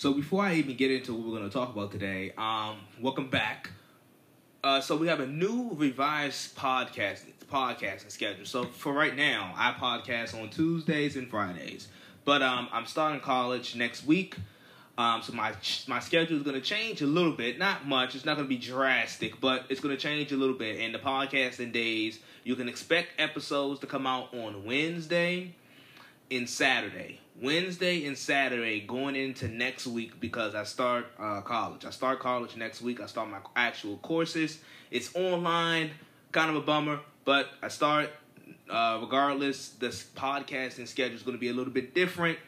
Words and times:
So 0.00 0.14
before 0.14 0.42
I 0.42 0.54
even 0.54 0.76
get 0.76 0.90
into 0.90 1.12
what 1.12 1.26
we're 1.26 1.36
going 1.36 1.50
to 1.50 1.52
talk 1.52 1.74
about 1.74 1.92
today, 1.92 2.32
um, 2.38 2.78
welcome 3.02 3.28
back. 3.28 3.68
Uh, 4.64 4.80
so 4.80 4.96
we 4.96 5.08
have 5.08 5.20
a 5.20 5.26
new 5.26 5.72
revised 5.74 6.56
podcast 6.56 7.24
podcasting 7.52 8.10
schedule. 8.10 8.46
So 8.46 8.64
for 8.64 8.94
right 8.94 9.14
now, 9.14 9.52
I 9.54 9.72
podcast 9.72 10.40
on 10.40 10.48
Tuesdays 10.48 11.16
and 11.16 11.28
Fridays, 11.28 11.88
but 12.24 12.40
um, 12.40 12.70
I'm 12.72 12.86
starting 12.86 13.20
college 13.20 13.76
next 13.76 14.06
week. 14.06 14.36
Um, 14.96 15.20
so 15.20 15.34
my 15.34 15.52
my 15.86 16.00
schedule 16.00 16.38
is 16.38 16.44
going 16.44 16.58
to 16.58 16.66
change 16.66 17.02
a 17.02 17.06
little 17.06 17.32
bit, 17.32 17.58
not 17.58 17.86
much. 17.86 18.14
It's 18.14 18.24
not 18.24 18.36
going 18.36 18.48
to 18.48 18.54
be 18.54 18.56
drastic, 18.56 19.38
but 19.38 19.66
it's 19.68 19.80
going 19.82 19.94
to 19.94 20.00
change 20.00 20.32
a 20.32 20.36
little 20.38 20.56
bit. 20.56 20.80
And 20.80 20.94
the 20.94 20.98
podcasting 20.98 21.72
days, 21.72 22.20
you 22.42 22.56
can 22.56 22.70
expect 22.70 23.20
episodes 23.20 23.80
to 23.80 23.86
come 23.86 24.06
out 24.06 24.32
on 24.32 24.64
Wednesday 24.64 25.52
and 26.30 26.48
Saturday. 26.48 27.20
Wednesday 27.40 28.04
and 28.04 28.16
Saturday 28.16 28.80
going 28.80 29.16
into 29.16 29.48
next 29.48 29.86
week 29.86 30.20
because 30.20 30.54
I 30.54 30.64
start 30.64 31.06
uh, 31.18 31.40
college. 31.40 31.84
I 31.84 31.90
start 31.90 32.20
college 32.20 32.56
next 32.56 32.82
week. 32.82 33.00
I 33.00 33.06
start 33.06 33.30
my 33.30 33.38
actual 33.56 33.96
courses. 33.98 34.58
It's 34.90 35.14
online, 35.14 35.90
kind 36.32 36.50
of 36.50 36.56
a 36.56 36.60
bummer, 36.60 37.00
but 37.24 37.48
I 37.62 37.68
start. 37.68 38.10
Uh, 38.68 38.98
regardless, 39.00 39.70
this 39.70 40.06
podcasting 40.14 40.86
schedule 40.86 41.16
is 41.16 41.22
going 41.22 41.36
to 41.36 41.40
be 41.40 41.48
a 41.48 41.52
little 41.52 41.72
bit 41.72 41.92
different 41.92 42.38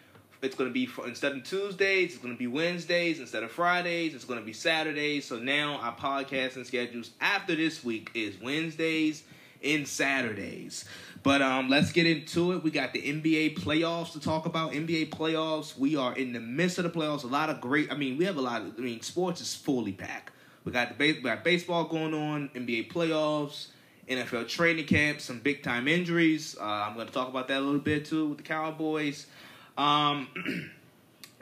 it's 0.43 0.57
going 0.57 0.69
to 0.69 0.75
be 0.75 0.87
for, 0.87 1.07
instead 1.07 1.33
of 1.33 1.45
Tuesdays, 1.45 2.15
it's 2.15 2.19
going 2.19 2.35
to 2.35 2.39
be 2.39 2.49
Wednesdays. 2.49 3.21
Instead 3.21 3.45
of 3.45 3.53
Fridays, 3.53 4.15
it's 4.15 4.25
going 4.25 4.41
to 4.41 4.45
be 4.45 4.53
Saturdays. 4.53 5.25
So 5.25 5.39
now 5.39 5.77
our 5.77 5.95
podcasting 5.95 6.67
schedules 6.67 7.11
after 7.21 7.55
this 7.55 7.85
week 7.85 8.11
is 8.15 8.35
Wednesdays 8.41 9.23
and 9.65 9.87
Saturdays. 9.87 10.85
But 11.23 11.41
um, 11.41 11.69
let's 11.69 11.93
get 11.93 12.07
into 12.07 12.53
it. 12.53 12.65
We 12.65 12.71
got 12.71 12.93
the 12.93 13.01
NBA 13.01 13.59
playoffs 13.59 14.13
to 14.13 14.21
talk 14.21 14.47
about. 14.47 14.73
NBA 14.73 15.11
playoffs. 15.11 15.79
We 15.79 15.97
are 15.97 16.15
in 16.15 16.33
the 16.33 16.41
midst 16.41 16.79
of 16.79 16.85
the 16.85 16.91
playoffs. 16.91 17.23
A 17.23 17.29
lot 17.29 17.49
of 17.49 17.61
great. 17.61 17.93
I 17.93 17.97
mean, 17.97 18.17
we 18.17 18.25
have 18.25 18.37
a 18.37 18.41
lot 18.41 18.63
of. 18.63 18.75
I 18.79 18.81
mean, 18.81 19.01
sports 19.03 19.41
is 19.41 19.55
fully 19.55 19.93
packed. 19.93 20.33
We 20.65 20.73
got 20.73 20.89
the 20.89 20.95
base, 20.95 21.17
we 21.17 21.23
got 21.23 21.45
baseball 21.45 21.85
going 21.85 22.15
on. 22.15 22.51
NBA 22.55 22.93
playoffs. 22.93 23.69
NFL 24.09 24.49
training 24.49 24.87
camp. 24.87 25.21
Some 25.21 25.39
big 25.39 25.63
time 25.63 25.87
injuries. 25.87 26.57
Uh, 26.61 26.65
I'm 26.65 26.95
going 26.95 27.07
to 27.07 27.13
talk 27.13 27.29
about 27.29 27.49
that 27.49 27.59
a 27.59 27.65
little 27.65 27.81
bit 27.81 28.05
too 28.05 28.27
with 28.27 28.39
the 28.39 28.45
Cowboys. 28.45 29.27
Um, 29.79 30.29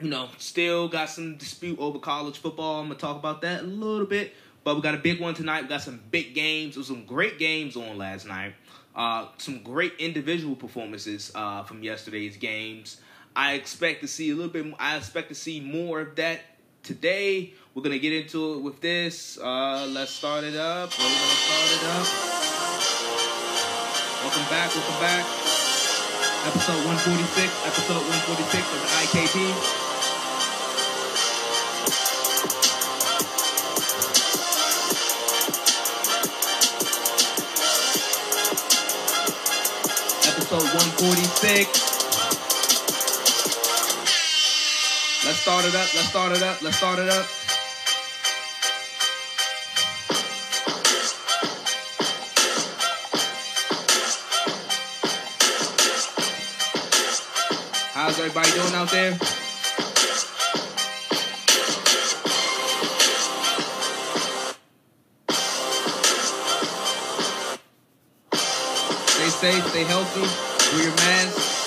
you 0.01 0.09
know, 0.09 0.29
still 0.37 0.87
got 0.87 1.09
some 1.09 1.37
dispute 1.37 1.79
over 1.79 1.99
college 1.99 2.37
football. 2.37 2.79
I'm 2.79 2.87
gonna 2.87 2.99
talk 2.99 3.17
about 3.17 3.41
that 3.41 3.61
a 3.61 3.67
little 3.67 4.05
bit. 4.05 4.33
But 4.63 4.75
we 4.75 4.81
got 4.81 4.93
a 4.93 4.99
big 4.99 5.19
one 5.19 5.33
tonight. 5.33 5.63
We 5.63 5.69
got 5.69 5.81
some 5.81 6.01
big 6.11 6.35
games. 6.35 6.75
There 6.75 6.79
was 6.81 6.87
some 6.87 7.05
great 7.05 7.39
games 7.39 7.75
on 7.75 7.97
last 7.97 8.27
night. 8.27 8.53
Uh, 8.95 9.27
some 9.37 9.63
great 9.63 9.93
individual 9.99 10.55
performances 10.55 11.31
uh, 11.33 11.63
from 11.63 11.83
yesterday's 11.83 12.37
games. 12.37 13.01
I 13.35 13.53
expect 13.53 14.01
to 14.01 14.07
see 14.07 14.29
a 14.29 14.35
little 14.35 14.51
bit. 14.51 14.73
I 14.79 14.97
expect 14.97 15.29
to 15.29 15.35
see 15.35 15.59
more 15.59 16.01
of 16.01 16.15
that 16.17 16.41
today. 16.83 17.53
We're 17.73 17.83
gonna 17.83 17.99
get 17.99 18.13
into 18.13 18.55
it 18.55 18.61
with 18.61 18.81
this. 18.81 19.37
Uh, 19.37 19.87
let's 19.89 20.11
start 20.11 20.43
it 20.43 20.55
up. 20.55 20.91
We're 20.97 21.05
gonna 21.05 21.15
start 21.15 21.71
it 21.71 21.83
up. 21.89 22.07
Welcome 24.23 24.43
back. 24.49 24.75
Welcome 24.75 24.99
back 24.99 25.51
episode 26.47 26.81
146, 26.89 27.53
episode 27.67 28.01
146 28.01 28.65
of 28.73 28.81
the 28.81 28.89
IKP. 29.05 29.90
146. 41.51 41.91
Let's 45.25 45.39
start 45.39 45.65
it 45.65 45.75
up, 45.75 45.93
let's 45.93 46.07
start 46.07 46.31
it 46.31 46.43
up, 46.43 46.61
let's 46.61 46.77
start 46.77 46.99
it 46.99 47.09
up. 47.09 47.25
How's 57.93 58.17
everybody 58.17 58.51
doing 58.51 58.73
out 58.73 58.89
there? 58.91 59.17
Stay 69.07 69.29
safe, 69.29 69.67
stay 69.67 69.83
healthy, 69.83 70.50
wear 70.73 70.83
your 70.83 70.95
mask. 70.95 71.61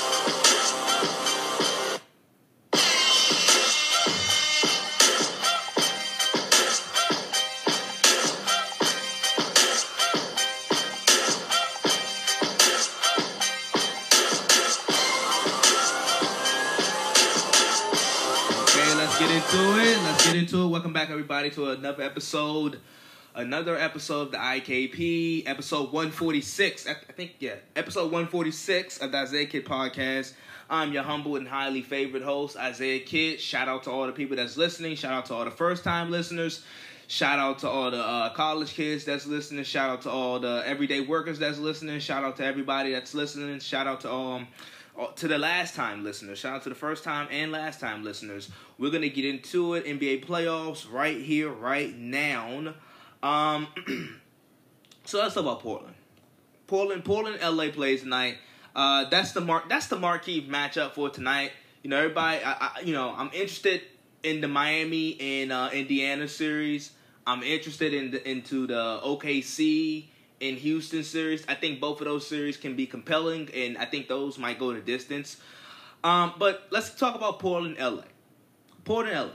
into 20.45 20.63
it. 20.63 20.69
Welcome 20.69 20.93
back, 20.93 21.11
everybody, 21.11 21.49
to 21.51 21.71
another 21.71 22.03
episode. 22.03 22.81
Another 23.37 23.77
episode 23.77 24.23
of 24.23 24.31
the 24.31 24.37
IKP, 24.37 25.43
episode 25.49 25.91
146. 25.91 26.87
I 26.87 26.95
think, 26.95 27.35
yeah, 27.41 27.57
episode 27.75 28.05
146 28.05 28.99
of 28.99 29.11
the 29.11 29.19
Isaiah 29.19 29.47
Kid 29.47 29.65
podcast. 29.65 30.35
I'm 30.71 30.93
your 30.93 31.03
humble 31.03 31.35
and 31.35 31.49
highly 31.49 31.83
favorite 31.83 32.23
host, 32.23 32.57
Isaiah 32.57 33.01
Kid. 33.01 33.41
Shout 33.41 33.67
out 33.67 33.83
to 33.85 33.91
all 33.91 34.07
the 34.07 34.13
people 34.13 34.37
that's 34.37 34.57
listening. 34.57 34.95
Shout 34.95 35.13
out 35.13 35.27
to 35.27 35.35
all 35.35 35.45
the 35.45 35.51
first 35.51 35.83
time 35.83 36.13
listeners. 36.13 36.63
Shout 37.09 37.41
out 37.41 37.59
to 37.59 37.69
all 37.69 37.91
the 37.91 37.99
uh, 37.99 38.33
college 38.35 38.73
kids 38.73 39.05
that's 39.05 39.27
listening. 39.27 39.65
Shout 39.65 39.91
out 39.91 40.03
to 40.03 40.11
all 40.11 40.39
the 40.39 40.63
everyday 40.65 41.01
workers 41.01 41.41
that's 41.41 41.59
listening. 41.59 41.99
Shout 41.99 42.23
out 42.23 42.37
to 42.37 42.45
everybody 42.45 42.93
that's 42.93 43.15
listening. 43.15 43.59
Shout 43.59 43.89
out 43.89 44.03
to 44.03 44.13
um 44.13 44.47
uh, 44.97 45.07
to 45.17 45.27
the 45.27 45.39
last 45.39 45.75
time 45.75 46.05
listeners. 46.05 46.39
Shout 46.39 46.55
out 46.55 46.63
to 46.63 46.69
the 46.69 46.77
first 46.77 47.03
time 47.03 47.27
and 47.33 47.51
last 47.51 47.81
time 47.81 48.05
listeners. 48.05 48.49
We're 48.79 48.93
gonna 48.93 49.09
get 49.09 49.25
into 49.25 49.75
it. 49.75 49.87
NBA 49.87 50.25
playoffs 50.25 50.87
right 50.89 51.21
here, 51.21 51.51
right 51.51 51.93
now. 51.99 52.75
Um, 53.25 53.69
so 55.05 55.19
talk 55.19 55.37
about 55.37 55.61
Portland. 55.61 55.95
Portland, 56.67 57.05
Portland, 57.05 57.39
LA 57.43 57.71
plays 57.71 58.03
tonight. 58.03 58.37
Uh, 58.77 59.09
that's 59.09 59.33
the 59.33 59.41
mark. 59.41 59.69
That's 59.69 59.87
the 59.87 59.97
marquee 59.97 60.47
matchup 60.47 60.93
for 60.93 61.09
tonight. 61.09 61.53
You 61.83 61.91
know, 61.91 61.97
everybody. 61.97 62.45
I, 62.45 62.53
I, 62.53 62.81
you 62.85 62.93
know, 62.93 63.15
I'm 63.17 63.31
interested 63.33 63.81
in 64.23 64.43
the 64.43 64.49
Miami 64.49 65.19
and 65.21 65.53
uh, 65.53 65.71
Indiana 65.73 66.29
series. 66.29 66.93
I'm 67.27 67.43
interested 67.43 67.95
in 67.95 68.11
the, 68.11 68.29
into 68.29 68.67
the 68.67 69.01
OKC 69.03 70.05
in 70.41 70.57
Houston 70.57 71.03
series. 71.03 71.45
I 71.49 71.55
think 71.55 71.81
both 71.81 72.01
of 72.01 72.07
those 72.07 72.27
series 72.27 72.59
can 72.59 72.77
be 72.77 72.87
compelling, 72.87 73.49
and 73.55 73.79
I 73.79 73.87
think 73.87 74.09
those 74.09 74.39
might 74.39 74.59
go 74.59 74.75
the 74.75 74.81
distance. 74.81 75.39
Um, 76.03 76.35
but 76.39 76.67
let's 76.71 76.95
talk 76.95 77.15
about 77.15 77.39
Portland, 77.39 77.79
LA. 77.79 78.03
Portland, 78.85 79.17
LA. 79.17 79.35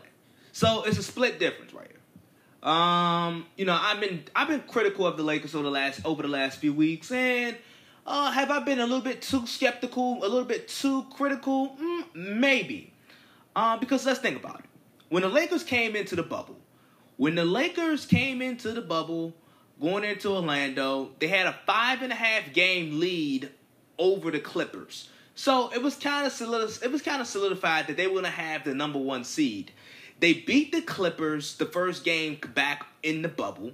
So 0.52 0.84
it's 0.84 1.00
a 1.00 1.04
split 1.04 1.40
difference 1.40 1.74
right 1.74 1.88
here. 1.88 1.99
Um, 2.62 3.46
you 3.56 3.66
know, 3.66 3.78
I've 3.80 4.00
been 4.00 4.24
I've 4.36 4.48
been 4.48 4.62
critical 4.62 5.08
of 5.08 5.18
the 5.18 5.24
Lakers 5.24 5.56
over 5.56 5.64
the 5.64 5.72
last 5.72 6.06
over 6.06 6.22
the 6.22 6.28
last 6.28 6.60
few 6.60 6.74
weeks, 6.74 7.12
and 7.12 7.56
uh, 8.06 8.32
have 8.32 8.52
I 8.52 8.60
been 8.60 8.80
a 8.80 8.86
little 8.86 9.02
bit 9.02 9.22
too 9.22 9.48
skeptical, 9.48 10.20
a 10.20 10.28
little 10.28 10.44
bit 10.44 10.68
too 10.68 11.06
critical? 11.12 11.78
Mm, 11.82 12.16
maybe. 12.16 12.94
Uh, 13.56 13.78
because 13.78 14.06
let's 14.06 14.20
think 14.20 14.38
about 14.38 14.60
it. 14.60 14.66
When 15.10 15.24
the 15.24 15.30
Lakers 15.30 15.64
came 15.64 15.96
into 15.96 16.16
the 16.16 16.24
bubble, 16.24 16.58
when 17.18 17.36
the 17.36 17.46
Lakers 17.46 18.06
came 18.06 18.42
into 18.42 18.72
the 18.74 18.82
bubble, 18.82 19.34
going 19.80 20.04
into 20.04 20.30
Orlando. 20.30 21.12
They 21.20 21.28
had 21.28 21.48
a 21.48 21.56
five 21.66 22.02
and 22.02 22.12
a 22.12 22.16
half 22.16 22.54
game 22.54 23.00
lead 23.00 23.50
over 23.98 24.32
the 24.32 24.40
Clippers. 24.40 25.10
So 25.36 25.72
it 25.74 25.82
was 25.82 25.96
kind 25.96 26.28
of 26.28 26.84
it 26.84 26.92
was 26.92 27.02
kind 27.02 27.22
of 27.22 27.28
solidified 27.28 27.88
that 27.88 27.98
they 27.98 28.08
were 28.08 28.16
gonna 28.16 28.30
have 28.30 28.66
the 28.66 28.74
number 28.74 29.00
one 29.00 29.24
seed. 29.24 29.72
They 30.20 30.34
beat 30.34 30.72
the 30.72 30.82
Clippers 30.82 31.56
the 31.56 31.66
first 31.66 32.04
game 32.04 32.40
back 32.54 32.86
in 33.04 33.22
the 33.22 33.30
bubble. 33.30 33.72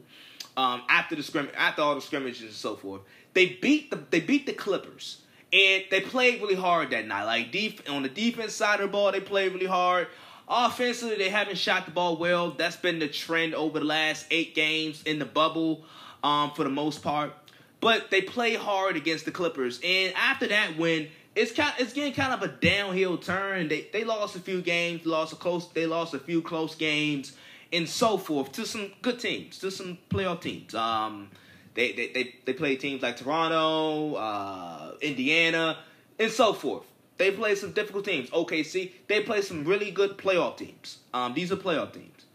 Um, 0.57 0.83
after 0.89 1.15
the 1.15 1.23
scrim, 1.23 1.49
after 1.57 1.81
all 1.81 1.95
the 1.95 2.01
scrimmages 2.01 2.41
and 2.41 2.53
so 2.53 2.75
forth, 2.75 3.01
they 3.33 3.47
beat 3.47 3.91
the 3.91 3.99
they 4.09 4.21
beat 4.21 4.45
the 4.45 4.53
Clippers 4.53 5.21
and 5.55 5.83
they 5.89 6.01
played 6.01 6.41
really 6.41 6.55
hard 6.55 6.89
that 6.89 7.07
night. 7.07 7.23
Like 7.23 7.51
def- 7.51 7.89
on 7.89 8.03
the 8.03 8.09
defense 8.09 8.53
side 8.53 8.79
of 8.79 8.87
the 8.87 8.91
ball, 8.91 9.11
they 9.11 9.21
played 9.21 9.53
really 9.53 9.65
hard. 9.65 10.07
Offensively, 10.47 11.15
they 11.15 11.29
haven't 11.29 11.57
shot 11.57 11.85
the 11.85 11.91
ball 11.91 12.17
well. 12.17 12.51
That's 12.51 12.75
been 12.75 12.99
the 12.99 13.07
trend 13.07 13.55
over 13.55 13.79
the 13.79 13.85
last 13.85 14.27
eight 14.31 14.53
games 14.53 15.01
in 15.03 15.17
the 15.17 15.25
bubble, 15.25 15.83
um, 16.23 16.51
for 16.51 16.63
the 16.63 16.69
most 16.69 17.01
part. 17.01 17.33
But 17.79 18.11
they 18.11 18.21
play 18.21 18.55
hard 18.55 18.95
against 18.95 19.25
the 19.25 19.31
Clippers, 19.31 19.79
and 19.83 20.13
after 20.15 20.47
that 20.47 20.77
win, 20.77 21.07
it's 21.35 21.51
kind 21.51 21.73
it's 21.77 21.93
getting 21.93 22.13
kind 22.13 22.33
of 22.33 22.41
a 22.41 22.47
downhill 22.47 23.17
turn. 23.17 23.67
They 23.67 23.87
they 23.91 24.03
lost 24.03 24.35
a 24.35 24.39
few 24.39 24.61
games, 24.61 25.05
lost 25.05 25.33
a 25.33 25.35
close, 25.35 25.67
they 25.69 25.85
lost 25.85 26.13
a 26.13 26.19
few 26.19 26.41
close 26.41 26.75
games, 26.75 27.33
and 27.73 27.87
so 27.87 28.17
forth 28.17 28.51
to 28.53 28.65
some 28.65 28.91
good 29.01 29.19
teams, 29.19 29.59
to 29.59 29.69
some 29.69 29.97
playoff 30.09 30.41
teams. 30.41 30.73
Um, 30.73 31.29
they 31.73 31.91
they 31.91 32.07
they, 32.07 32.35
they 32.45 32.53
play 32.53 32.77
teams 32.77 33.01
like 33.01 33.17
Toronto, 33.17 34.15
uh, 34.15 34.93
Indiana, 35.01 35.77
and 36.17 36.31
so 36.31 36.53
forth. 36.53 36.85
They 37.17 37.31
play 37.31 37.55
some 37.55 37.71
difficult 37.71 38.05
teams. 38.05 38.29
OKC, 38.29 38.91
they 39.07 39.21
play 39.21 39.41
some 39.41 39.63
really 39.63 39.91
good 39.91 40.17
playoff 40.17 40.57
teams. 40.57 40.97
Um, 41.13 41.33
these 41.33 41.51
are 41.51 41.55
playoff 41.55 41.93
teams. 41.93 42.25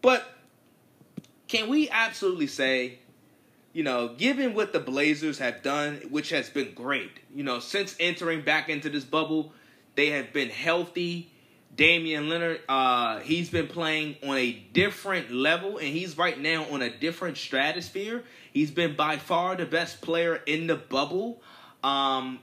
But 0.00 0.24
can 1.48 1.68
we 1.68 1.90
absolutely 1.90 2.46
say, 2.46 2.98
you 3.72 3.82
know, 3.82 4.08
given 4.08 4.54
what 4.54 4.72
the 4.72 4.80
Blazers 4.80 5.38
have 5.38 5.62
done, 5.62 6.02
which 6.10 6.30
has 6.30 6.50
been 6.50 6.74
great, 6.74 7.12
you 7.34 7.42
know, 7.42 7.58
since 7.58 7.96
entering 7.98 8.42
back 8.42 8.68
into 8.68 8.90
this 8.90 9.04
bubble, 9.04 9.52
they 9.94 10.10
have 10.10 10.32
been 10.32 10.50
healthy. 10.50 11.30
Damian 11.74 12.24
Lillard, 12.24 12.60
uh, 12.68 13.20
he's 13.20 13.48
been 13.48 13.66
playing 13.66 14.16
on 14.22 14.36
a 14.36 14.52
different 14.52 15.30
level, 15.30 15.78
and 15.78 15.88
he's 15.88 16.18
right 16.18 16.38
now 16.38 16.64
on 16.70 16.82
a 16.82 16.90
different 16.90 17.38
stratosphere. 17.38 18.24
He's 18.52 18.70
been 18.70 18.94
by 18.94 19.16
far 19.16 19.56
the 19.56 19.64
best 19.64 20.02
player 20.02 20.42
in 20.44 20.66
the 20.66 20.76
bubble. 20.76 21.40
Um, 21.82 22.40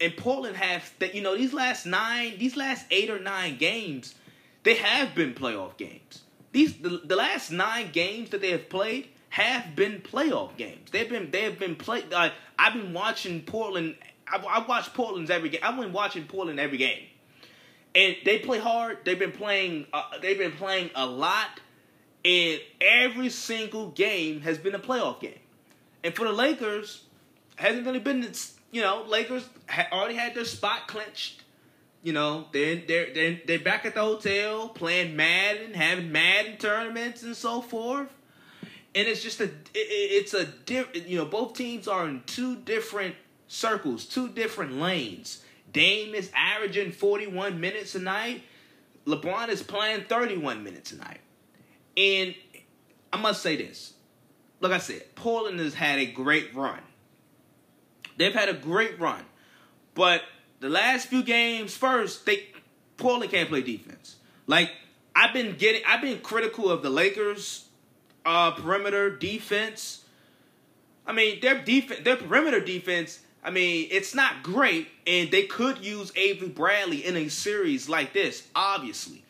and 0.00 0.16
Portland 0.16 0.56
has 0.56 0.82
that, 0.98 1.14
you 1.14 1.22
know, 1.22 1.36
these 1.36 1.52
last 1.52 1.86
nine, 1.86 2.38
these 2.38 2.56
last 2.56 2.86
eight 2.90 3.08
or 3.08 3.20
nine 3.20 3.56
games, 3.56 4.16
they 4.64 4.74
have 4.74 5.14
been 5.14 5.32
playoff 5.32 5.76
games. 5.76 6.22
These 6.50 6.78
the, 6.78 7.00
the 7.04 7.14
last 7.14 7.52
nine 7.52 7.92
games 7.92 8.30
that 8.30 8.40
they 8.40 8.50
have 8.50 8.68
played 8.68 9.08
have 9.32 9.74
been 9.74 10.00
playoff 10.00 10.56
games. 10.56 10.90
They've 10.90 11.08
been 11.08 11.30
they 11.30 11.42
have 11.42 11.58
been 11.58 11.76
played. 11.76 12.12
Uh, 12.12 12.30
I've 12.58 12.74
been 12.74 12.92
watching 12.92 13.42
Portland. 13.42 13.96
I've, 14.30 14.44
I've 14.46 14.68
watched 14.68 14.94
Portland's 14.94 15.30
every 15.30 15.48
game. 15.48 15.60
I've 15.62 15.76
been 15.76 15.92
watching 15.92 16.24
Portland 16.24 16.60
every 16.60 16.78
game 16.78 17.02
and 17.94 18.16
they 18.24 18.38
play 18.38 18.58
hard. 18.58 18.98
They've 19.04 19.18
been 19.18 19.32
playing. 19.32 19.86
Uh, 19.92 20.02
they've 20.20 20.38
been 20.38 20.52
playing 20.52 20.90
a 20.94 21.06
lot, 21.06 21.60
and 22.24 22.60
every 22.80 23.30
single 23.30 23.90
game 23.90 24.40
has 24.42 24.58
been 24.58 24.74
a 24.74 24.78
playoff 24.78 25.20
game. 25.20 25.38
And 26.04 26.14
for 26.14 26.24
the 26.24 26.32
Lakers, 26.32 27.04
hasn't 27.56 27.86
really 27.86 27.98
been. 27.98 28.30
You 28.70 28.80
know, 28.80 29.04
Lakers 29.06 29.48
already 29.92 30.14
had 30.14 30.34
their 30.34 30.44
spot 30.44 30.88
clinched. 30.88 31.42
You 32.02 32.12
know, 32.12 32.46
they're 32.52 32.76
they're 32.76 33.12
they're, 33.12 33.40
they're 33.46 33.58
back 33.58 33.84
at 33.84 33.94
the 33.94 34.00
hotel 34.00 34.68
playing 34.68 35.14
Madden, 35.14 35.74
having 35.74 36.10
Madden 36.10 36.56
tournaments 36.56 37.22
and 37.22 37.36
so 37.36 37.60
forth. 37.60 38.08
And 38.94 39.08
it's 39.08 39.22
just 39.22 39.40
a 39.40 39.50
it's 39.74 40.34
a 40.34 40.44
diff, 40.44 40.88
you 41.08 41.18
know 41.18 41.24
both 41.24 41.54
teams 41.54 41.88
are 41.88 42.06
in 42.06 42.22
two 42.26 42.56
different 42.56 43.14
circles, 43.48 44.04
two 44.04 44.28
different 44.28 44.74
lanes 44.74 45.42
Dame 45.72 46.14
is 46.14 46.30
averaging 46.34 46.92
41 46.92 47.60
minutes 47.60 47.94
a 47.94 48.00
night. 48.00 48.42
LeBron 49.06 49.48
is 49.48 49.62
playing 49.62 50.04
31 50.04 50.62
minutes 50.62 50.92
a 50.92 50.96
night. 50.96 51.20
And 51.96 52.34
I 53.12 53.16
must 53.16 53.42
say 53.42 53.56
this. 53.56 53.94
Like 54.60 54.72
I 54.72 54.78
said, 54.78 55.14
Portland 55.14 55.58
has 55.60 55.74
had 55.74 55.98
a 55.98 56.06
great 56.06 56.54
run. 56.54 56.78
They've 58.16 58.34
had 58.34 58.48
a 58.48 58.54
great 58.54 59.00
run. 59.00 59.24
But 59.94 60.22
the 60.60 60.68
last 60.68 61.08
few 61.08 61.22
games, 61.22 61.76
first, 61.76 62.26
they 62.26 62.46
Portland 62.96 63.32
can't 63.32 63.48
play 63.48 63.62
defense. 63.62 64.16
Like 64.46 64.70
I've 65.16 65.32
been 65.32 65.56
getting 65.56 65.82
I've 65.86 66.02
been 66.02 66.20
critical 66.20 66.70
of 66.70 66.82
the 66.82 66.90
Lakers 66.90 67.66
uh 68.24 68.52
perimeter 68.52 69.10
defense. 69.16 70.04
I 71.06 71.12
mean, 71.12 71.40
their 71.40 71.62
defense 71.62 72.00
their 72.04 72.16
perimeter 72.16 72.60
defense 72.60 73.20
I 73.44 73.50
mean, 73.50 73.88
it's 73.90 74.14
not 74.14 74.42
great, 74.42 74.88
and 75.06 75.30
they 75.30 75.44
could 75.44 75.84
use 75.84 76.12
Avery 76.14 76.48
Bradley 76.48 77.04
in 77.04 77.16
a 77.16 77.28
series 77.28 77.88
like 77.88 78.12
this, 78.12 78.46
obviously. 78.54 79.24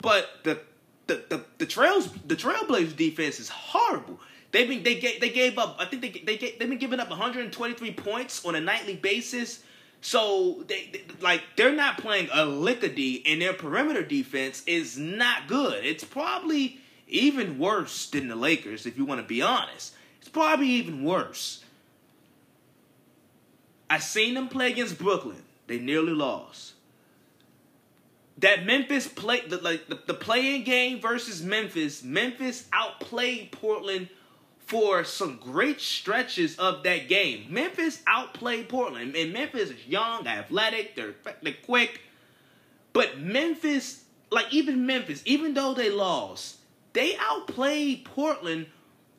But 0.00 0.28
the 0.44 0.60
the 1.08 1.24
the, 1.28 1.44
the 1.58 1.66
trails 1.66 2.10
the 2.26 2.36
Trailblazers 2.36 2.96
defense 2.96 3.40
is 3.40 3.48
horrible. 3.48 4.20
They've 4.52 4.68
been 4.68 4.82
they 4.84 5.00
gave 5.00 5.20
they 5.20 5.30
gave 5.30 5.58
up. 5.58 5.76
I 5.80 5.84
think 5.86 6.02
they 6.02 6.10
they 6.10 6.36
they've 6.36 6.68
been 6.68 6.78
giving 6.78 7.00
up 7.00 7.10
123 7.10 7.92
points 7.92 8.44
on 8.44 8.54
a 8.54 8.60
nightly 8.60 8.94
basis. 8.94 9.64
So 10.00 10.64
they, 10.68 10.88
they 10.92 11.02
like 11.20 11.42
they're 11.56 11.74
not 11.74 11.98
playing 11.98 12.28
a 12.32 12.46
lick 12.46 12.84
of 12.84 12.94
D, 12.94 13.22
and 13.26 13.42
their 13.42 13.52
perimeter 13.52 14.04
defense 14.04 14.62
is 14.66 14.96
not 14.96 15.48
good. 15.48 15.84
It's 15.84 16.04
probably 16.04 16.78
even 17.10 17.58
worse 17.58 18.08
than 18.10 18.28
the 18.28 18.36
Lakers, 18.36 18.86
if 18.86 18.96
you 18.96 19.04
want 19.04 19.20
to 19.20 19.26
be 19.26 19.42
honest. 19.42 19.94
It's 20.20 20.28
probably 20.28 20.68
even 20.68 21.04
worse. 21.04 21.64
I 23.88 23.98
seen 23.98 24.34
them 24.34 24.48
play 24.48 24.70
against 24.70 24.98
Brooklyn. 24.98 25.42
They 25.66 25.78
nearly 25.78 26.12
lost. 26.12 26.74
That 28.38 28.64
Memphis 28.64 29.06
play 29.06 29.42
the 29.46 29.58
like 29.58 29.88
the, 29.88 29.98
the 30.06 30.14
playing 30.14 30.64
game 30.64 31.00
versus 31.00 31.42
Memphis. 31.42 32.02
Memphis 32.02 32.66
outplayed 32.72 33.52
Portland 33.52 34.08
for 34.58 35.02
some 35.02 35.36
great 35.36 35.80
stretches 35.80 36.56
of 36.56 36.84
that 36.84 37.08
game. 37.08 37.46
Memphis 37.50 38.02
outplayed 38.06 38.68
Portland, 38.68 39.16
and 39.16 39.32
Memphis 39.32 39.70
is 39.70 39.86
young, 39.86 40.26
athletic, 40.28 40.94
they're 40.94 41.16
they're 41.42 41.54
quick. 41.64 42.00
But 42.92 43.18
Memphis, 43.18 44.04
like 44.30 44.52
even 44.54 44.86
Memphis, 44.86 45.22
even 45.26 45.54
though 45.54 45.74
they 45.74 45.90
lost, 45.90 46.58
they 46.92 47.16
outplayed 47.18 48.04
Portland 48.04 48.66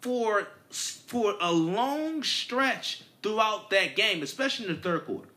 for 0.01 0.47
for 0.71 1.35
a 1.41 1.51
long 1.51 2.23
stretch 2.23 3.03
throughout 3.21 3.69
that 3.69 3.95
game, 3.95 4.23
especially 4.23 4.67
in 4.67 4.75
the 4.75 4.81
third 4.81 5.05
quarter. 5.05 5.27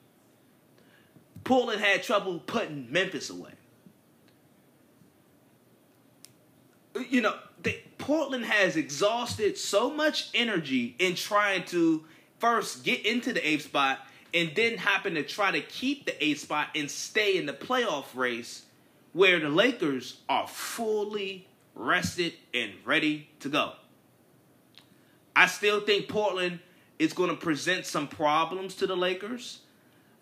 Portland 1.43 1.81
had 1.81 2.03
trouble 2.03 2.39
putting 2.39 2.91
Memphis 2.91 3.31
away. 3.31 3.51
You 7.09 7.21
know, 7.21 7.37
they, 7.63 7.83
Portland 7.99 8.45
has 8.45 8.77
exhausted 8.77 9.59
so 9.59 9.91
much 9.91 10.31
energy 10.33 10.95
in 10.99 11.17
trying 11.17 11.65
to 11.67 12.05
first 12.39 12.85
get 12.85 13.05
into 13.05 13.33
the 13.33 13.47
eighth 13.47 13.65
spot 13.65 13.99
and 14.33 14.53
then 14.55 14.79
happen 14.79 15.15
to 15.15 15.23
try 15.23 15.51
to 15.51 15.61
keep 15.61 16.07
the 16.07 16.25
eighth 16.25 16.41
spot 16.41 16.69
and 16.75 16.91
stay 16.91 17.37
in 17.37 17.47
the 17.47 17.53
playoff 17.53 18.15
race 18.15 18.63
where 19.13 19.39
the 19.39 19.49
Lakers 19.49 20.21
are 20.29 20.47
fully 20.49 21.47
rested 21.75 22.35
and 22.53 22.73
ready 22.85 23.29
to 23.41 23.49
go. 23.49 23.73
I 25.37 25.47
still 25.47 25.81
think 25.81 26.09
Portland 26.09 26.61
is 26.99 27.13
going 27.13 27.31
to 27.31 27.37
present 27.37 27.87
some 27.87 28.09
problems 28.09 28.77
to 28.77 28.87
the 28.87 28.97
Lakers. 28.97 29.61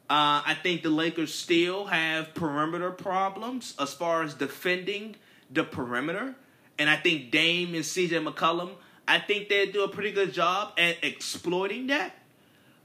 Uh, 0.08 0.42
I 0.44 0.56
think 0.62 0.82
the 0.82 0.90
Lakers 0.90 1.34
still 1.34 1.86
have 1.86 2.34
perimeter 2.34 2.90
problems 2.90 3.74
as 3.78 3.92
far 3.92 4.22
as 4.22 4.34
defending 4.34 5.16
the 5.50 5.64
perimeter. 5.64 6.34
And 6.78 6.88
I 6.88 6.96
think 6.96 7.30
Dame 7.30 7.74
and 7.74 7.84
CJ 7.84 8.26
McCollum, 8.26 8.70
I 9.06 9.18
think 9.18 9.48
they 9.48 9.66
do 9.66 9.84
a 9.84 9.88
pretty 9.88 10.12
good 10.12 10.32
job 10.32 10.72
at 10.78 10.96
exploiting 11.02 11.88
that. 11.88 12.14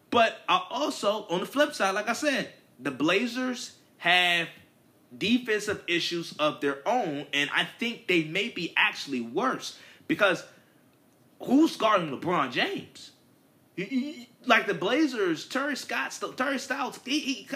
But 0.09 0.39
I 0.47 0.61
also, 0.69 1.25
on 1.29 1.39
the 1.39 1.45
flip 1.45 1.73
side, 1.73 1.95
like 1.95 2.09
I 2.09 2.13
said, 2.13 2.51
the 2.79 2.91
Blazers 2.91 3.73
have 3.97 4.47
defensive 5.15 5.83
issues 5.87 6.33
of 6.39 6.61
their 6.61 6.87
own, 6.87 7.25
and 7.33 7.49
I 7.53 7.67
think 7.79 8.07
they 8.07 8.23
may 8.23 8.49
be 8.49 8.73
actually 8.75 9.21
worse 9.21 9.77
because 10.07 10.43
who's 11.41 11.75
guarding 11.77 12.09
LeBron 12.09 12.51
James? 12.51 13.11
like 14.45 14.65
the 14.65 14.73
Blazers, 14.73 15.45
Terry 15.47 15.75
Scott, 15.75 16.17
Terry 16.35 16.57
Stotts, 16.57 16.99
he, 17.05 17.19
he 17.19 17.47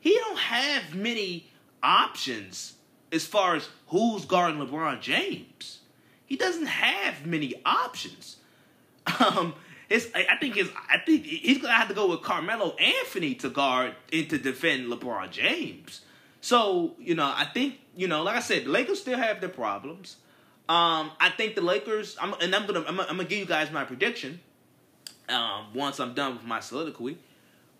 he 0.00 0.14
don't 0.14 0.38
have 0.38 0.94
many 0.94 1.48
options 1.82 2.74
as 3.10 3.24
far 3.24 3.56
as 3.56 3.68
who's 3.88 4.24
guarding 4.24 4.60
LeBron 4.60 5.00
James. 5.00 5.80
He 6.26 6.36
doesn't 6.36 6.66
have 6.66 7.24
many 7.26 7.54
options. 7.64 8.36
Um, 9.20 9.54
it's, 9.88 10.08
I 10.14 10.36
think 10.36 10.56
his, 10.56 10.68
I 10.90 10.98
think 10.98 11.24
he's 11.24 11.58
gonna 11.58 11.72
have 11.72 11.86
to 11.88 11.94
go 11.94 12.10
with 12.10 12.22
Carmelo 12.22 12.74
Anthony 12.74 13.36
to 13.36 13.48
guard 13.48 13.94
and 14.12 14.28
to 14.30 14.36
defend 14.36 14.90
LeBron 14.90 15.30
James. 15.30 16.00
So 16.46 16.94
you 17.00 17.16
know, 17.16 17.24
I 17.24 17.44
think 17.44 17.80
you 17.96 18.06
know, 18.06 18.22
like 18.22 18.36
I 18.36 18.40
said, 18.40 18.66
the 18.66 18.68
Lakers 18.68 19.00
still 19.00 19.18
have 19.18 19.40
their 19.40 19.48
problems. 19.48 20.14
Um, 20.68 21.10
I 21.18 21.32
think 21.36 21.56
the 21.56 21.60
Lakers, 21.60 22.16
I'm, 22.20 22.34
and 22.40 22.54
I'm 22.54 22.66
gonna, 22.68 22.84
I'm, 22.86 23.00
I'm 23.00 23.06
gonna 23.08 23.24
give 23.24 23.40
you 23.40 23.46
guys 23.46 23.72
my 23.72 23.84
prediction 23.84 24.38
um, 25.28 25.74
once 25.74 25.98
I'm 25.98 26.14
done 26.14 26.34
with 26.34 26.44
my 26.44 26.60
soliloquy. 26.60 27.18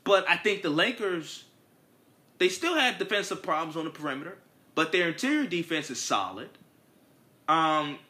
But 0.03 0.29
I 0.29 0.37
think 0.37 0.63
the 0.63 0.71
Lakers, 0.71 1.45
they 2.39 2.49
still 2.49 2.75
have 2.75 2.99
defensive 2.99 3.41
problems 3.41 3.77
on 3.77 3.85
the 3.85 3.91
perimeter, 3.91 4.37
but 4.75 4.91
their 4.91 5.11
interior 5.11 5.47
defense 5.47 5.89
is 5.89 6.03
solid. 6.03 6.49
Um, 7.47 8.01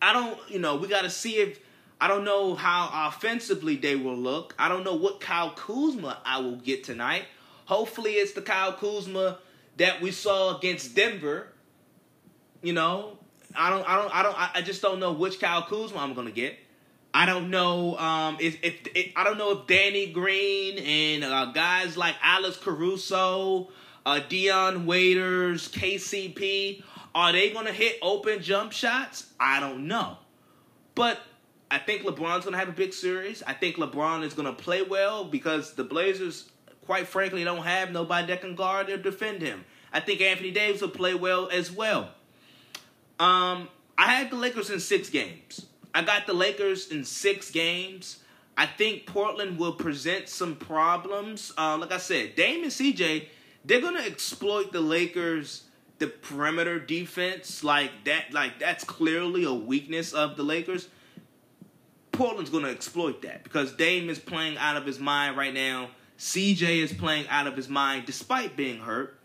I 0.00 0.12
don't, 0.12 0.38
you 0.48 0.60
know, 0.60 0.76
we 0.76 0.86
got 0.86 1.02
to 1.02 1.10
see 1.10 1.38
if 1.38 1.58
I 2.00 2.06
don't 2.06 2.22
know 2.22 2.54
how 2.54 3.08
offensively 3.08 3.74
they 3.74 3.96
will 3.96 4.16
look. 4.16 4.54
I 4.56 4.68
don't 4.68 4.84
know 4.84 4.94
what 4.94 5.20
Kyle 5.20 5.50
Kuzma 5.50 6.20
I 6.24 6.38
will 6.38 6.58
get 6.58 6.84
tonight. 6.84 7.24
Hopefully, 7.64 8.12
it's 8.12 8.34
the 8.34 8.42
Kyle 8.42 8.72
Kuzma 8.72 9.38
that 9.76 10.00
we 10.00 10.10
saw 10.10 10.56
against 10.56 10.94
Denver. 10.94 11.48
You 12.62 12.72
know, 12.72 13.18
I 13.54 13.70
don't, 13.70 13.88
I 13.88 13.96
don't, 13.96 14.14
I 14.14 14.22
don't, 14.22 14.56
I 14.56 14.62
just 14.62 14.82
don't 14.82 15.00
know 15.00 15.12
which 15.12 15.40
Kyle 15.40 15.62
Kuzma 15.62 15.98
I'm 15.98 16.14
gonna 16.14 16.30
get. 16.30 16.58
I 17.12 17.26
don't 17.26 17.50
know 17.50 17.96
um, 17.98 18.38
if, 18.40 18.58
if, 18.64 18.88
if, 18.94 19.12
I 19.14 19.22
don't 19.22 19.38
know 19.38 19.52
if 19.52 19.68
Danny 19.68 20.06
Green 20.06 20.78
and 20.78 21.22
uh, 21.22 21.52
guys 21.52 21.96
like 21.96 22.16
Alex 22.20 22.56
Caruso, 22.56 23.68
uh, 24.04 24.20
Dion 24.28 24.84
Waiters, 24.84 25.68
KCP 25.68 26.82
are 27.14 27.32
they 27.32 27.50
to 27.66 27.72
hit 27.72 27.98
open 28.02 28.42
jump 28.42 28.72
shots? 28.72 29.30
I 29.38 29.60
don't 29.60 29.86
know, 29.86 30.18
but 30.94 31.20
I 31.70 31.78
think 31.78 32.02
LeBron's 32.02 32.44
to 32.54 32.58
have 32.58 32.68
a 32.68 32.72
big 32.72 32.92
series. 32.92 33.42
I 33.46 33.52
think 33.52 33.76
LeBron 33.76 34.24
is 34.24 34.34
to 34.52 34.62
play 34.62 34.82
well 34.82 35.24
because 35.24 35.74
the 35.74 35.84
Blazers, 35.84 36.50
quite 36.86 37.06
frankly 37.06 37.44
don't 37.44 37.64
have 37.64 37.90
nobody 37.92 38.26
that 38.28 38.40
can 38.40 38.54
guard 38.54 38.88
or 38.90 38.96
defend 38.96 39.42
him. 39.42 39.64
I 39.92 40.00
think 40.00 40.20
Anthony 40.20 40.50
Davis 40.50 40.80
will 40.80 40.88
play 40.88 41.14
well 41.14 41.48
as 41.50 41.70
well. 41.70 42.10
Um, 43.20 43.68
I 43.96 44.12
had 44.12 44.30
the 44.30 44.36
Lakers 44.36 44.70
in 44.70 44.80
six 44.80 45.08
games. 45.08 45.66
I 45.94 46.02
got 46.02 46.26
the 46.26 46.34
Lakers 46.34 46.88
in 46.90 47.04
six 47.04 47.50
games. 47.50 48.18
I 48.56 48.66
think 48.66 49.06
Portland 49.06 49.58
will 49.58 49.74
present 49.74 50.28
some 50.28 50.56
problems. 50.56 51.52
Uh, 51.56 51.78
like 51.78 51.92
I 51.92 51.98
said, 51.98 52.34
Dame 52.34 52.64
and 52.64 52.72
CJ, 52.72 53.26
they're 53.64 53.80
gonna 53.80 54.00
exploit 54.00 54.72
the 54.72 54.80
Lakers 54.80 55.64
the 55.98 56.06
perimeter 56.08 56.78
defense 56.78 57.62
like 57.62 57.90
that. 58.04 58.32
Like 58.32 58.58
that's 58.58 58.84
clearly 58.84 59.44
a 59.44 59.52
weakness 59.52 60.12
of 60.12 60.36
the 60.36 60.42
Lakers. 60.42 60.88
Portland's 62.12 62.50
gonna 62.50 62.68
exploit 62.68 63.22
that 63.22 63.44
because 63.44 63.72
Dame 63.72 64.08
is 64.10 64.18
playing 64.18 64.56
out 64.58 64.76
of 64.76 64.86
his 64.86 64.98
mind 64.98 65.36
right 65.36 65.54
now. 65.54 65.90
CJ 66.24 66.82
is 66.82 66.90
playing 66.90 67.28
out 67.28 67.46
of 67.46 67.54
his 67.54 67.68
mind 67.68 68.06
despite 68.06 68.56
being 68.56 68.80
hurt. 68.80 69.18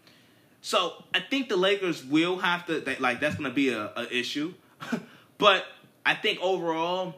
So 0.60 1.02
I 1.14 1.22
think 1.22 1.48
the 1.48 1.56
Lakers 1.56 2.04
will 2.04 2.40
have 2.40 2.66
to 2.66 2.84
like 3.00 3.22
that's 3.22 3.36
gonna 3.36 3.52
be 3.52 3.70
a, 3.70 3.94
a 3.96 4.14
issue. 4.14 4.54
but 5.38 5.64
I 6.06 6.14
think 6.14 6.42
overall 6.42 7.16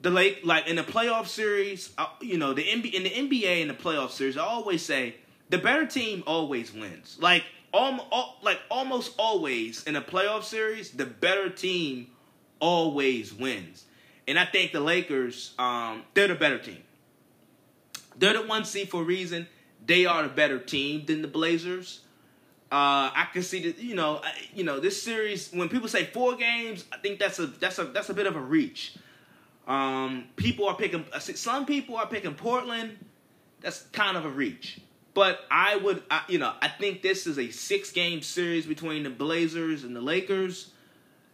the 0.00 0.10
lake 0.10 0.42
like 0.44 0.68
in 0.68 0.76
the 0.76 0.84
playoff 0.84 1.26
series, 1.26 1.92
uh, 1.98 2.06
you 2.20 2.38
know, 2.38 2.54
the 2.54 2.62
NBA 2.62 2.94
in 2.94 3.02
the 3.02 3.10
NBA 3.10 3.62
in 3.62 3.66
the 3.66 3.74
playoff 3.74 4.10
series, 4.10 4.36
I 4.36 4.44
always 4.44 4.84
say 4.84 5.16
the 5.50 5.58
better 5.58 5.86
team 5.86 6.22
always 6.24 6.72
wins. 6.72 7.16
Like 7.20 7.42
all, 7.72 8.38
like 8.42 8.60
almost 8.70 9.14
always 9.18 9.82
in 9.82 9.96
a 9.96 10.02
playoff 10.02 10.44
series, 10.44 10.92
the 10.92 11.06
better 11.06 11.50
team 11.50 12.06
always 12.60 13.34
wins. 13.34 13.86
And 14.28 14.38
I 14.38 14.44
think 14.44 14.70
the 14.70 14.78
Lakers, 14.78 15.52
um, 15.58 16.04
they're 16.14 16.28
the 16.28 16.36
better 16.36 16.58
team. 16.58 16.83
They're 18.18 18.34
the 18.34 18.46
one 18.46 18.64
seed 18.64 18.90
for 18.90 19.02
a 19.02 19.04
reason. 19.04 19.46
They 19.86 20.06
are 20.06 20.22
the 20.22 20.28
better 20.28 20.58
team 20.58 21.04
than 21.06 21.22
the 21.22 21.28
Blazers. 21.28 22.00
Uh, 22.72 23.12
I 23.14 23.28
can 23.32 23.42
see 23.42 23.70
that 23.70 23.78
you 23.78 23.94
know, 23.94 24.20
you 24.54 24.64
know, 24.64 24.80
this 24.80 25.00
series. 25.00 25.50
When 25.52 25.68
people 25.68 25.88
say 25.88 26.04
four 26.04 26.36
games, 26.36 26.84
I 26.92 26.98
think 26.98 27.18
that's 27.18 27.38
a 27.38 27.46
that's 27.46 27.78
a 27.78 27.84
that's 27.84 28.08
a 28.08 28.14
bit 28.14 28.26
of 28.26 28.36
a 28.36 28.40
reach. 28.40 28.96
Um, 29.66 30.24
people 30.36 30.66
are 30.66 30.76
picking. 30.76 31.04
Some 31.20 31.66
people 31.66 31.96
are 31.96 32.06
picking 32.06 32.34
Portland. 32.34 32.98
That's 33.60 33.82
kind 33.92 34.16
of 34.16 34.24
a 34.24 34.28
reach. 34.28 34.80
But 35.14 35.46
I 35.50 35.76
would, 35.76 36.02
I, 36.10 36.22
you 36.28 36.38
know, 36.38 36.52
I 36.60 36.68
think 36.68 37.00
this 37.00 37.26
is 37.26 37.38
a 37.38 37.48
six-game 37.48 38.22
series 38.22 38.66
between 38.66 39.04
the 39.04 39.10
Blazers 39.10 39.84
and 39.84 39.94
the 39.94 40.00
Lakers. 40.00 40.72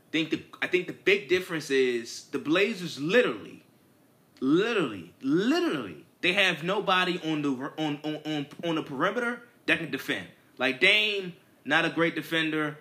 I 0.09 0.13
think 0.13 0.31
the 0.31 0.43
I 0.61 0.67
think 0.67 0.87
the 0.87 0.93
big 0.93 1.29
difference 1.29 1.71
is 1.71 2.25
the 2.33 2.39
Blazers 2.39 3.01
literally, 3.01 3.65
literally, 4.41 5.15
literally, 5.23 6.05
they 6.21 6.33
have 6.35 6.63
nobody 6.63 7.21
on 7.25 7.43
the 7.43 7.51
on 7.79 8.01
on 8.05 8.21
on, 8.25 8.47
on 8.65 8.75
the 8.75 8.83
perimeter 8.83 9.43
that 9.67 9.79
can 9.79 9.91
defend. 9.91 10.27
Like 10.59 10.81
Dame, 10.81 11.35
not 11.65 11.85
a 11.85 11.91
great 11.91 12.15
defender. 12.15 12.79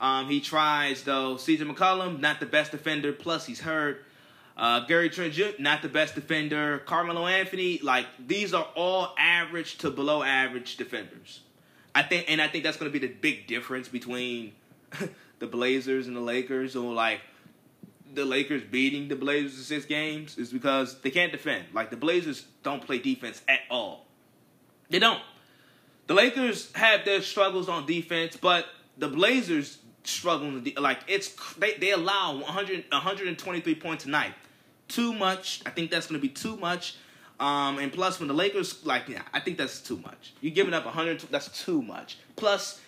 Um, 0.00 0.28
he 0.28 0.40
tries 0.40 1.04
though. 1.04 1.36
CJ 1.36 1.70
McCollum, 1.72 2.20
not 2.20 2.40
the 2.40 2.46
best 2.46 2.72
defender. 2.72 3.12
Plus, 3.12 3.46
he's 3.46 3.60
hurt. 3.60 4.04
Uh, 4.56 4.80
Gary 4.80 5.08
Trent 5.08 5.34
not 5.58 5.80
the 5.80 5.88
best 5.88 6.14
defender. 6.14 6.80
Carmelo 6.80 7.26
Anthony, 7.26 7.78
like 7.82 8.06
these 8.26 8.52
are 8.52 8.66
all 8.74 9.14
average 9.18 9.78
to 9.78 9.90
below 9.90 10.22
average 10.22 10.76
defenders. 10.76 11.40
I 11.94 12.02
think, 12.02 12.26
and 12.28 12.42
I 12.42 12.48
think 12.48 12.64
that's 12.64 12.76
going 12.76 12.92
to 12.92 12.98
be 12.98 13.04
the 13.06 13.12
big 13.12 13.46
difference 13.46 13.88
between 13.88 14.52
the 15.38 15.46
Blazers 15.46 16.06
and 16.06 16.16
the 16.16 16.20
Lakers, 16.20 16.76
or 16.76 16.92
like 16.92 17.20
the 18.14 18.24
Lakers 18.24 18.62
beating 18.62 19.08
the 19.08 19.16
Blazers 19.16 19.58
in 19.58 19.64
six 19.64 19.86
games, 19.86 20.38
is 20.38 20.52
because 20.52 21.00
they 21.00 21.10
can't 21.10 21.32
defend. 21.32 21.66
Like 21.72 21.90
the 21.90 21.96
Blazers 21.96 22.46
don't 22.62 22.84
play 22.84 22.98
defense 22.98 23.42
at 23.48 23.60
all. 23.70 24.06
They 24.88 24.98
don't. 24.98 25.22
The 26.06 26.14
Lakers 26.14 26.72
have 26.74 27.04
their 27.04 27.22
struggles 27.22 27.68
on 27.68 27.86
defense, 27.86 28.36
but 28.36 28.66
the 28.98 29.08
Blazers 29.08 29.78
struggle. 30.04 30.60
Like 30.78 30.98
it's 31.06 31.34
they, 31.54 31.74
they 31.74 31.92
allow 31.92 32.34
100, 32.34 32.86
123 32.90 33.74
points 33.76 34.04
a 34.04 34.10
night 34.10 34.34
too 34.90 35.14
much. 35.14 35.62
I 35.64 35.70
think 35.70 35.90
that's 35.90 36.06
going 36.06 36.20
to 36.20 36.26
be 36.26 36.32
too 36.32 36.56
much. 36.56 36.96
Um, 37.38 37.78
and 37.78 37.90
plus, 37.90 38.18
when 38.18 38.28
the 38.28 38.34
Lakers, 38.34 38.84
like, 38.84 39.08
yeah, 39.08 39.22
I 39.32 39.40
think 39.40 39.56
that's 39.56 39.80
too 39.80 39.96
much. 39.98 40.34
You're 40.42 40.52
giving 40.52 40.74
up 40.74 40.84
100, 40.84 41.20
that's 41.30 41.64
too 41.64 41.80
much. 41.80 42.18
Plus, 42.36 42.80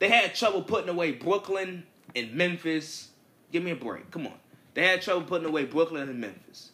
they 0.00 0.08
had 0.08 0.34
trouble 0.34 0.62
putting 0.62 0.88
away 0.88 1.12
Brooklyn 1.12 1.84
and 2.16 2.34
Memphis. 2.34 3.10
Give 3.52 3.62
me 3.62 3.70
a 3.70 3.76
break. 3.76 4.10
Come 4.10 4.26
on. 4.26 4.32
They 4.74 4.86
had 4.86 5.02
trouble 5.02 5.22
putting 5.22 5.46
away 5.46 5.64
Brooklyn 5.64 6.08
and 6.08 6.20
Memphis. 6.20 6.70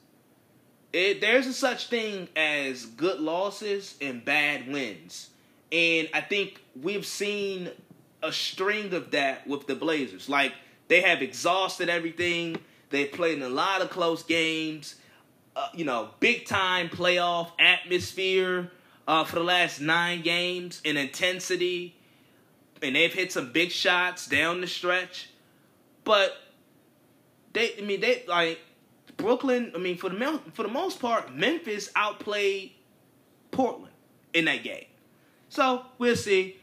It, 0.93 1.21
there's 1.21 1.47
a 1.47 1.53
such 1.53 1.87
thing 1.87 2.29
as 2.35 2.85
good 2.85 3.21
losses 3.21 3.97
and 4.01 4.25
bad 4.25 4.67
wins. 4.67 5.31
And 5.71 6.09
I 6.13 6.21
think 6.21 6.61
we've 6.81 7.07
seen 7.07 7.71
a 8.23 8.33
string 8.33 8.93
of 8.93 9.13
that 9.13 9.47
with 9.47 9.67
the 9.67 9.77
Blazers. 9.77 10.29
Like, 10.29 10.53
they 10.89 11.03
have 11.03 11.23
exhausted 11.23 11.89
everything. 11.89 12.57
They've 12.91 13.11
played 13.11 13.37
in 13.37 13.45
a 13.45 13.49
lot 13.49 13.83
of 13.83 13.91
close 13.91 14.25
games. 14.25 14.97
Uh, 15.55 15.69
you 15.75 15.85
know, 15.85 16.11
big 16.19 16.47
time 16.47 16.89
playoff 16.89 17.51
atmosphere 17.59 18.71
uh, 19.07 19.25
for 19.25 19.37
the 19.37 19.45
last 19.45 19.81
nine 19.81 20.23
games 20.23 20.81
in 20.85 20.97
intensity, 20.97 21.97
and 22.81 22.95
they've 22.95 23.13
hit 23.13 23.33
some 23.33 23.53
big 23.53 23.71
shots 23.71 24.27
down 24.27 24.61
the 24.61 24.67
stretch. 24.67 25.31
But 26.05 26.37
they, 27.53 27.75
I 27.79 27.83
mean, 27.83 28.01
they 28.01 28.25
like 28.29 28.61
Brooklyn. 29.17 29.73
I 29.75 29.79
mean, 29.79 29.97
for 29.97 30.11
the 30.11 30.41
for 30.53 30.63
the 30.63 30.69
most 30.69 31.01
part, 31.01 31.35
Memphis 31.35 31.91
outplayed 31.95 32.73
Portland 33.51 33.93
in 34.33 34.45
that 34.47 34.63
game. 34.63 34.87
So 35.49 35.85
we'll 35.99 36.17
see. 36.17 36.57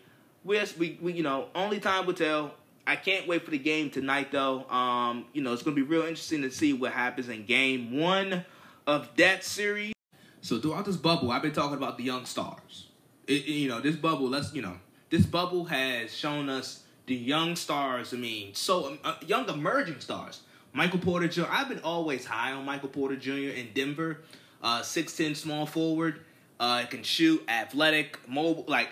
We'll, 0.43 0.65
we, 0.77 0.97
we, 1.01 1.13
you 1.13 1.23
know, 1.23 1.49
only 1.53 1.79
time 1.79 2.05
will 2.05 2.13
tell. 2.13 2.53
I 2.85 2.95
can't 2.95 3.27
wait 3.27 3.43
for 3.43 3.51
the 3.51 3.57
game 3.57 3.89
tonight, 3.89 4.31
though. 4.31 4.63
Um, 4.69 5.25
you 5.33 5.41
know, 5.41 5.51
it's 5.51 5.61
to 5.63 5.71
be 5.71 5.81
real 5.81 6.03
interesting 6.03 6.41
to 6.43 6.51
see 6.51 6.71
what 6.71 6.93
happens 6.93 7.27
in 7.27 7.45
game 7.45 7.99
one 7.99 8.45
of 8.85 9.09
that 9.17 9.43
series. 9.43 9.93
So 10.39 10.59
throughout 10.59 10.85
this 10.85 10.95
bubble, 10.95 11.29
I've 11.31 11.41
been 11.41 11.51
talking 11.51 11.75
about 11.75 11.97
the 11.97 12.05
young 12.05 12.25
stars. 12.25 12.87
It, 13.27 13.45
you 13.45 13.67
know, 13.67 13.81
this 13.81 13.97
bubble, 13.97 14.29
let's, 14.29 14.53
you 14.53 14.61
know, 14.61 14.77
this 15.09 15.25
bubble 15.25 15.65
has 15.65 16.15
shown 16.15 16.47
us 16.47 16.83
the 17.07 17.15
young 17.15 17.57
stars. 17.57 18.13
I 18.13 18.17
mean, 18.17 18.53
so 18.53 18.87
um, 18.87 18.99
uh, 19.03 19.15
young 19.25 19.49
emerging 19.49 19.99
stars. 19.99 20.43
Michael 20.77 20.99
Porter 20.99 21.27
Jr. 21.27 21.45
I've 21.49 21.69
been 21.69 21.79
always 21.79 22.23
high 22.23 22.51
on 22.51 22.63
Michael 22.63 22.89
Porter 22.89 23.15
Jr. 23.15 23.31
in 23.31 23.69
Denver. 23.73 24.19
Uh, 24.61 24.81
6'10 24.81 25.35
small 25.35 25.65
forward. 25.65 26.21
Uh, 26.59 26.85
can 26.85 27.01
shoot, 27.01 27.43
athletic, 27.49 28.19
mobile. 28.29 28.63
Like, 28.67 28.89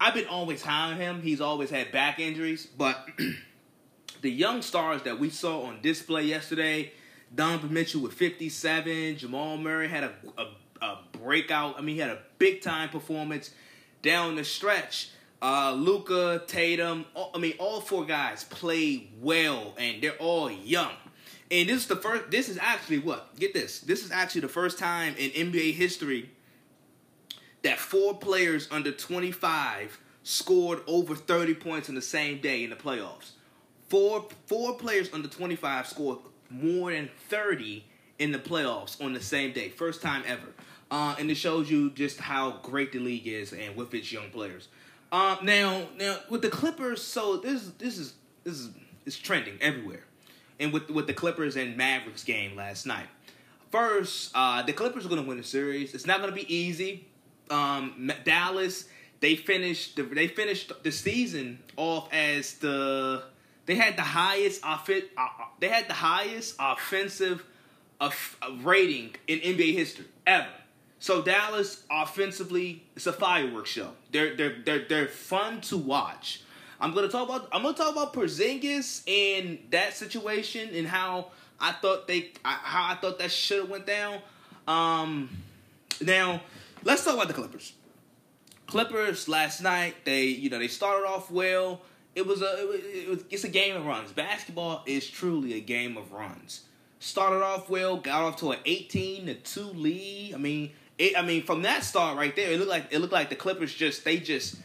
I've 0.00 0.14
been 0.14 0.26
always 0.26 0.60
high 0.60 0.90
on 0.90 0.96
him. 0.96 1.22
He's 1.22 1.40
always 1.40 1.70
had 1.70 1.92
back 1.92 2.18
injuries, 2.18 2.66
but 2.66 3.08
the 4.22 4.30
young 4.30 4.60
stars 4.60 5.02
that 5.02 5.20
we 5.20 5.30
saw 5.30 5.62
on 5.62 5.80
display 5.82 6.24
yesterday, 6.24 6.92
Donovan 7.32 7.72
Mitchell 7.72 8.00
with 8.00 8.14
57, 8.14 9.16
Jamal 9.16 9.56
Murray 9.56 9.86
had 9.86 10.02
a, 10.02 10.12
a, 10.36 10.46
a 10.84 10.98
breakout. 11.12 11.78
I 11.78 11.82
mean, 11.82 11.94
he 11.94 12.00
had 12.00 12.10
a 12.10 12.18
big 12.38 12.60
time 12.60 12.88
performance 12.88 13.52
down 14.02 14.34
the 14.34 14.42
stretch. 14.42 15.10
Uh, 15.40 15.74
Luka, 15.78 16.42
Tatum, 16.48 17.04
all, 17.14 17.30
I 17.34 17.38
mean, 17.38 17.54
all 17.60 17.80
four 17.80 18.04
guys 18.04 18.42
played 18.42 19.10
well, 19.20 19.74
and 19.78 20.02
they're 20.02 20.16
all 20.16 20.50
young. 20.50 20.90
And 21.50 21.68
this 21.68 21.82
is 21.82 21.86
the 21.86 21.96
first. 21.96 22.30
This 22.30 22.48
is 22.48 22.58
actually 22.58 22.98
what? 22.98 23.36
Get 23.38 23.54
this. 23.54 23.80
This 23.80 24.04
is 24.04 24.10
actually 24.10 24.42
the 24.42 24.48
first 24.48 24.78
time 24.78 25.14
in 25.18 25.30
NBA 25.30 25.74
history 25.74 26.30
that 27.62 27.78
four 27.78 28.14
players 28.14 28.68
under 28.70 28.92
25 28.92 30.00
scored 30.22 30.80
over 30.86 31.14
30 31.14 31.54
points 31.54 31.88
in 31.88 31.94
the 31.94 32.02
same 32.02 32.40
day 32.40 32.64
in 32.64 32.70
the 32.70 32.76
playoffs. 32.76 33.32
Four 33.88 34.26
four 34.46 34.74
players 34.74 35.12
under 35.12 35.28
25 35.28 35.86
scored 35.86 36.18
more 36.50 36.92
than 36.92 37.10
30 37.28 37.84
in 38.18 38.32
the 38.32 38.38
playoffs 38.38 39.02
on 39.02 39.12
the 39.12 39.20
same 39.20 39.52
day. 39.52 39.68
First 39.68 40.02
time 40.02 40.22
ever. 40.26 40.54
Uh, 40.90 41.14
and 41.18 41.30
it 41.30 41.34
shows 41.34 41.70
you 41.70 41.90
just 41.90 42.20
how 42.20 42.58
great 42.62 42.92
the 42.92 42.98
league 42.98 43.26
is 43.26 43.52
and 43.52 43.74
with 43.74 43.92
its 43.94 44.12
young 44.12 44.30
players. 44.30 44.68
Uh, 45.10 45.36
now, 45.42 45.86
now 45.98 46.18
with 46.28 46.42
the 46.42 46.48
Clippers, 46.48 47.02
so 47.02 47.36
this 47.36 47.68
this 47.78 47.98
is 47.98 48.14
this 48.42 48.58
is 48.58 48.70
it's 49.06 49.16
trending 49.16 49.56
everywhere, 49.60 50.04
and 50.60 50.72
with 50.72 50.90
with 50.90 51.06
the 51.06 51.14
Clippers 51.14 51.56
and 51.56 51.76
Mavericks 51.76 52.24
game 52.24 52.56
last 52.56 52.86
night. 52.86 53.06
First, 53.70 54.30
uh, 54.34 54.62
the 54.62 54.72
Clippers 54.72 55.04
are 55.04 55.08
going 55.08 55.22
to 55.22 55.26
win 55.26 55.36
the 55.36 55.42
series. 55.44 55.94
It's 55.94 56.06
not 56.06 56.20
going 56.20 56.30
to 56.30 56.36
be 56.36 56.54
easy 56.54 57.08
um, 57.50 58.12
Dallas 58.24 58.86
they 59.20 59.36
finished 59.36 59.96
the, 59.96 60.02
they 60.02 60.28
finished 60.28 60.70
the 60.82 60.92
season 60.92 61.58
off 61.76 62.12
as 62.12 62.54
the 62.54 63.22
they 63.66 63.74
had 63.74 63.96
the 63.96 64.02
highest 64.02 64.62
offen- 64.62 65.08
uh, 65.16 65.22
uh 65.22 65.44
they 65.60 65.68
had 65.68 65.88
the 65.88 65.94
highest 65.94 66.56
offensive 66.58 67.44
uh, 68.00 68.10
rating 68.62 69.14
in 69.26 69.38
NBA 69.38 69.72
history 69.72 70.04
ever. 70.26 70.48
So 70.98 71.22
Dallas 71.22 71.84
offensively, 71.90 72.84
it's 72.96 73.06
a 73.06 73.12
fireworks 73.12 73.70
show. 73.70 73.92
They're 74.12 74.36
they're 74.36 74.56
they're 74.64 74.84
they're 74.86 75.08
fun 75.08 75.62
to 75.62 75.78
watch. 75.78 76.42
I'm 76.84 76.94
gonna 76.94 77.08
talk 77.08 77.28
about 77.28 77.48
I'm 77.52 77.62
gonna 77.62 77.76
talk 77.76 77.92
about 77.92 78.12
Porzingis 78.12 79.02
and 79.08 79.58
that 79.70 79.96
situation 79.96 80.70
and 80.74 80.86
how 80.86 81.28
I 81.60 81.72
thought 81.72 82.06
they 82.06 82.32
how 82.42 82.92
I 82.92 82.94
thought 82.96 83.18
that 83.18 83.30
should 83.30 83.62
have 83.62 83.70
went 83.70 83.86
down. 83.86 84.20
Um, 84.66 85.30
now 86.00 86.40
Let's 86.84 87.02
talk 87.02 87.14
about 87.14 87.28
the 87.28 87.34
Clippers. 87.34 87.72
Clippers 88.66 89.26
last 89.26 89.62
night, 89.62 89.94
they 90.04 90.24
you 90.24 90.50
know 90.50 90.58
they 90.58 90.68
started 90.68 91.06
off 91.06 91.30
well. 91.30 91.80
It 92.14 92.26
was 92.26 92.42
a 92.42 92.60
it 92.60 92.68
was, 92.68 92.80
it 92.80 93.08
was, 93.08 93.24
it's 93.30 93.44
a 93.44 93.48
game 93.48 93.74
of 93.74 93.86
runs. 93.86 94.12
Basketball 94.12 94.82
is 94.84 95.08
truly 95.08 95.54
a 95.54 95.60
game 95.60 95.96
of 95.96 96.12
runs. 96.12 96.64
Started 97.00 97.42
off 97.42 97.70
well, 97.70 97.96
got 97.96 98.22
off 98.22 98.36
to 98.36 98.52
an 98.52 98.58
eighteen 98.66 99.26
to 99.26 99.34
two 99.34 99.64
lead. 99.64 100.34
I 100.34 100.36
mean, 100.36 100.72
it, 100.98 101.16
I 101.16 101.22
mean 101.22 101.42
from 101.42 101.62
that 101.62 101.84
start 101.84 102.18
right 102.18 102.36
there, 102.36 102.52
it 102.52 102.58
looked 102.58 102.70
like 102.70 102.86
it 102.90 102.98
looked 102.98 103.14
like 103.14 103.30
the 103.30 103.36
Clippers 103.36 103.72
just 103.72 104.04
they 104.04 104.18
just 104.18 104.56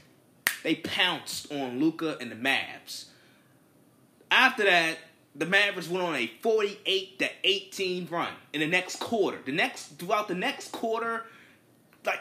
they 0.64 0.76
pounced 0.76 1.52
on 1.52 1.80
Luka 1.80 2.18
and 2.20 2.32
the 2.32 2.36
Mavs. 2.36 3.06
After 4.32 4.64
that, 4.66 4.98
the 5.36 5.46
Mavericks 5.46 5.90
went 5.90 6.04
on 6.06 6.16
a 6.16 6.28
48 6.42 7.20
to 7.20 7.30
18 7.44 8.08
run 8.10 8.34
in 8.54 8.60
the 8.60 8.68
next 8.68 9.00
quarter. 9.00 9.40
The 9.46 9.52
next 9.52 9.98
throughout 10.00 10.28
the 10.28 10.36
next 10.36 10.72
quarter, 10.72 11.26
like 12.06 12.20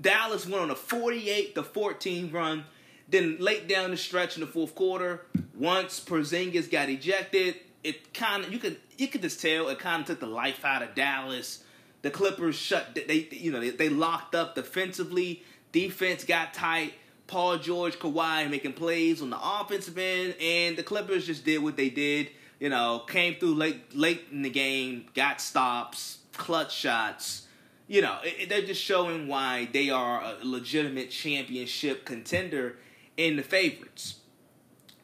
Dallas 0.00 0.46
went 0.46 0.62
on 0.62 0.70
a 0.70 0.74
48 0.74 1.54
to 1.54 1.62
14 1.62 2.30
run. 2.32 2.64
Then 3.08 3.36
late 3.38 3.68
down 3.68 3.90
the 3.90 3.96
stretch 3.96 4.36
in 4.36 4.40
the 4.40 4.46
fourth 4.46 4.74
quarter, 4.74 5.26
once 5.54 6.00
Porzingis 6.00 6.70
got 6.70 6.88
ejected, 6.88 7.56
it 7.84 8.12
kind 8.12 8.44
of 8.44 8.52
you 8.52 8.58
could 8.58 8.78
you 8.98 9.08
could 9.08 9.22
just 9.22 9.40
tell 9.40 9.68
it 9.68 9.78
kind 9.78 10.00
of 10.00 10.06
took 10.06 10.20
the 10.20 10.26
life 10.26 10.64
out 10.64 10.82
of 10.82 10.94
Dallas. 10.94 11.62
The 12.02 12.10
Clippers 12.10 12.56
shut 12.56 12.94
they 12.94 13.28
you 13.30 13.52
know 13.52 13.60
they, 13.60 13.70
they 13.70 13.88
locked 13.88 14.34
up 14.34 14.54
defensively. 14.54 15.42
Defense 15.72 16.24
got 16.24 16.54
tight. 16.54 16.94
Paul 17.26 17.58
George, 17.58 17.98
Kawhi 17.98 18.48
making 18.48 18.74
plays 18.74 19.20
on 19.20 19.30
the 19.30 19.38
offensive 19.40 19.98
end, 19.98 20.36
and 20.40 20.76
the 20.76 20.82
Clippers 20.82 21.26
just 21.26 21.44
did 21.44 21.62
what 21.62 21.76
they 21.76 21.90
did. 21.90 22.28
You 22.60 22.70
know, 22.70 23.00
came 23.06 23.34
through 23.34 23.54
late 23.54 23.96
late 23.96 24.26
in 24.30 24.42
the 24.42 24.50
game, 24.50 25.06
got 25.14 25.40
stops, 25.40 26.18
clutch 26.34 26.74
shots. 26.74 27.46
You 27.88 28.02
know, 28.02 28.18
it, 28.22 28.48
they're 28.48 28.62
just 28.62 28.82
showing 28.82 29.28
why 29.28 29.68
they 29.72 29.90
are 29.90 30.22
a 30.22 30.36
legitimate 30.42 31.10
championship 31.10 32.04
contender 32.04 32.76
in 33.16 33.36
the 33.36 33.42
favorites. 33.42 34.16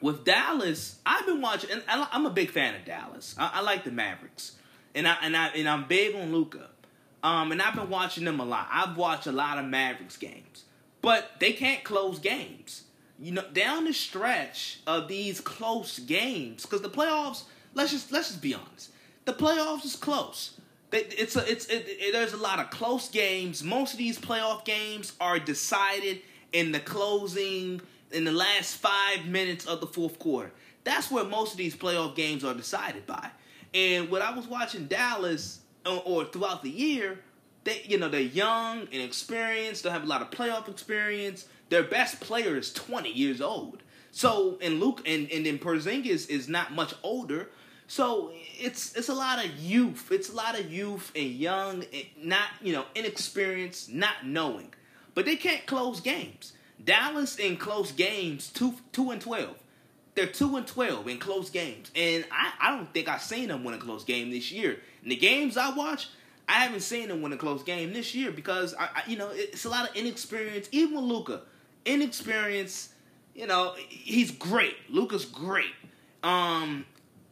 With 0.00 0.24
Dallas, 0.24 0.98
I've 1.06 1.26
been 1.26 1.40
watching, 1.40 1.70
and 1.70 1.82
I'm 1.88 2.26
a 2.26 2.30
big 2.30 2.50
fan 2.50 2.74
of 2.74 2.84
Dallas. 2.84 3.36
I, 3.38 3.50
I 3.54 3.60
like 3.60 3.84
the 3.84 3.92
Mavericks, 3.92 4.52
and 4.94 5.06
I 5.06 5.16
and 5.22 5.36
I 5.36 5.48
and 5.48 5.68
I'm 5.68 5.86
big 5.86 6.14
on 6.14 6.32
Luka. 6.32 6.68
Um, 7.24 7.52
and 7.52 7.62
I've 7.62 7.76
been 7.76 7.88
watching 7.88 8.24
them 8.24 8.40
a 8.40 8.44
lot. 8.44 8.66
I've 8.72 8.96
watched 8.96 9.28
a 9.28 9.32
lot 9.32 9.58
of 9.58 9.66
Mavericks 9.66 10.16
games 10.16 10.64
but 11.02 11.32
they 11.40 11.52
can't 11.52 11.84
close 11.84 12.18
games. 12.18 12.84
You 13.18 13.32
know, 13.32 13.44
down 13.52 13.84
the 13.84 13.92
stretch 13.92 14.80
of 14.86 15.08
these 15.08 15.40
close 15.40 15.98
games, 15.98 16.62
because 16.62 16.80
the 16.80 16.88
playoffs. 16.88 17.44
Let's 17.74 17.90
just 17.90 18.12
let's 18.12 18.28
just 18.28 18.42
be 18.42 18.54
honest. 18.54 18.90
The 19.24 19.32
playoffs 19.32 19.84
is 19.84 19.96
close. 19.96 20.58
It's 20.92 21.36
a 21.36 21.50
it's 21.50 21.66
it, 21.66 21.86
it, 21.88 22.12
there's 22.12 22.34
a 22.34 22.38
lot 22.38 22.58
of 22.58 22.70
close 22.70 23.08
games. 23.08 23.62
Most 23.62 23.92
of 23.92 23.98
these 23.98 24.18
playoff 24.18 24.64
games 24.64 25.12
are 25.20 25.38
decided 25.38 26.20
in 26.52 26.72
the 26.72 26.80
closing 26.80 27.80
in 28.10 28.24
the 28.24 28.32
last 28.32 28.76
five 28.76 29.26
minutes 29.26 29.66
of 29.66 29.80
the 29.80 29.86
fourth 29.86 30.18
quarter. 30.18 30.52
That's 30.84 31.10
where 31.10 31.24
most 31.24 31.52
of 31.52 31.58
these 31.58 31.74
playoff 31.74 32.14
games 32.14 32.44
are 32.44 32.54
decided 32.54 33.06
by. 33.06 33.30
And 33.72 34.10
when 34.10 34.20
I 34.20 34.36
was 34.36 34.46
watching 34.46 34.86
Dallas 34.86 35.60
or, 35.86 36.02
or 36.04 36.24
throughout 36.26 36.62
the 36.62 36.70
year, 36.70 37.20
they 37.64 37.82
you 37.84 37.98
know 37.98 38.08
they're 38.08 38.20
young 38.20 38.80
and 38.80 39.02
experienced. 39.02 39.84
They 39.84 39.90
have 39.90 40.04
a 40.04 40.06
lot 40.06 40.22
of 40.22 40.30
playoff 40.30 40.68
experience. 40.68 41.46
Their 41.68 41.82
best 41.82 42.20
player 42.20 42.56
is 42.56 42.72
20 42.72 43.10
years 43.10 43.40
old. 43.40 43.82
So 44.10 44.58
and 44.60 44.80
Luke 44.80 45.02
and 45.06 45.30
and 45.30 45.46
then 45.46 45.58
Porzingis 45.58 46.28
is 46.28 46.48
not 46.48 46.72
much 46.72 46.94
older. 47.02 47.48
So 47.86 48.32
it's 48.58 48.94
it's 48.96 49.08
a 49.08 49.14
lot 49.14 49.44
of 49.44 49.54
youth. 49.58 50.10
It's 50.10 50.30
a 50.30 50.34
lot 50.34 50.58
of 50.58 50.72
youth 50.72 51.12
and 51.14 51.30
young, 51.30 51.84
and 51.92 52.06
not 52.22 52.48
you 52.60 52.72
know 52.72 52.84
inexperienced, 52.94 53.92
not 53.92 54.24
knowing. 54.24 54.72
But 55.14 55.26
they 55.26 55.36
can't 55.36 55.66
close 55.66 56.00
games. 56.00 56.52
Dallas 56.82 57.36
in 57.36 57.56
close 57.56 57.92
games 57.92 58.48
two 58.48 58.74
two 58.92 59.10
and 59.10 59.20
twelve. 59.20 59.56
They're 60.14 60.26
two 60.26 60.56
and 60.56 60.66
twelve 60.66 61.08
in 61.08 61.18
close 61.18 61.50
games, 61.50 61.90
and 61.94 62.24
I, 62.30 62.52
I 62.60 62.76
don't 62.76 62.92
think 62.92 63.08
I've 63.08 63.22
seen 63.22 63.48
them 63.48 63.64
win 63.64 63.74
a 63.74 63.78
close 63.78 64.04
game 64.04 64.30
this 64.30 64.52
year. 64.52 64.78
In 65.02 65.08
the 65.08 65.16
games 65.16 65.56
I 65.56 65.70
watch, 65.74 66.08
I 66.52 66.56
haven't 66.56 66.80
seen 66.80 67.08
him 67.08 67.22
win 67.22 67.32
a 67.32 67.38
close 67.38 67.62
game 67.62 67.94
this 67.94 68.14
year 68.14 68.30
because 68.30 68.74
I, 68.74 68.84
I 68.84 69.02
you 69.06 69.16
know, 69.16 69.30
it's 69.32 69.64
a 69.64 69.70
lot 69.70 69.88
of 69.88 69.96
inexperience. 69.96 70.68
Even 70.70 70.96
with 70.96 71.04
Luka, 71.04 71.40
inexperience. 71.86 72.90
You 73.34 73.46
know, 73.46 73.74
he's 73.88 74.30
great. 74.30 74.76
Luka's 74.90 75.24
great. 75.24 75.72
Um, 76.22 76.84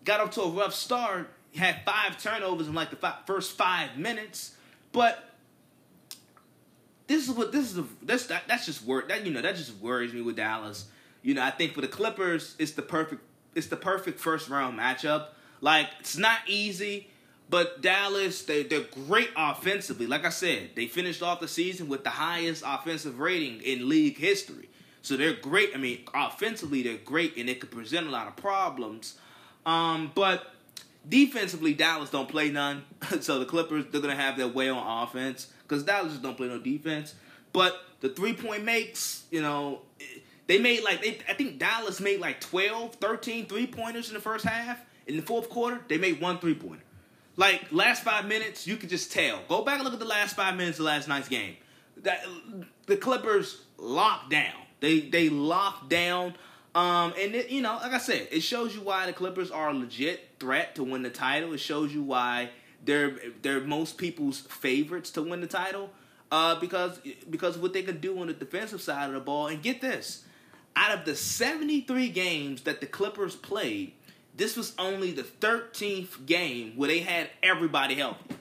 got 0.07 0.21
up 0.21 0.33
to 0.33 0.41
a 0.41 0.49
rough 0.49 0.73
start. 0.73 1.29
Had 1.55 1.83
five 1.85 2.17
turnovers 2.23 2.67
in 2.67 2.75
like 2.75 2.89
the 2.91 3.15
first 3.27 3.59
five 3.59 3.99
minutes, 3.99 4.55
but 4.93 5.23
this 7.07 7.29
is 7.29 7.35
what 7.35 7.53
this 7.53 7.73
is. 7.73 7.79
A, 7.79 7.85
that's 8.03 8.27
that, 8.27 8.45
that's 8.49 8.65
just 8.65 8.85
work. 8.85 9.09
That 9.09 9.27
you 9.27 9.33
know 9.33 9.43
that 9.43 9.57
just 9.57 9.77
worries 9.81 10.15
me 10.15 10.23
with 10.23 10.37
Dallas. 10.37 10.87
You 11.23 11.35
know, 11.35 11.43
I 11.43 11.51
think 11.51 11.75
for 11.75 11.83
the 11.83 11.89
Clippers, 11.89 12.55
it's 12.59 12.73
the 12.73 12.83
perfect 12.83 13.23
it's 13.55 13.67
the 13.67 13.77
perfect 13.77 14.19
first 14.19 14.49
round 14.49 14.79
matchup. 14.79 15.27
Like 15.61 15.89
it's 15.99 16.17
not 16.17 16.39
easy. 16.47 17.11
But 17.51 17.83
Dallas, 17.83 18.43
they, 18.43 18.63
they're 18.63 18.87
great 19.09 19.31
offensively. 19.37 20.07
Like 20.07 20.25
I 20.25 20.29
said, 20.29 20.71
they 20.77 20.87
finished 20.87 21.21
off 21.21 21.41
the 21.41 21.49
season 21.49 21.89
with 21.89 22.05
the 22.05 22.11
highest 22.11 22.63
offensive 22.65 23.19
rating 23.19 23.61
in 23.63 23.89
league 23.89 24.17
history. 24.17 24.69
So 25.03 25.17
they're 25.17 25.35
great. 25.35 25.73
I 25.75 25.79
mean, 25.79 26.05
offensively, 26.15 26.83
they're 26.83 26.99
great 26.99 27.37
and 27.37 27.49
they 27.49 27.57
could 27.57 27.73
present 27.73 28.07
a 28.07 28.11
lot 28.11 28.29
of 28.29 28.37
problems. 28.37 29.17
Um, 29.67 30.13
but 30.15 30.55
defensively, 31.09 31.75
Dallas 31.75 32.11
don't 32.11 32.29
play 32.29 32.51
none. 32.51 32.85
so 33.21 33.41
the 33.41 33.47
Clippers, 33.47 33.87
they're 33.91 34.01
going 34.01 34.17
to 34.17 34.23
have 34.23 34.37
their 34.37 34.49
way 34.49 34.69
on 34.69 35.03
offense 35.03 35.49
because 35.65 35.83
Dallas 35.83 36.13
just 36.13 36.23
don't 36.23 36.37
play 36.37 36.47
no 36.47 36.59
defense. 36.59 37.17
But 37.53 37.83
the 38.01 38.11
three 38.11 38.35
point 38.35 38.63
makes, 38.63 39.25
you 39.33 39.43
know, 39.43 39.81
they 40.47 40.59
made 40.59 40.85
like, 40.85 41.03
they, 41.03 41.19
I 41.29 41.35
think 41.35 41.59
Dallas 41.59 41.99
made 41.99 42.21
like 42.21 42.41
12, 42.41 42.95
13 42.95 43.47
three 43.47 43.67
pointers 43.67 44.07
in 44.07 44.15
the 44.15 44.21
first 44.21 44.45
half. 44.45 44.79
In 45.09 45.17
the 45.17 45.23
fourth 45.23 45.51
quarter, 45.51 45.81
they 45.89 45.99
made 45.99 46.21
one 46.21 46.39
three 46.39 46.55
pointer. 46.55 46.85
Like 47.41 47.73
last 47.73 48.03
five 48.03 48.27
minutes, 48.27 48.67
you 48.67 48.77
could 48.77 48.91
just 48.91 49.13
tell. 49.13 49.41
Go 49.49 49.65
back 49.65 49.77
and 49.77 49.85
look 49.85 49.95
at 49.95 49.99
the 49.99 50.05
last 50.05 50.37
five 50.37 50.57
minutes 50.57 50.79
of 50.79 50.85
last 50.85 51.09
night's 51.09 51.27
game. 51.27 51.57
That 52.03 52.23
the 52.85 52.99
Clippers 52.99 53.63
locked 53.79 54.29
down. 54.29 54.53
They 54.81 55.01
they 55.01 55.31
locked 55.31 55.89
down. 55.89 56.35
Um, 56.75 57.15
and 57.19 57.35
it, 57.35 57.49
you 57.49 57.63
know, 57.63 57.79
like 57.83 57.95
I 57.95 57.99
said, 57.99 58.29
it 58.31 58.41
shows 58.41 58.75
you 58.75 58.83
why 58.83 59.07
the 59.07 59.15
Clippers 59.15 59.51
are 59.51 59.71
a 59.71 59.73
legit 59.73 60.21
threat 60.39 60.75
to 60.75 60.85
win 60.85 61.03
the 61.03 61.09
title. 61.09 61.55
It 61.55 61.61
shows 61.61 61.95
you 61.95 62.03
why 62.03 62.51
they're 62.85 63.17
they're 63.41 63.63
most 63.63 63.97
people's 63.97 64.41
favorites 64.41 65.11
to 65.13 65.23
win 65.23 65.41
the 65.41 65.47
title. 65.47 65.89
Uh, 66.31 66.61
because 66.61 67.01
because 67.31 67.57
what 67.57 67.73
they 67.73 67.83
can 67.83 68.01
do 68.01 68.21
on 68.21 68.27
the 68.27 68.35
defensive 68.35 68.83
side 68.83 69.07
of 69.07 69.15
the 69.15 69.21
ball. 69.21 69.47
And 69.47 69.63
get 69.63 69.81
this, 69.81 70.25
out 70.77 70.97
of 70.97 71.07
the 71.07 71.17
73 71.17 72.11
games 72.11 72.61
that 72.63 72.83
the 72.83 72.87
Clippers 72.87 73.35
played, 73.35 73.95
this 74.37 74.57
was 74.57 74.73
only 74.79 75.13
the 75.13 75.23
13th 75.23 76.27
game 76.27 76.75
where 76.77 76.89
they 76.89 77.01
had 77.01 77.29
everybody 77.43 77.95
healthy. 77.95 78.37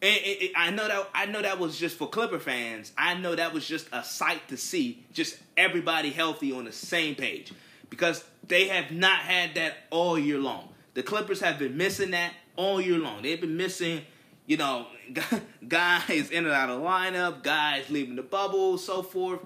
And, 0.00 0.20
I 0.56 0.70
know 0.70 0.88
that 0.88 1.08
I 1.14 1.26
know 1.26 1.42
that 1.42 1.60
was 1.60 1.78
just 1.78 1.96
for 1.96 2.08
Clipper 2.08 2.40
fans. 2.40 2.92
I 2.98 3.14
know 3.14 3.36
that 3.36 3.52
was 3.52 3.66
just 3.66 3.86
a 3.92 4.02
sight 4.02 4.48
to 4.48 4.56
see, 4.56 5.04
just 5.12 5.38
everybody 5.56 6.10
healthy 6.10 6.52
on 6.52 6.64
the 6.64 6.72
same 6.72 7.14
page, 7.14 7.52
because 7.88 8.24
they 8.46 8.66
have 8.68 8.90
not 8.90 9.20
had 9.20 9.54
that 9.54 9.74
all 9.90 10.18
year 10.18 10.38
long. 10.38 10.68
The 10.94 11.04
Clippers 11.04 11.40
have 11.40 11.58
been 11.58 11.76
missing 11.76 12.10
that 12.10 12.32
all 12.56 12.80
year 12.80 12.98
long. 12.98 13.22
They've 13.22 13.40
been 13.40 13.56
missing, 13.56 14.02
you 14.46 14.56
know, 14.56 14.88
guys 15.68 16.30
in 16.30 16.44
and 16.44 16.52
out 16.52 16.68
of 16.68 16.82
lineup, 16.82 17.44
guys 17.44 17.88
leaving 17.88 18.16
the 18.16 18.22
bubble, 18.22 18.78
so 18.78 19.02
forth. 19.02 19.40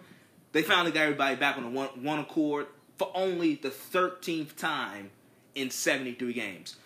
They 0.52 0.62
finally 0.62 0.90
got 0.90 1.02
everybody 1.02 1.36
back 1.36 1.58
on 1.58 1.64
the 1.64 1.70
one, 1.70 1.88
one 2.02 2.18
accord 2.18 2.66
for 2.96 3.10
only 3.14 3.56
the 3.56 3.68
13th 3.68 4.56
time 4.56 5.10
in 5.56 5.70
73 5.70 6.32
games. 6.32 6.76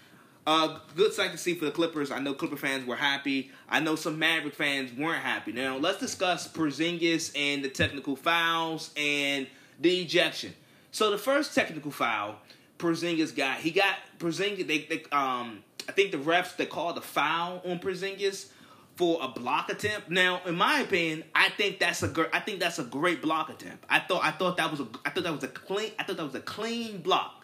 Uh, 0.47 0.79
good 0.97 1.13
sight 1.13 1.33
to 1.33 1.39
see 1.39 1.55
for 1.55 1.67
the 1.67 1.71
Clippers. 1.71 2.11
I 2.11 2.19
know 2.19 2.33
Clipper 2.33 2.57
fans 2.57 2.87
were 2.87 2.97
happy. 2.97 3.51
I 3.69 3.81
know 3.81 3.95
some 3.95 4.19
Maverick 4.19 4.55
fans 4.55 4.91
weren't 4.97 5.23
happy. 5.23 5.53
Now 5.53 5.77
let's 5.77 5.99
discuss 5.99 6.49
Porzingis 6.49 7.33
and 7.37 7.63
the 7.63 7.69
technical 7.69 8.17
fouls 8.17 8.91
and 8.97 9.47
the 9.79 10.01
ejection. 10.01 10.55
So 10.93 11.11
the 11.11 11.19
first 11.19 11.55
technical 11.55 11.91
foul 11.91 12.37
Porzingis 12.79 13.37
got, 13.37 13.59
he 13.59 13.71
got 13.71 13.97
Porzingis. 14.19 14.67
They, 14.67 14.79
they 14.79 15.05
um, 15.13 15.63
I 15.89 15.93
think 15.93 16.13
the 16.13 16.19
refs 16.19 16.57
they 16.57 16.67
called 16.67 16.97
a 16.97 17.03
foul 17.03 17.61
on 17.65 17.79
Porzingis 17.79 18.49
for 18.97 19.19
a 19.23 19.29
block 19.29 19.71
attempt. 19.71 20.11
Now, 20.11 20.41
in 20.47 20.57
my 20.57 20.81
opinion, 20.81 21.25
I 21.35 21.51
think 21.51 21.79
that's 21.79 22.03
a 22.03 22.09
gr- 22.09 22.25
I 22.33 22.41
think 22.41 22.61
that's 22.61 22.79
a 22.79 22.85
great 22.85 23.23
block 23.23 23.51
attempt. 23.51 23.85
I 23.89 24.01
thought 24.01 24.25
I 24.25 24.31
thought 24.31 24.57
that 24.57 24.71
was 24.71 24.81
a 24.81 24.89
I 25.05 25.11
thought 25.11 25.25
that 25.25 25.33
was 25.33 25.45
a 25.45 25.49
clean 25.49 25.93
I 25.99 26.05
thought 26.05 26.17
that 26.17 26.25
was 26.25 26.35
a 26.35 26.41
clean 26.41 27.03
block 27.03 27.40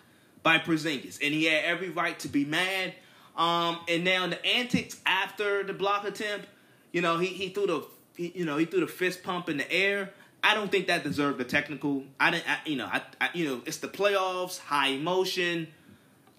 by 0.47 0.59
Porzingis, 0.59 1.19
and 1.21 1.35
he 1.35 1.47
had 1.47 1.65
every 1.65 1.91
right 1.91 2.17
to 2.21 2.29
be 2.29 2.45
mad. 2.45 2.95
Um, 3.37 3.81
and 3.89 4.05
now 4.05 4.29
the 4.29 4.47
antics 4.47 4.97
after 5.05 5.65
the 5.65 5.73
block 5.73 6.07
attempt, 6.07 6.47
you 6.93 7.01
know, 7.01 7.19
he, 7.19 7.27
he 7.27 7.49
threw 7.49 7.67
the 7.67 7.85
he, 8.15 8.31
you 8.33 8.45
know 8.45 8.57
he 8.57 8.65
threw 8.65 8.79
the 8.79 8.87
fist 8.87 9.25
pump 9.25 9.49
in 9.49 9.57
the 9.57 9.69
air. 9.73 10.13
I 10.45 10.55
don't 10.55 10.71
think 10.71 10.87
that 10.87 11.03
deserved 11.03 11.41
a 11.41 11.45
technical. 11.45 12.05
I 12.21 12.31
didn't, 12.31 12.49
I, 12.49 12.59
you 12.65 12.77
know, 12.77 12.87
I, 12.87 13.03
I, 13.21 13.31
you 13.35 13.45
know, 13.45 13.63
it's 13.67 13.79
the 13.79 13.89
playoffs, 13.89 14.61
high 14.61 14.91
emotion. 14.91 15.67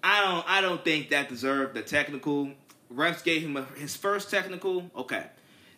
I 0.02 0.24
don't, 0.24 0.48
I 0.48 0.62
don't 0.62 0.82
think 0.82 1.10
that 1.10 1.28
deserved 1.28 1.74
the 1.74 1.82
technical. 1.82 2.52
Refs 2.90 3.22
gave 3.22 3.42
him 3.42 3.58
a, 3.58 3.64
his 3.78 3.94
first 3.94 4.30
technical. 4.30 4.90
Okay, 4.96 5.26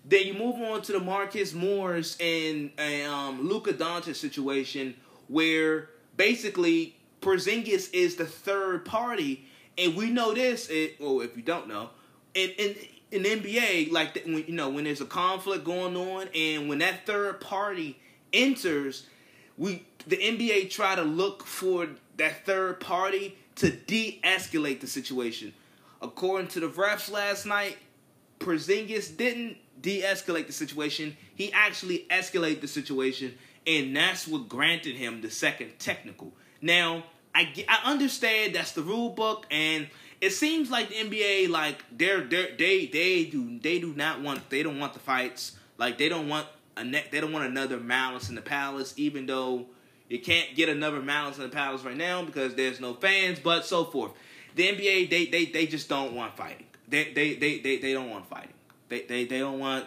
Then 0.05 0.25
you 0.25 0.35
move 0.35 0.55
on 0.55 0.83
to 0.83 0.93
the 0.93 1.01
Marcus 1.01 1.53
Morris 1.53 2.17
and, 2.21 2.71
and 2.79 3.13
um, 3.13 3.49
Luka 3.49 3.73
Doncic 3.73 4.15
situation, 4.15 4.95
where 5.27 5.91
basically 6.17 6.95
Porzingis 7.21 7.93
is 7.93 8.17
the 8.17 8.27
third 8.27 8.85
party, 8.85 9.47
and 9.77 9.95
we 9.95 10.11
know 10.11 10.35
this. 10.35 10.69
It, 10.69 11.01
well, 11.01 11.21
if 11.21 11.37
you 11.37 11.43
don't 11.43 11.69
know, 11.69 11.91
in 12.35 12.51
in 12.51 12.77
in 13.11 13.23
NBA, 13.23 13.93
like 13.93 14.23
when 14.25 14.45
you 14.47 14.55
know 14.55 14.71
when 14.71 14.85
there's 14.85 15.01
a 15.01 15.07
conflict 15.07 15.65
going 15.65 15.97
on, 15.97 16.29
and 16.35 16.69
when 16.69 16.79
that 16.79 17.07
third 17.07 17.41
party 17.41 17.99
enters, 18.33 19.07
we 19.59 19.85
the 20.07 20.17
NBA 20.17 20.71
try 20.71 20.95
to 20.95 21.03
look 21.03 21.45
for 21.45 21.89
that 22.17 22.47
third 22.47 22.81
party 22.81 23.37
to 23.57 23.71
de-escalate 23.71 24.81
the 24.81 24.87
situation. 24.87 25.53
According 26.01 26.49
to 26.49 26.61
the 26.61 26.69
refs 26.69 27.11
last 27.11 27.45
night, 27.45 27.77
Porzingis 28.39 29.15
didn't 29.17 29.59
de-escalate 29.83 30.47
the 30.47 30.53
situation. 30.53 31.17
He 31.35 31.53
actually 31.53 32.07
escalated 32.11 32.63
the 32.63 32.69
situation, 32.69 33.37
and 33.67 33.95
that's 33.97 34.27
what 34.27 34.49
granted 34.49 34.97
him 34.97 35.21
the 35.21 35.31
second 35.31 35.79
technical. 35.79 36.33
Now, 36.61 37.05
I, 37.35 37.53
I 37.69 37.91
understand 37.91 38.55
that's 38.55 38.73
the 38.73 38.83
rule 38.83 39.11
book, 39.11 39.47
and 39.51 39.89
it 40.21 40.31
seems 40.31 40.71
like 40.71 40.89
the 40.89 40.97
NBA 40.97 41.49
like 41.49 41.85
they're, 41.97 42.23
they're 42.23 42.55
they 42.57 42.87
they 42.87 43.25
do 43.25 43.59
they 43.59 43.79
do 43.79 43.95
not 43.95 44.21
want 44.21 44.51
they 44.51 44.63
don't 44.63 44.79
want 44.79 44.93
the 44.93 44.99
fights 44.99 45.57
like 45.79 45.97
they 45.99 46.09
don't 46.09 46.29
want 46.29 46.47
a 46.77 46.85
ne- 46.85 47.07
they 47.11 47.21
don't 47.21 47.33
want 47.33 47.47
another 47.47 47.79
Malice 47.79 48.29
in 48.29 48.35
the 48.35 48.43
Palace, 48.43 48.95
even 48.97 49.27
though 49.27 49.67
you 50.09 50.19
can't 50.19 50.55
get 50.55 50.69
another 50.69 51.01
Malice 51.01 51.37
in 51.37 51.43
the 51.43 51.49
Palace 51.49 51.83
right 51.83 51.97
now 51.97 52.23
because 52.25 52.55
there's 52.55 52.81
no 52.81 52.95
fans, 52.95 53.39
but 53.39 53.65
so 53.65 53.85
forth. 53.85 54.13
The 54.57 54.65
NBA 54.69 55.11
they 55.11 55.27
they, 55.27 55.45
they 55.47 55.67
just 55.67 55.89
don't 55.89 56.15
want 56.15 56.37
fighting. 56.37 56.67
They 56.89 57.13
they, 57.13 57.35
they, 57.35 57.59
they, 57.61 57.79
they 57.79 57.93
don't 57.93 58.11
want 58.11 58.27
fighting. 58.27 58.55
They, 58.89 59.03
they 59.03 59.25
they 59.25 59.39
don't 59.39 59.59
want 59.59 59.87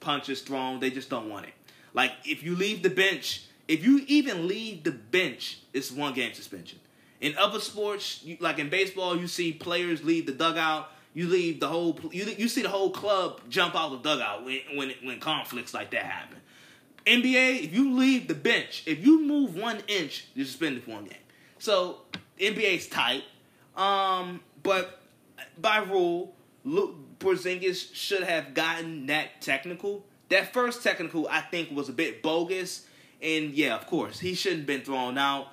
punches 0.00 0.40
thrown. 0.42 0.80
They 0.80 0.90
just 0.90 1.10
don't 1.10 1.28
want 1.28 1.46
it. 1.46 1.54
Like 1.94 2.12
if 2.24 2.42
you 2.42 2.56
leave 2.56 2.82
the 2.82 2.90
bench 2.90 3.46
if 3.68 3.84
you 3.84 4.04
even 4.06 4.48
leave 4.48 4.84
the 4.84 4.90
bench, 4.90 5.58
it's 5.72 5.90
one 5.90 6.14
game 6.14 6.34
suspension. 6.34 6.78
In 7.20 7.36
other 7.38 7.60
sports, 7.60 8.24
like 8.40 8.58
in 8.58 8.68
baseball, 8.68 9.16
you 9.16 9.28
see 9.28 9.52
players 9.52 10.04
leave 10.04 10.26
the 10.26 10.32
dugout. 10.32 10.90
You 11.14 11.28
leave 11.28 11.60
the 11.60 11.68
whole 11.68 11.98
you 12.10 12.24
you 12.24 12.48
see 12.48 12.62
the 12.62 12.68
whole 12.68 12.90
club 12.90 13.40
jump 13.48 13.74
out 13.74 13.92
of 13.92 14.02
the 14.02 14.10
dugout 14.10 14.44
when 14.44 14.60
when 14.74 14.92
when 15.02 15.20
conflicts 15.20 15.72
like 15.72 15.90
that 15.92 16.02
happen. 16.02 16.38
NBA, 17.06 17.64
if 17.64 17.74
you 17.74 17.94
leave 17.96 18.28
the 18.28 18.34
bench, 18.34 18.82
if 18.86 19.04
you 19.04 19.26
move 19.26 19.56
one 19.56 19.78
inch, 19.88 20.26
you're 20.34 20.46
suspended 20.46 20.84
for 20.84 20.92
one 20.92 21.04
game. 21.04 21.18
So 21.58 21.98
NBA's 22.38 22.86
tight, 22.88 23.24
um, 23.76 24.40
but 24.62 25.00
by 25.58 25.78
rule, 25.78 26.34
Porzingis 26.66 27.94
should 27.94 28.22
have 28.22 28.54
gotten 28.54 29.06
that 29.06 29.40
technical. 29.40 30.04
That 30.32 30.54
first 30.54 30.82
technical, 30.82 31.28
I 31.28 31.42
think, 31.42 31.70
was 31.76 31.90
a 31.90 31.92
bit 31.92 32.22
bogus 32.22 32.86
and 33.22 33.52
yeah, 33.52 33.74
of 33.76 33.86
course, 33.86 34.18
he 34.18 34.34
shouldn't 34.34 34.60
have 34.60 34.66
been 34.66 34.80
thrown 34.80 35.16
out. 35.16 35.48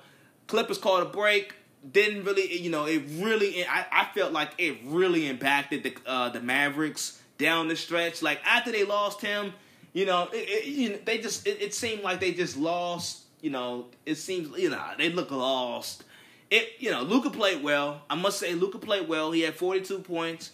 Clippers 0.48 0.78
called 0.78 1.02
a 1.02 1.10
break. 1.10 1.54
Didn't 1.92 2.24
really, 2.24 2.58
you 2.58 2.70
know, 2.70 2.86
it 2.86 3.02
really. 3.12 3.64
I, 3.64 3.86
I 3.92 4.08
felt 4.14 4.32
like 4.32 4.52
it 4.58 4.78
really 4.84 5.28
impacted 5.28 5.82
the 5.82 5.94
uh, 6.04 6.30
the 6.30 6.40
Mavericks 6.40 7.20
down 7.38 7.68
the 7.68 7.76
stretch. 7.76 8.22
Like 8.22 8.40
after 8.44 8.72
they 8.72 8.84
lost 8.84 9.20
him, 9.20 9.52
you 9.92 10.04
know, 10.04 10.28
it, 10.32 10.48
it, 10.48 10.64
you 10.66 10.88
know 10.90 10.98
they 11.04 11.18
just 11.18 11.46
it, 11.46 11.62
it 11.62 11.72
seemed 11.72 12.02
like 12.02 12.20
they 12.20 12.32
just 12.32 12.56
lost. 12.56 13.22
You 13.40 13.50
know, 13.50 13.86
it 14.04 14.16
seems 14.16 14.58
you 14.58 14.68
know 14.68 14.82
they 14.98 15.10
look 15.10 15.30
lost. 15.30 16.04
It 16.50 16.72
you 16.78 16.90
know 16.90 17.02
Luka 17.02 17.30
played 17.30 17.62
well. 17.62 18.02
I 18.10 18.14
must 18.14 18.38
say 18.38 18.54
Luka 18.54 18.78
played 18.78 19.08
well. 19.08 19.30
He 19.30 19.42
had 19.42 19.54
42 19.54 20.00
points, 20.00 20.50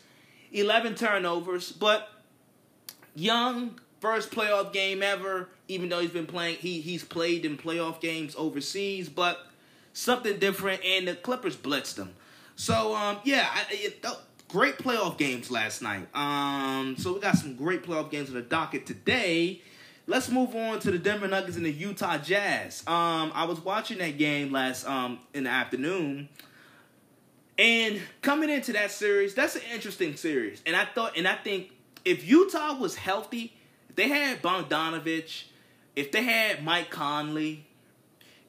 11 0.53 0.97
turnovers, 0.97 1.73
but 1.73 2.09
young 3.15 3.81
first 4.07 4.31
playoff 4.31 4.73
game 4.73 5.03
ever. 5.03 5.49
Even 5.69 5.89
though 5.89 5.99
he's 5.99 6.11
been 6.11 6.27
playing, 6.27 6.57
he 6.57 6.81
he's 6.81 7.03
played 7.03 7.45
in 7.45 7.59
playoff 7.59 8.01
games 8.01 8.35
overseas, 8.39 9.09
but 9.09 9.47
something 9.93 10.39
different. 10.39 10.81
And 10.85 11.09
the 11.09 11.17
Clippers 11.17 11.57
blitzed 11.57 11.99
him. 11.99 12.15
So 12.55 12.95
um, 12.95 13.19
yeah, 13.25 13.49
I, 13.53 13.65
it, 13.71 14.07
great 14.49 14.79
playoff 14.79 15.19
games 15.19 15.51
last 15.51 15.83
night. 15.83 16.07
Um, 16.15 16.97
so 16.97 17.15
we 17.15 17.21
got 17.21 17.37
some 17.37 17.57
great 17.57 17.83
playoff 17.83 18.11
games 18.11 18.29
on 18.29 18.37
the 18.37 18.43
docket 18.43 18.87
today. 18.87 19.61
Let's 20.07 20.31
move 20.31 20.55
on 20.55 20.79
to 20.81 20.93
the 20.93 21.01
Denver 21.01 21.27
Nuggets 21.27 21.57
and 21.57 21.67
the 21.67 21.73
Utah 21.73 22.19
Jazz. 22.19 22.85
Um, 22.87 23.33
I 23.35 23.45
was 23.45 23.61
watching 23.61 23.99
that 23.99 24.19
game 24.19 24.53
last 24.53 24.87
um 24.87 25.19
in 25.35 25.45
the 25.45 25.51
afternoon. 25.51 26.29
And 27.59 28.03
coming 28.21 28.51
into 28.51 28.73
that 28.75 28.91
series, 28.91 29.35
that's 29.35 29.57
an 29.57 29.63
interesting 29.73 30.15
series. 30.15 30.63
And 30.65 30.77
I 30.77 30.85
thought 30.85 31.17
and 31.17 31.27
I 31.27 31.35
think 31.35 31.73
if 32.05 32.25
Utah 32.25 32.79
was 32.79 32.95
healthy, 32.95 33.56
they 33.97 34.09
had 34.09 34.43
Bogdanovich, 34.43 35.45
if 35.97 36.13
they 36.13 36.23
had 36.23 36.63
Mike 36.63 36.91
Conley, 36.91 37.67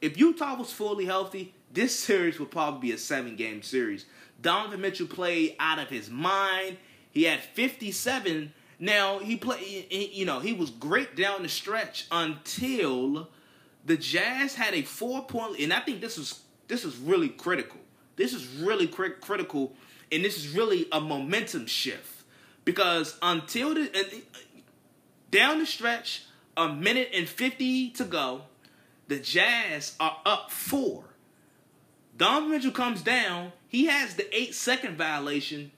if 0.02 0.18
Utah 0.18 0.56
was 0.58 0.72
fully 0.72 1.06
healthy, 1.06 1.54
this 1.74 1.98
series 2.00 2.40
would 2.40 2.52
probably 2.52 2.90
be 2.90 2.94
a 2.94 2.98
seven 2.98 3.36
game 3.36 3.64
series. 3.64 4.06
Donovan 4.42 4.82
Mitchell 4.82 5.08
played 5.08 5.56
out 5.60 5.80
of 5.80 5.90
his 5.90 6.10
mind. 6.10 6.78
He 7.12 7.24
had 7.24 7.40
57. 7.40 8.54
Now, 8.80 9.18
he 9.18 9.38
played, 9.38 9.88
you 9.92 10.26
know, 10.26 10.40
he 10.40 10.54
was 10.54 10.70
great 10.70 11.16
down 11.16 11.42
the 11.42 11.50
stretch 11.50 12.06
until 12.12 13.28
the 13.86 13.98
Jazz 13.98 14.54
had 14.54 14.76
a 14.76 14.84
four 14.84 15.26
point, 15.26 15.60
and 15.60 15.74
I 15.74 15.80
think 15.80 16.02
this 16.02 16.18
is 16.18 16.42
this 16.68 16.84
is 16.84 16.98
really 16.98 17.30
critical. 17.30 17.80
This 18.18 18.34
is 18.34 18.46
really 18.60 18.86
cri- 18.86 19.16
critical, 19.22 19.74
and 20.12 20.24
this 20.24 20.38
is 20.38 20.50
really 20.50 20.88
a 20.92 21.00
momentum 21.00 21.66
shift 21.66 22.24
because 22.66 23.18
until 23.22 23.74
the 23.74 23.90
down 25.32 25.60
the 25.60 25.66
stretch, 25.66 26.24
a 26.56 26.70
minute 26.74 27.10
and 27.14 27.28
50 27.28 27.92
to 27.92 28.04
go. 28.04 28.44
The 29.08 29.20
Jazz 29.20 29.96
are 30.00 30.18
up 30.26 30.52
four. 30.52 31.06
Donovan 32.18 32.52
Mitchell 32.52 32.72
comes 32.72 33.02
down. 33.02 33.54
He 33.68 33.86
has 33.86 34.16
the 34.16 34.36
eight 34.36 34.56
second 34.56 34.98
violation. 34.98 35.72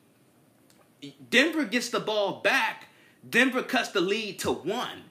Denver 1.29 1.65
gets 1.65 1.89
the 1.89 1.99
ball 1.99 2.41
back. 2.41 2.87
Denver 3.27 3.61
cuts 3.61 3.89
the 3.89 4.01
lead 4.01 4.39
to 4.39 4.51
one. 4.51 5.03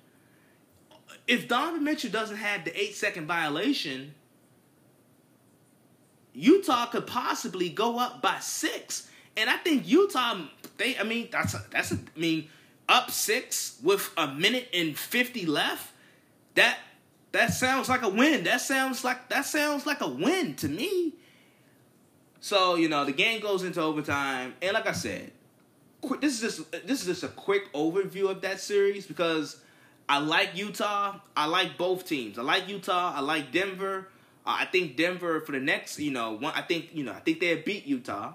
If 1.26 1.46
Donovan 1.46 1.84
Mitchell 1.84 2.10
doesn't 2.10 2.36
have 2.36 2.64
the 2.64 2.80
eight 2.80 2.96
second 2.96 3.26
violation, 3.26 4.14
Utah 6.32 6.86
could 6.86 7.06
possibly 7.06 7.68
go 7.68 7.98
up 7.98 8.22
by 8.22 8.38
six. 8.40 9.08
And 9.36 9.50
I 9.50 9.56
think 9.56 9.86
Utah, 9.86 10.40
they, 10.78 10.96
I 10.96 11.02
mean, 11.02 11.28
that's 11.30 11.54
a, 11.54 11.64
that's 11.70 11.92
a, 11.92 11.96
I 11.96 12.18
mean, 12.18 12.48
up 12.88 13.10
six 13.10 13.78
with 13.82 14.10
a 14.16 14.28
minute 14.28 14.68
and 14.72 14.96
50 14.96 15.46
left, 15.46 15.92
that 16.54 16.78
that 17.32 17.52
sounds 17.52 17.88
like 17.88 18.02
a 18.02 18.08
win. 18.08 18.44
That 18.44 18.60
sounds 18.60 19.04
like 19.04 19.28
that 19.28 19.44
sounds 19.44 19.86
like 19.86 20.00
a 20.00 20.08
win 20.08 20.54
to 20.56 20.68
me. 20.68 21.14
So, 22.40 22.76
you 22.76 22.88
know, 22.88 23.04
the 23.04 23.12
game 23.12 23.40
goes 23.40 23.64
into 23.64 23.80
overtime, 23.80 24.54
and 24.62 24.72
like 24.72 24.86
I 24.86 24.92
said, 24.92 25.32
this 26.20 26.34
is 26.34 26.40
just 26.40 26.72
this 26.86 27.00
is 27.00 27.06
just 27.06 27.22
a 27.24 27.28
quick 27.28 27.72
overview 27.72 28.30
of 28.30 28.40
that 28.42 28.60
series 28.60 29.06
because 29.06 29.60
I 30.08 30.18
like 30.18 30.56
Utah. 30.56 31.20
I 31.36 31.46
like 31.46 31.76
both 31.76 32.06
teams. 32.06 32.38
I 32.38 32.42
like 32.42 32.68
Utah. 32.68 33.12
I 33.14 33.20
like 33.20 33.52
Denver. 33.52 34.08
Uh, 34.46 34.56
I 34.60 34.64
think 34.64 34.96
Denver 34.96 35.40
for 35.40 35.52
the 35.52 35.60
next, 35.60 35.98
you 35.98 36.10
know, 36.10 36.32
one. 36.32 36.52
I 36.54 36.62
think 36.62 36.90
you 36.92 37.04
know, 37.04 37.12
I 37.12 37.20
think 37.20 37.40
they 37.40 37.54
beat 37.56 37.86
Utah. 37.86 38.32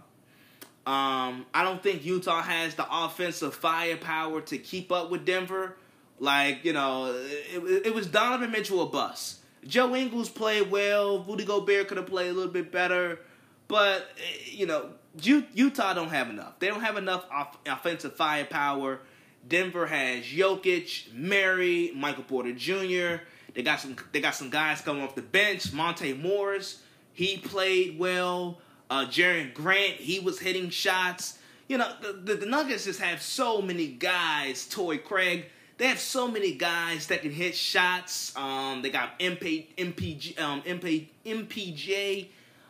Um, 0.86 1.46
I 1.54 1.64
don't 1.64 1.82
think 1.82 2.04
Utah 2.04 2.42
has 2.42 2.76
the 2.76 2.86
offensive 2.90 3.56
firepower 3.56 4.42
to 4.42 4.58
keep 4.58 4.92
up 4.92 5.10
with 5.10 5.26
Denver. 5.26 5.78
Like, 6.20 6.66
you 6.66 6.74
know, 6.74 7.14
it, 7.16 7.88
it 7.88 7.96
was 7.96 8.08
Donovan 8.08 8.52
Mitchell 8.52 8.82
a 8.82 8.86
bust. 8.86 9.40
Joe 9.66 9.96
Ingles 9.96 10.30
played 10.30 10.70
well. 10.70 11.24
Rudy 11.24 11.46
Gobert 11.46 11.88
could 11.88 11.98
have 11.98 12.08
played 12.08 12.30
a 12.30 12.34
little 12.34 12.52
bit 12.52 12.72
better. 12.72 13.20
But, 13.68 14.10
you 14.46 14.66
know, 14.66 14.90
Utah 15.22 15.94
don't 15.94 16.10
have 16.10 16.30
enough. 16.30 16.60
They 16.60 16.68
don't 16.68 16.82
have 16.82 16.98
enough 16.98 17.26
off- 17.32 17.58
offensive 17.66 18.16
firepower. 18.16 19.00
Denver 19.48 19.86
has 19.86 20.24
Jokic, 20.24 21.14
Murray, 21.14 21.92
Michael 21.96 22.24
Porter 22.24 22.54
Jr. 22.54 23.24
They 23.54 23.62
got 23.62 23.80
some. 23.80 23.96
They 24.12 24.22
got 24.22 24.36
some 24.36 24.50
guys 24.50 24.82
coming 24.82 25.04
off 25.04 25.16
the 25.16 25.22
bench. 25.22 25.72
Monte 25.74 26.14
Morris, 26.14 26.82
he 27.14 27.38
played 27.38 28.00
well. 28.00 28.60
Uh, 28.90 29.06
Jerami 29.06 29.54
Grant, 29.54 29.96
he 29.96 30.20
was 30.20 30.40
hitting 30.40 30.70
shots. 30.70 31.40
You 31.68 31.78
know, 31.78 31.92
the, 32.02 32.14
the, 32.14 32.36
the 32.36 32.46
Nuggets 32.46 32.86
just 32.86 33.00
have 33.00 33.22
so 33.22 33.62
many 33.62 33.88
guys. 33.88 34.68
Torrey 34.68 34.98
Craig, 34.98 35.46
they 35.78 35.88
have 35.88 36.00
so 36.00 36.28
many 36.28 36.54
guys 36.54 37.08
that 37.08 37.22
can 37.22 37.32
hit 37.32 37.56
shots. 37.56 38.36
Um, 38.36 38.82
they 38.82 38.90
got 38.90 39.20
MP, 39.20 39.68
MPG, 39.78 40.40
um, 40.40 40.62
MP, 40.64 41.08
MPJ, 41.26 42.28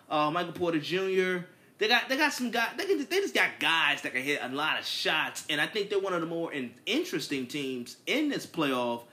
uh, 0.09 0.31
Michael 0.31 0.53
Porter 0.53 0.79
Jr. 0.79 1.45
They 1.79 1.87
got 1.87 2.07
they 2.07 2.15
got 2.15 2.31
some 2.31 2.51
guys. 2.51 2.69
They 2.77 2.85
can, 2.85 2.99
they 2.99 3.19
just 3.19 3.33
got 3.33 3.59
guys 3.59 4.01
that 4.03 4.13
can 4.13 4.21
hit 4.21 4.39
a 4.41 4.47
lot 4.49 4.79
of 4.79 4.85
shots, 4.85 5.45
and 5.49 5.59
I 5.59 5.67
think 5.67 5.89
they're 5.89 5.99
one 5.99 6.13
of 6.13 6.21
the 6.21 6.27
more 6.27 6.53
in, 6.53 6.71
interesting 6.85 7.47
teams 7.47 7.97
in 8.05 8.29
this 8.29 8.45
playoff. 8.45 9.03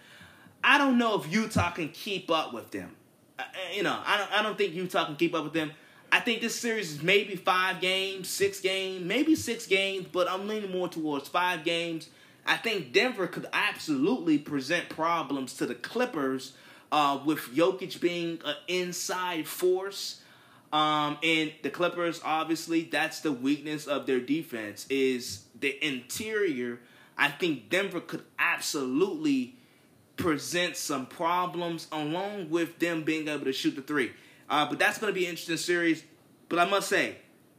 I 0.63 0.79
don't 0.79 0.99
know 0.99 1.21
if 1.21 1.33
Utah 1.33 1.71
can 1.71 1.89
keep 1.89 2.31
up 2.31 2.53
with 2.53 2.71
them. 2.71 2.95
Uh, 3.39 3.45
you 3.75 3.83
know, 3.83 3.99
I 4.05 4.19
don't 4.19 4.33
I 4.33 4.43
don't 4.43 4.57
think 4.57 4.75
Utah 4.75 5.07
can 5.07 5.17
keep 5.17 5.35
up 5.35 5.43
with 5.43 5.55
them. 5.55 5.73
I 6.13 6.19
think 6.21 6.41
this 6.41 6.59
series 6.59 6.93
is 6.93 7.03
maybe 7.03 7.37
five 7.37 7.81
games, 7.81 8.29
six 8.29 8.61
games, 8.61 9.05
maybe 9.05 9.37
six 9.37 9.67
games, 9.67 10.07
but 10.11 10.29
I'm 10.29 10.49
leaning 10.49 10.73
more 10.73 10.89
towards 10.89 11.29
five 11.29 11.65
games. 11.65 12.09
I 12.45 12.57
think 12.57 12.93
Denver 12.93 13.29
could 13.29 13.47
absolutely 13.53 14.39
present 14.39 14.89
problems 14.89 15.55
to 15.55 15.67
the 15.67 15.75
Clippers 15.75 16.55
uh, 16.91 17.21
with 17.25 17.55
Jokic 17.55 18.01
being 18.01 18.41
an 18.45 18.57
inside 18.67 19.47
force. 19.47 20.21
Um, 20.73 21.19
and 21.23 21.53
the 21.63 21.71
Clippers, 21.71 22.21
obviously, 22.25 22.83
that's 22.83 23.21
the 23.21 23.33
weakness 23.33 23.87
of 23.87 24.07
their 24.07 24.21
defense 24.21 24.87
is 24.91 25.45
the 25.59 25.85
interior. 25.85 26.81
I 27.17 27.29
think 27.29 27.71
Denver 27.71 28.01
could 28.01 28.23
absolutely 28.39 29.57
present 30.17 30.77
some 30.77 31.07
problems 31.07 31.87
along 31.93 32.51
with 32.51 32.79
them 32.79 33.03
being 33.03 33.29
able 33.29 33.45
to 33.45 33.53
shoot 33.53 33.77
the 33.77 33.83
three. 33.83 34.13
Uh, 34.51 34.67
but 34.69 34.79
that's 34.79 34.99
going 34.99 35.13
to 35.13 35.19
be 35.19 35.25
an 35.25 35.31
interesting 35.31 35.57
series. 35.57 36.03
But 36.49 36.59
I 36.59 36.65
must 36.67 36.89
say, 36.89 37.17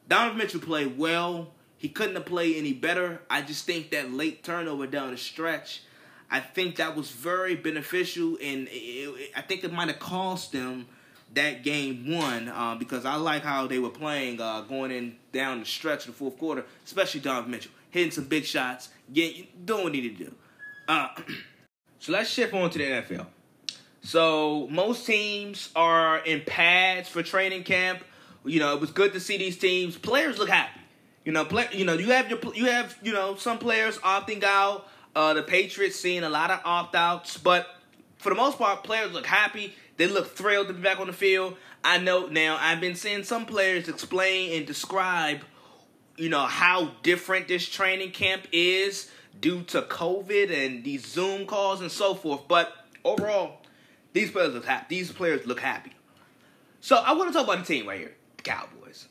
Donovan 0.08 0.38
Mitchell 0.38 0.60
played 0.60 0.98
well. 0.98 1.54
He 1.78 1.90
couldn't 1.90 2.16
have 2.16 2.26
played 2.26 2.58
any 2.58 2.74
better. 2.74 3.22
I 3.30 3.42
just 3.42 3.66
think 3.66 3.92
that 3.92 4.12
late 4.12 4.44
turnover 4.44 4.86
down 4.86 5.12
the 5.12 5.18
stretch, 5.18 5.82
I 6.30 6.42
think 6.42 6.76
that 6.76 6.96
was 6.96 7.10
very 7.10 7.56
beneficial, 7.56 8.38
and 8.42 8.68
it, 8.68 8.72
it, 8.72 9.32
I 9.36 9.42
think 9.42 9.64
it 9.64 9.74
might 9.74 9.88
have 9.88 10.00
cost 10.00 10.52
them 10.52 10.88
that 11.34 11.64
game 11.64 12.12
one 12.12 12.50
uh, 12.50 12.76
because 12.76 13.06
I 13.06 13.16
like 13.16 13.44
how 13.44 13.66
they 13.66 13.80
were 13.80 13.90
playing 13.90 14.42
uh, 14.42 14.62
going 14.62 14.92
in 14.92 15.16
down 15.32 15.62
the 15.62 15.66
stretch 15.66 16.02
of 16.02 16.08
the 16.08 16.14
fourth 16.14 16.38
quarter, 16.38 16.66
especially 16.86 17.22
Donovan 17.22 17.52
Mitchell 17.52 17.72
hitting 17.90 18.12
some 18.12 18.26
big 18.26 18.46
shots, 18.46 18.90
getting 19.14 19.48
doing 19.64 19.84
what 19.84 19.94
he 19.94 20.02
needed 20.02 20.18
to 20.18 20.24
do. 20.26 20.36
Uh, 20.88 21.08
so 22.00 22.12
let's 22.12 22.30
shift 22.30 22.54
on 22.54 22.70
to 22.70 22.78
the 22.78 22.84
NFL. 22.86 23.28
So 24.02 24.68
most 24.70 25.06
teams 25.06 25.70
are 25.76 26.20
in 26.20 26.42
pads 26.42 27.08
for 27.08 27.24
training 27.24 27.64
camp. 27.64 28.04
You 28.44 28.60
know, 28.60 28.74
it 28.74 28.82
was 28.82 28.92
good 28.92 29.14
to 29.14 29.20
see 29.20 29.38
these 29.38 29.58
teams. 29.58 29.98
Players 29.98 30.40
look 30.40 30.50
happy. 30.50 30.80
You 31.24 31.32
know, 31.32 31.46
play, 31.46 31.68
you 31.72 31.86
know, 31.86 31.94
you 31.94 32.08
have 32.08 32.30
your 32.30 32.40
you 32.56 32.66
have 32.66 32.98
you 33.04 33.14
know 33.14 33.36
some 33.36 33.60
players 33.60 33.98
opting 34.00 34.44
out. 34.44 34.88
Uh, 35.16 35.34
the 35.34 35.44
Patriots 35.44 36.00
seeing 36.00 36.24
a 36.24 36.30
lot 36.30 36.50
of 36.50 36.62
opt 36.64 36.96
outs, 36.96 37.38
but 37.38 37.68
for 38.18 38.30
the 38.30 38.36
most 38.36 38.58
part, 38.58 38.84
players 38.84 39.12
look 39.12 39.26
happy. 39.26 39.76
They 39.98 40.08
look 40.08 40.36
thrilled 40.36 40.68
to 40.68 40.74
be 40.74 40.82
back 40.82 41.00
on 41.00 41.08
the 41.08 41.14
field. 41.14 41.58
I 41.84 41.98
know 41.98 42.28
now. 42.28 42.58
I've 42.60 42.82
been 42.82 42.96
seeing 42.96 43.24
some 43.24 43.46
players 43.46 43.88
explain 43.88 44.58
and 44.58 44.66
describe, 44.66 45.42
you 46.18 46.30
know, 46.30 46.46
how 46.46 46.92
different 47.04 47.48
this 47.48 47.68
training 47.68 48.12
camp 48.12 48.48
is 48.52 49.12
due 49.40 49.64
to 49.64 49.82
COVID 49.82 50.52
and 50.52 50.84
these 50.84 51.06
Zoom 51.06 51.46
calls 51.46 51.82
and 51.82 51.92
so 51.92 52.16
forth. 52.16 52.48
But 52.48 52.74
overall, 53.04 53.61
these 54.14 54.32
players 54.32 54.54
look 54.54 54.66
happy. 54.66 54.86
These 54.90 55.12
players 55.12 55.46
look 55.46 55.60
happy. 55.60 55.92
So 56.80 56.96
I 56.96 57.14
want 57.14 57.30
to 57.30 57.34
talk 57.34 57.46
about 57.46 57.66
the 57.66 57.74
team 57.74 57.88
right 57.88 58.00
here, 58.00 58.16
the 58.38 58.44
Cowboys. 58.44 59.08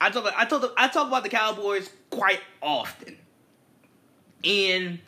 I 0.00 0.10
talk 0.10 0.32
I 0.36 0.44
talk 0.44 0.72
I 0.76 0.88
talk 0.88 1.08
about 1.08 1.22
the 1.22 1.28
Cowboys 1.28 1.90
quite 2.10 2.40
often. 2.62 3.16
And 4.44 5.00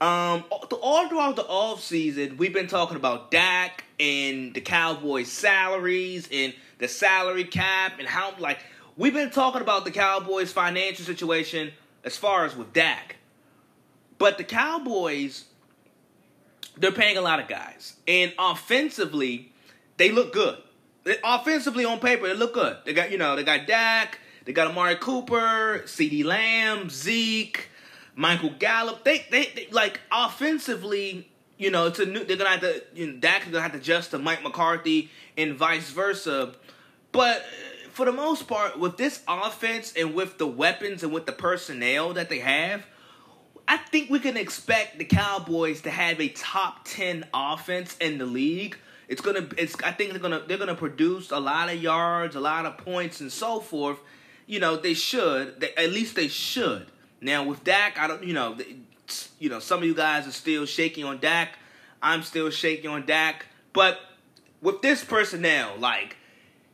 um, 0.00 0.44
all 0.50 1.08
throughout 1.08 1.36
the 1.36 1.46
off 1.46 1.82
season, 1.82 2.36
we've 2.36 2.52
been 2.52 2.66
talking 2.66 2.96
about 2.96 3.30
Dak 3.30 3.84
and 4.00 4.52
the 4.52 4.60
Cowboys' 4.60 5.30
salaries 5.30 6.28
and 6.32 6.52
the 6.78 6.88
salary 6.88 7.44
cap 7.44 7.94
and 7.98 8.08
how 8.08 8.34
like 8.38 8.58
we've 8.96 9.14
been 9.14 9.30
talking 9.30 9.60
about 9.60 9.84
the 9.84 9.90
Cowboys' 9.90 10.52
financial 10.52 11.04
situation 11.04 11.70
as 12.02 12.16
far 12.16 12.44
as 12.44 12.56
with 12.56 12.72
Dak. 12.72 13.16
But 14.18 14.38
the 14.38 14.44
Cowboys, 14.44 15.44
they're 16.76 16.92
paying 16.92 17.16
a 17.16 17.20
lot 17.20 17.40
of 17.40 17.48
guys, 17.48 17.94
and 18.06 18.32
offensively, 18.38 19.52
they 19.96 20.10
look 20.10 20.32
good 20.32 20.58
offensively 21.22 21.84
on 21.84 22.00
paper, 22.00 22.26
they 22.28 22.34
look 22.34 22.54
good. 22.54 22.76
They 22.84 22.92
got 22.92 23.10
you 23.10 23.18
know 23.18 23.36
they 23.36 23.44
got 23.44 23.66
Dak, 23.66 24.18
they 24.44 24.52
got 24.52 24.68
Amari 24.68 24.96
Cooper, 24.96 25.82
CeeDee 25.84 26.24
Lamb, 26.24 26.90
Zeke, 26.90 27.68
Michael 28.14 28.54
Gallup. 28.58 29.04
They, 29.04 29.24
they, 29.30 29.46
they 29.54 29.68
like 29.70 30.00
offensively. 30.10 31.28
You 31.56 31.70
know, 31.70 31.86
it's 31.86 31.98
a 31.98 32.06
new. 32.06 32.24
They're 32.24 32.36
gonna 32.36 32.50
have 32.50 32.60
to. 32.60 32.82
You 32.94 33.12
know, 33.12 33.20
gonna 33.20 33.60
have 33.60 33.72
to 33.72 33.78
adjust 33.78 34.10
to 34.10 34.18
Mike 34.18 34.42
McCarthy 34.42 35.10
and 35.36 35.54
vice 35.54 35.90
versa. 35.90 36.52
But 37.12 37.44
for 37.92 38.04
the 38.06 38.12
most 38.12 38.48
part, 38.48 38.78
with 38.78 38.96
this 38.96 39.22
offense 39.28 39.92
and 39.96 40.14
with 40.14 40.38
the 40.38 40.46
weapons 40.46 41.02
and 41.04 41.12
with 41.12 41.26
the 41.26 41.32
personnel 41.32 42.12
that 42.14 42.28
they 42.28 42.40
have, 42.40 42.84
I 43.66 43.78
think 43.78 44.10
we 44.10 44.18
can 44.18 44.36
expect 44.36 44.98
the 44.98 45.04
Cowboys 45.04 45.82
to 45.82 45.90
have 45.90 46.20
a 46.20 46.28
top 46.28 46.84
ten 46.84 47.26
offense 47.32 47.96
in 47.98 48.18
the 48.18 48.26
league. 48.26 48.76
It's 49.08 49.20
gonna. 49.20 49.48
It's. 49.56 49.74
I 49.82 49.92
think 49.92 50.10
they're 50.10 50.20
gonna. 50.20 50.42
They're 50.46 50.58
gonna 50.58 50.74
produce 50.74 51.30
a 51.30 51.38
lot 51.38 51.70
of 51.70 51.82
yards, 51.82 52.36
a 52.36 52.40
lot 52.40 52.66
of 52.66 52.78
points, 52.78 53.20
and 53.20 53.32
so 53.32 53.60
forth. 53.60 53.98
You 54.46 54.60
know, 54.60 54.76
they 54.76 54.94
should. 54.94 55.60
They, 55.60 55.72
at 55.74 55.90
least 55.90 56.16
they 56.16 56.28
should. 56.28 56.86
Now 57.20 57.44
with 57.44 57.64
Dak, 57.64 57.98
I 57.98 58.06
don't. 58.06 58.22
You 58.22 58.34
know, 58.34 58.58
you 59.38 59.48
know, 59.48 59.60
some 59.60 59.78
of 59.78 59.84
you 59.84 59.94
guys 59.94 60.26
are 60.26 60.32
still 60.32 60.66
shaking 60.66 61.04
on 61.04 61.18
Dak. 61.18 61.58
I'm 62.02 62.22
still 62.22 62.50
shaking 62.50 62.90
on 62.90 63.06
Dak. 63.06 63.46
But 63.72 63.98
with 64.60 64.82
this 64.82 65.04
personnel, 65.04 65.76
like 65.78 66.16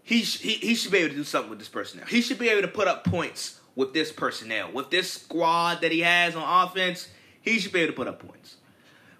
he 0.03 0.20
he 0.20 0.55
he 0.55 0.74
should 0.74 0.92
be 0.92 0.98
able 0.98 1.11
to 1.11 1.16
do 1.16 1.24
something 1.24 1.50
with 1.50 1.61
this 1.61 1.68
personnel. 1.68 2.07
He 2.07 2.20
should 2.20 2.38
be 2.38 2.48
able 2.48 2.62
to 2.62 2.68
put 2.68 2.88
up 2.88 3.05
points 3.05 3.60
with 3.74 3.92
this 3.92 4.12
personnel, 4.12 4.72
with 4.72 4.90
this 4.90 5.12
squad 5.12 5.80
that 5.83 5.92
he 5.92 6.00
has 6.00 6.37
on 6.37 6.68
offense. 6.68 7.09
He 7.42 7.59
should 7.59 7.72
be 7.72 7.80
able 7.80 7.92
to 7.92 7.96
put 7.96 8.09
up 8.09 8.26
points. 8.26 8.56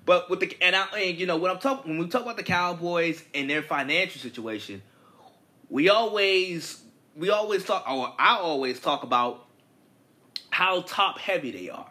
But 0.04 0.28
with 0.28 0.40
the 0.40 0.56
and 0.60 0.74
I 0.74 0.86
and 0.98 1.18
you 1.18 1.26
know 1.26 1.36
when 1.36 1.50
I'm 1.50 1.58
talking 1.58 1.92
when 1.92 2.00
we 2.00 2.08
talk 2.08 2.22
about 2.22 2.36
the 2.36 2.42
Cowboys 2.42 3.22
and 3.34 3.48
their 3.48 3.62
financial 3.62 4.20
situation, 4.20 4.82
we 5.68 5.88
always 5.88 6.82
we 7.16 7.30
always 7.30 7.64
talk 7.64 7.88
or 7.88 8.14
I 8.18 8.36
always 8.36 8.80
talk 8.80 9.02
about 9.02 9.46
how 10.50 10.82
top 10.82 11.18
heavy 11.18 11.50
they 11.50 11.70
are. 11.70 11.86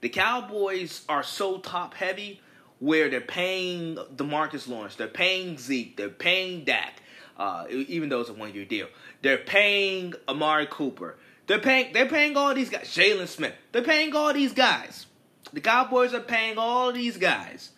The 0.00 0.08
Cowboys 0.08 1.02
are 1.08 1.22
so 1.22 1.58
top 1.58 1.94
heavy 1.94 2.40
where 2.78 3.08
they're 3.08 3.20
paying 3.20 3.96
Demarcus 4.14 4.68
Lawrence, 4.68 4.96
they're 4.96 5.08
paying 5.08 5.56
Zeke, 5.56 5.96
they're 5.96 6.08
paying 6.08 6.64
Dak, 6.64 7.00
uh, 7.38 7.64
even 7.70 8.08
though 8.08 8.20
it's 8.20 8.30
a 8.30 8.34
one 8.34 8.54
year 8.54 8.64
deal. 8.64 8.88
They're 9.22 9.38
paying 9.38 10.14
Amari 10.28 10.66
Cooper. 10.70 11.16
They're 11.46 11.58
paying 11.58 11.92
they're 11.92 12.08
paying 12.08 12.36
all 12.36 12.54
these 12.54 12.70
guys. 12.70 12.86
Jaylon 12.86 13.28
Smith. 13.28 13.54
They're 13.72 13.82
paying 13.82 14.14
all 14.14 14.32
these 14.32 14.52
guys. 14.52 15.06
The 15.52 15.60
Cowboys 15.60 16.14
are 16.14 16.20
paying 16.20 16.58
all 16.58 16.92
these 16.92 17.16
guys. 17.16 17.70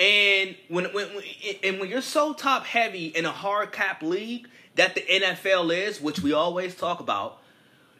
And 0.00 0.56
when, 0.68 0.86
when, 0.86 1.08
when 1.14 1.24
and 1.62 1.80
when 1.80 1.88
you're 1.88 2.00
so 2.00 2.32
top 2.32 2.64
heavy 2.64 3.06
in 3.06 3.24
a 3.24 3.30
hard 3.30 3.72
cap 3.72 4.02
league 4.02 4.48
that 4.76 4.94
the 4.94 5.02
NFL 5.02 5.74
is, 5.76 6.00
which 6.00 6.20
we 6.20 6.32
always 6.32 6.74
talk 6.74 7.00
about, 7.00 7.42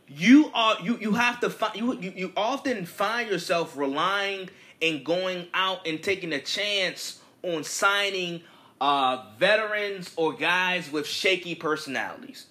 you 0.08 0.50
are 0.54 0.76
you 0.82 0.98
you 0.98 1.12
have 1.14 1.40
to 1.40 1.50
find 1.50 1.76
you, 1.76 1.98
you 2.00 2.12
you 2.16 2.32
often 2.36 2.86
find 2.86 3.28
yourself 3.28 3.76
relying 3.76 4.48
and 4.80 5.04
going 5.04 5.46
out 5.54 5.86
and 5.86 6.02
taking 6.02 6.32
a 6.32 6.40
chance 6.40 7.20
on 7.42 7.64
signing 7.64 8.42
uh, 8.80 9.24
veterans 9.38 10.12
or 10.16 10.32
guys 10.32 10.90
with 10.90 11.06
shaky 11.06 11.54
personalities. 11.54 12.46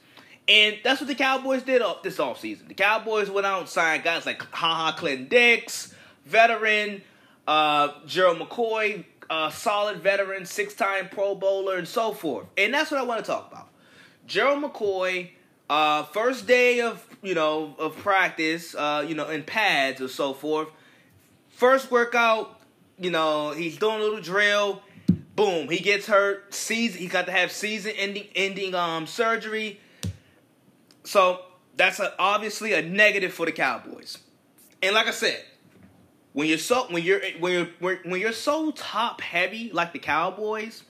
And 0.52 0.80
that's 0.84 1.00
what 1.00 1.08
the 1.08 1.16
Cowboys 1.16 1.64
did 1.64 1.82
this 2.04 2.18
offseason. 2.18 2.68
The 2.68 2.74
Cowboys 2.74 3.30
went 3.30 3.48
out 3.48 3.62
and 3.62 3.70
signed 3.70 4.04
guys 4.04 4.26
like 4.26 4.42
Ha 4.42 4.76
Ha 4.76 4.96
Clinton 4.98 5.30
Dix, 5.30 5.96
veteran, 6.26 7.02
uh, 7.48 7.94
Gerald 8.06 8.40
McCoy, 8.40 9.06
uh, 9.30 9.50
solid 9.50 10.00
veteran, 10.00 10.46
six 10.46 10.74
time 10.74 11.08
Pro 11.10 11.36
Bowler, 11.36 11.78
and 11.78 11.88
so 11.88 12.12
forth. 12.12 12.48
And 12.58 12.74
that's 12.74 12.92
what 12.92 13.00
I 13.00 13.04
want 13.04 13.24
to 13.24 13.32
talk 13.32 13.50
about. 13.50 13.70
Gerald 14.28 14.62
McCoy, 14.62 15.30
uh, 15.70 16.04
first 16.04 16.48
day 16.48 16.82
of 16.82 17.02
you 17.22 17.34
know 17.34 17.74
of 17.80 17.96
practice, 18.00 18.76
uh, 18.76 19.06
you 19.08 19.16
know, 19.16 19.30
in 19.30 19.44
pads 19.44 20.02
or 20.02 20.10
so 20.10 20.34
forth. 20.34 20.68
First 21.52 21.92
workout, 21.92 22.60
you 23.00 23.10
know, 23.10 23.52
he's 23.52 23.78
doing 23.78 24.02
a 24.02 24.04
little 24.04 24.20
drill. 24.20 24.82
Boom, 25.38 25.70
he 25.70 25.80
gets 25.80 26.08
hurt. 26.08 26.54
Season, 26.54 27.00
he 27.00 27.08
got 27.08 27.28
to 27.28 27.32
have 27.32 27.54
season 27.54 27.94
ending 27.96 28.28
ending 28.36 28.76
um 28.76 29.08
surgery. 29.08 29.80
So 31.04 31.42
that's 31.76 32.00
a, 32.00 32.14
obviously 32.20 32.74
a 32.74 32.82
negative 32.82 33.34
for 33.34 33.46
the 33.46 33.52
Cowboys. 33.52 34.18
And 34.82 34.96
like 34.96 35.08
I 35.08 35.12
said, 35.12 35.44
when 36.34 36.48
you're 36.48 36.58
so 36.58 36.86
when 36.90 37.04
you're 37.04 37.22
when 37.40 37.54
you're 37.54 37.98
when 38.04 38.22
you're 38.22 38.32
so 38.32 38.72
top 38.72 39.22
heavy 39.22 39.70
like 39.74 39.94
the 39.94 40.00
Cowboys, 40.00 40.84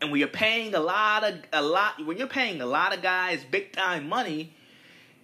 and 0.00 0.10
when 0.10 0.20
you're 0.20 0.28
paying 0.28 0.74
a 0.74 0.80
lot 0.80 1.24
of 1.24 1.34
a 1.52 1.62
lot 1.62 2.04
when 2.04 2.16
you're 2.16 2.26
paying 2.26 2.60
a 2.60 2.66
lot 2.66 2.94
of 2.94 3.02
guys 3.02 3.44
big 3.44 3.72
time 3.72 4.08
money, 4.08 4.52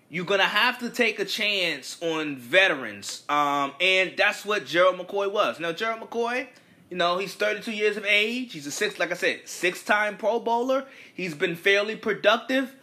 you're 0.09 0.25
gonna 0.25 0.45
have 0.45 0.79
to 0.81 0.91
take 0.91 1.19
a 1.21 1.25
chance 1.25 1.97
on 2.03 2.37
veterans. 2.37 3.23
Um, 3.29 3.73
and 3.81 4.15
that's 4.17 4.45
what 4.45 4.67
Gerald 4.67 4.97
McCoy 4.97 5.31
was. 5.31 5.61
Now 5.61 5.73
Gerald 5.73 6.01
McCoy, 6.01 6.49
you 6.91 6.97
know, 6.97 7.19
he's 7.19 7.35
32 7.35 7.73
years 7.73 7.97
of 7.97 8.05
age. 8.05 8.53
He's 8.53 8.67
a 8.67 8.73
six, 8.73 8.99
like 8.99 9.13
I 9.13 9.15
said, 9.15 9.43
six 9.45 9.85
time 9.85 10.17
Pro 10.17 10.41
Bowler. 10.41 10.87
He's 11.15 11.35
been 11.35 11.55
fairly 11.55 11.97
productive, 11.97 12.75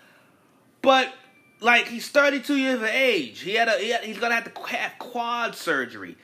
but 0.81 1.13
like 1.60 1.88
he's 1.88 2.08
32 2.10 2.56
years 2.56 2.82
of 2.82 2.86
age. 2.86 3.41
He 3.41 3.56
had 3.56 3.67
a 3.67 3.78
he 3.78 3.89
had, 3.89 4.04
he's 4.04 4.19
gonna 4.19 4.36
have 4.36 4.54
to 4.54 4.62
have 4.67 4.93
quad 5.00 5.56
surgery. 5.56 6.17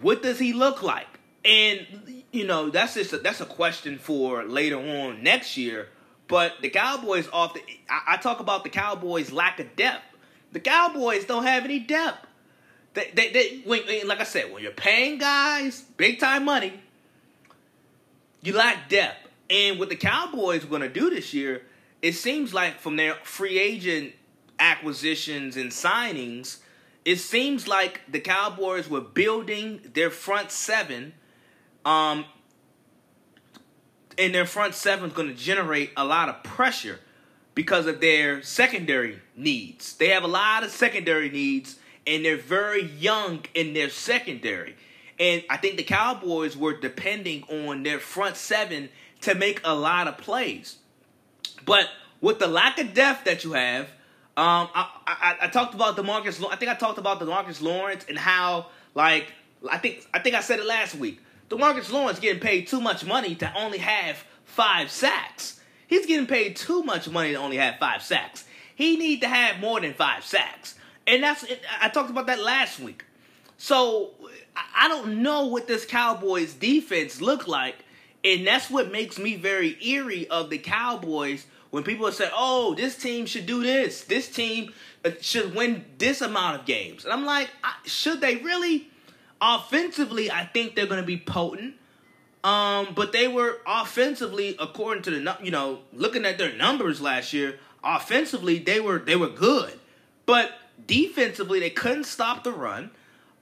what 0.00 0.22
does 0.22 0.38
he 0.38 0.52
look 0.52 0.82
like? 0.82 1.06
And 1.44 2.24
you 2.32 2.46
know 2.46 2.70
that's 2.70 2.94
just 2.94 3.12
a, 3.12 3.18
that's 3.18 3.40
a 3.40 3.46
question 3.46 3.98
for 3.98 4.44
later 4.44 4.78
on 4.78 5.22
next 5.22 5.56
year. 5.56 5.88
But 6.26 6.54
the 6.62 6.70
Cowboys 6.70 7.28
off 7.32 7.54
the 7.54 7.60
I, 7.88 8.14
I 8.14 8.16
talk 8.16 8.40
about 8.40 8.64
the 8.64 8.70
Cowboys 8.70 9.30
lack 9.30 9.60
of 9.60 9.76
depth. 9.76 10.04
The 10.52 10.60
Cowboys 10.60 11.24
don't 11.24 11.44
have 11.44 11.64
any 11.64 11.80
depth. 11.80 12.26
They, 12.94 13.10
they, 13.12 13.32
they 13.32 13.62
when, 13.66 13.82
like 14.06 14.20
I 14.20 14.24
said, 14.24 14.52
when 14.52 14.62
you're 14.62 14.72
paying 14.72 15.18
guys 15.18 15.82
big 15.96 16.20
time 16.20 16.44
money, 16.44 16.72
you 18.40 18.54
lack 18.54 18.88
depth. 18.88 19.18
And 19.50 19.78
what 19.78 19.88
the 19.88 19.96
Cowboys 19.96 20.64
are 20.64 20.68
going 20.68 20.82
to 20.82 20.88
do 20.88 21.10
this 21.10 21.34
year, 21.34 21.62
it 22.04 22.14
seems 22.14 22.52
like 22.52 22.80
from 22.80 22.96
their 22.96 23.14
free 23.22 23.58
agent 23.58 24.12
acquisitions 24.58 25.56
and 25.56 25.70
signings, 25.70 26.58
it 27.06 27.16
seems 27.16 27.66
like 27.66 28.02
the 28.06 28.20
Cowboys 28.20 28.90
were 28.90 29.00
building 29.00 29.80
their 29.94 30.10
front 30.10 30.50
seven, 30.50 31.14
um, 31.86 32.26
and 34.18 34.34
their 34.34 34.44
front 34.44 34.74
seven 34.74 35.08
is 35.08 35.16
going 35.16 35.28
to 35.28 35.34
generate 35.34 35.92
a 35.96 36.04
lot 36.04 36.28
of 36.28 36.42
pressure 36.44 37.00
because 37.54 37.86
of 37.86 38.02
their 38.02 38.42
secondary 38.42 39.22
needs. 39.34 39.94
They 39.94 40.08
have 40.10 40.24
a 40.24 40.28
lot 40.28 40.62
of 40.62 40.70
secondary 40.70 41.30
needs, 41.30 41.78
and 42.06 42.22
they're 42.22 42.36
very 42.36 42.84
young 42.84 43.46
in 43.54 43.72
their 43.72 43.88
secondary. 43.88 44.76
And 45.18 45.42
I 45.48 45.56
think 45.56 45.78
the 45.78 45.84
Cowboys 45.84 46.54
were 46.54 46.78
depending 46.78 47.44
on 47.44 47.82
their 47.82 47.98
front 47.98 48.36
seven 48.36 48.90
to 49.22 49.34
make 49.34 49.62
a 49.64 49.74
lot 49.74 50.06
of 50.06 50.18
plays. 50.18 50.80
But 51.64 51.88
with 52.20 52.38
the 52.38 52.46
lack 52.46 52.78
of 52.78 52.94
depth 52.94 53.24
that 53.24 53.44
you 53.44 53.52
have, 53.52 53.86
um, 54.36 54.68
I, 54.74 54.88
I, 55.06 55.36
I 55.42 55.48
talked 55.48 55.74
about 55.74 55.96
Demarcus. 55.96 56.44
I 56.50 56.56
think 56.56 56.70
I 56.70 56.74
talked 56.74 56.98
about 56.98 57.20
Demarcus 57.20 57.62
Lawrence 57.62 58.04
and 58.08 58.18
how, 58.18 58.66
like, 58.94 59.32
I 59.70 59.78
think 59.78 60.06
I 60.12 60.18
think 60.18 60.34
I 60.34 60.40
said 60.40 60.58
it 60.58 60.66
last 60.66 60.94
week. 60.94 61.20
Demarcus 61.48 61.92
Lawrence 61.92 62.18
getting 62.18 62.40
paid 62.40 62.66
too 62.66 62.80
much 62.80 63.04
money 63.04 63.34
to 63.36 63.56
only 63.56 63.78
have 63.78 64.16
five 64.44 64.90
sacks. 64.90 65.60
He's 65.86 66.06
getting 66.06 66.26
paid 66.26 66.56
too 66.56 66.82
much 66.82 67.08
money 67.08 67.32
to 67.32 67.38
only 67.38 67.58
have 67.58 67.76
five 67.78 68.02
sacks. 68.02 68.44
He 68.74 68.96
need 68.96 69.20
to 69.20 69.28
have 69.28 69.60
more 69.60 69.80
than 69.80 69.94
five 69.94 70.24
sacks, 70.24 70.74
and 71.06 71.22
that's 71.22 71.44
I 71.80 71.88
talked 71.88 72.10
about 72.10 72.26
that 72.26 72.40
last 72.40 72.80
week. 72.80 73.04
So 73.56 74.10
I 74.76 74.88
don't 74.88 75.22
know 75.22 75.46
what 75.46 75.68
this 75.68 75.86
Cowboys 75.86 76.54
defense 76.54 77.20
look 77.20 77.46
like, 77.46 77.76
and 78.24 78.44
that's 78.44 78.68
what 78.68 78.90
makes 78.90 79.18
me 79.18 79.36
very 79.36 79.78
eerie 79.84 80.26
of 80.28 80.50
the 80.50 80.58
Cowboys 80.58 81.46
when 81.74 81.82
people 81.82 82.10
say, 82.12 82.30
"Oh, 82.32 82.76
this 82.76 82.96
team 82.96 83.26
should 83.26 83.46
do 83.46 83.60
this. 83.64 84.04
This 84.04 84.30
team 84.30 84.72
uh, 85.04 85.10
should 85.20 85.56
win 85.56 85.84
this 85.98 86.20
amount 86.20 86.60
of 86.60 86.66
games," 86.66 87.02
and 87.02 87.12
I'm 87.12 87.26
like, 87.26 87.50
should 87.84 88.20
they 88.20 88.36
really? 88.36 88.86
Offensively, 89.40 90.30
I 90.30 90.44
think 90.44 90.76
they're 90.76 90.86
going 90.86 91.00
to 91.00 91.06
be 91.06 91.18
potent. 91.18 91.74
Um, 92.44 92.94
but 92.94 93.10
they 93.10 93.26
were 93.26 93.58
offensively, 93.66 94.54
according 94.60 95.02
to 95.02 95.10
the 95.10 95.36
you 95.42 95.50
know, 95.50 95.80
looking 95.92 96.24
at 96.24 96.38
their 96.38 96.52
numbers 96.52 97.00
last 97.00 97.32
year, 97.32 97.58
offensively 97.82 98.60
they 98.60 98.78
were 98.78 99.00
they 99.00 99.16
were 99.16 99.28
good, 99.28 99.76
but 100.26 100.52
defensively 100.86 101.58
they 101.58 101.70
couldn't 101.70 102.04
stop 102.04 102.44
the 102.44 102.52
run. 102.52 102.92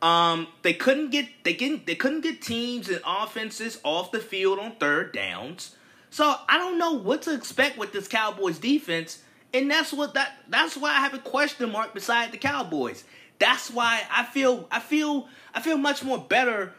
Um, 0.01 0.47
they 0.63 0.73
couldn't 0.73 1.11
get 1.11 1.27
they 1.45 1.53
can 1.53 1.83
they 1.85 1.97
couldn't 1.97 2.23
get 2.23 2.41
teams 2.41 2.89
and 2.89 3.03
offenses 3.07 3.79
off 3.85 4.11
the 4.11 4.21
field 4.21 4.59
on 4.59 4.77
third 4.77 5.13
downs. 5.13 5.77
So 6.13 6.35
I 6.47 6.59
don't 6.59 6.77
know 6.77 6.93
what 6.93 7.23
to 7.23 7.33
expect 7.33 7.79
with 7.79 7.95
this 7.95 8.07
Cowboys 8.07 8.59
defense, 8.59 9.23
and 9.55 9.71
that's 9.71 9.95
what 9.95 10.13
that 10.13 10.35
that's 10.47 10.77
why 10.77 10.91
I 10.91 11.01
have 11.01 11.15
a 11.15 11.19
question 11.19 11.73
mark 11.73 11.95
beside 11.95 12.33
the 12.33 12.37
Cowboys. 12.37 13.05
That's 13.39 13.71
why 13.71 14.03
I 14.11 14.23
feel 14.25 14.69
I 14.71 14.79
feel 14.79 15.27
I 15.55 15.63
feel 15.63 15.79
much 15.79 16.05
more 16.05 16.19
better 16.19 16.75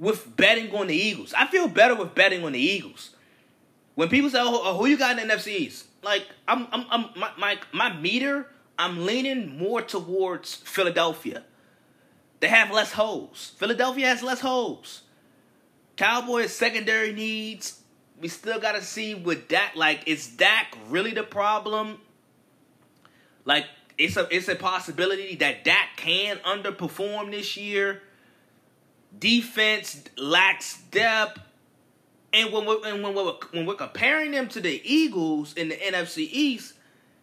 with 0.00 0.34
betting 0.36 0.74
on 0.74 0.88
the 0.88 0.96
Eagles. 0.96 1.32
I 1.32 1.46
feel 1.46 1.68
better 1.68 1.94
with 1.94 2.16
betting 2.16 2.42
on 2.42 2.52
the 2.52 2.58
Eagles. 2.58 3.10
When 3.94 4.08
people 4.08 4.30
say, 4.30 4.40
"Oh, 4.40 4.76
who 4.76 4.86
you 4.86 4.98
got 4.98 5.16
in 5.16 5.28
the 5.28 5.32
NFC 5.32 5.52
East?" 5.52 5.86
Like 6.02 6.26
I'm, 6.48 6.66
I'm, 6.72 6.84
I'm 6.90 7.10
my, 7.14 7.30
my 7.38 7.58
my 7.72 8.00
meter. 8.00 8.48
I'm 8.80 9.06
leaning 9.06 9.58
more 9.58 9.80
towards 9.80 10.56
Philadelphia. 10.56 11.44
They 12.40 12.48
have 12.48 12.72
less 12.72 12.90
holes. 12.90 13.52
Philadelphia 13.58 14.08
has 14.08 14.24
less 14.24 14.40
holes. 14.40 15.02
Cowboys 15.94 16.52
secondary 16.52 17.12
needs 17.12 17.81
we 18.22 18.28
still 18.28 18.60
got 18.60 18.76
to 18.76 18.82
see 18.82 19.16
with 19.16 19.48
Dak. 19.48 19.74
Like, 19.74 20.06
is 20.06 20.28
Dak 20.28 20.74
really 20.88 21.10
the 21.10 21.24
problem? 21.24 21.98
Like, 23.44 23.66
it's 23.98 24.16
a 24.16 24.28
it's 24.34 24.48
a 24.48 24.54
possibility 24.54 25.34
that 25.36 25.64
Dak 25.64 25.96
can 25.96 26.38
underperform 26.38 27.32
this 27.32 27.56
year. 27.56 28.00
Defense 29.18 30.04
lacks 30.16 30.80
depth, 30.90 31.40
and 32.32 32.50
when 32.52 32.64
we're, 32.64 32.86
and 32.86 33.02
when 33.02 33.14
we're 33.14 33.34
when 33.50 33.66
we're 33.66 33.74
comparing 33.74 34.30
them 34.30 34.48
to 34.48 34.60
the 34.60 34.80
Eagles 34.84 35.52
in 35.54 35.68
the 35.68 35.74
NFC 35.74 36.28
East, 36.30 36.74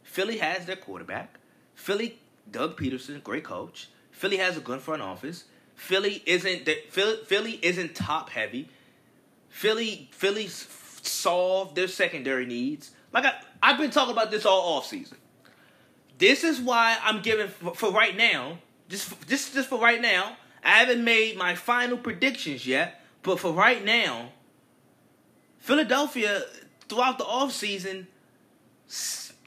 Philly 0.04 0.38
has 0.38 0.66
their 0.66 0.76
quarterback. 0.76 1.40
Philly, 1.76 2.20
Doug 2.52 2.78
Pederson, 2.78 3.24
great 3.24 3.46
coach. 3.46 3.88
Philly 4.12 4.38
has 4.38 4.58
a 4.58 4.60
good 4.60 4.82
front 4.82 5.02
office. 5.02 5.46
Philly 5.76 6.22
isn't 6.26 6.70
Philly, 6.90 7.18
Philly 7.26 7.58
isn't 7.62 7.96
top 7.96 8.30
heavy. 8.30 8.68
Philly 9.50 10.10
Philly's 10.12 10.68
solve 11.08 11.76
their 11.76 11.88
secondary 11.88 12.46
needs. 12.46 12.92
Like 13.14 13.26
I, 13.26 13.34
I've 13.62 13.78
been 13.78 13.92
talking 13.92 14.14
about 14.14 14.32
this 14.32 14.46
all 14.46 14.78
off 14.78 14.86
season. 14.86 15.18
This 16.18 16.44
is 16.44 16.60
why 16.60 16.98
I'm 17.02 17.22
giving 17.22 17.48
for, 17.48 17.74
for 17.74 17.92
right 17.92 18.16
now. 18.16 18.60
Just 18.90 19.28
just 19.28 19.54
just 19.54 19.70
for 19.70 19.80
right 19.80 20.02
now. 20.02 20.38
I 20.64 20.80
haven't 20.80 21.04
made 21.04 21.38
my 21.38 21.56
final 21.56 21.98
predictions 21.98 22.68
yet, 22.68 23.02
but 23.24 23.40
for 23.40 23.54
right 23.54 23.84
now, 23.84 24.30
Philadelphia 25.60 26.42
throughout 26.90 27.18
the 27.18 27.26
off 27.26 27.52
season, 27.52 28.08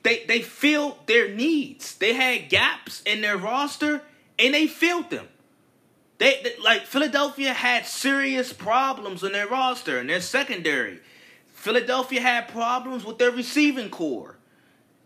they 0.03 0.25
they 0.25 0.41
filled 0.41 1.07
their 1.07 1.29
needs. 1.29 1.97
They 1.97 2.15
had 2.15 2.49
gaps 2.49 3.03
in 3.03 3.21
their 3.21 3.37
roster, 3.37 4.03
and 4.39 4.55
they 4.55 4.67
filled 4.67 5.11
them. 5.11 5.29
They, 6.19 6.41
they 6.43 6.57
like 6.63 6.87
Philadelphia 6.87 7.53
had 7.53 7.85
serious 7.85 8.53
problems 8.53 9.25
in 9.25 9.33
their 9.33 9.49
roster 9.49 9.99
and 9.99 10.09
their 10.09 10.21
secondary. 10.21 11.01
Philadelphia 11.63 12.21
had 12.21 12.49
problems 12.49 13.05
with 13.05 13.19
their 13.19 13.31
receiving 13.31 13.89
corps. 13.89 14.35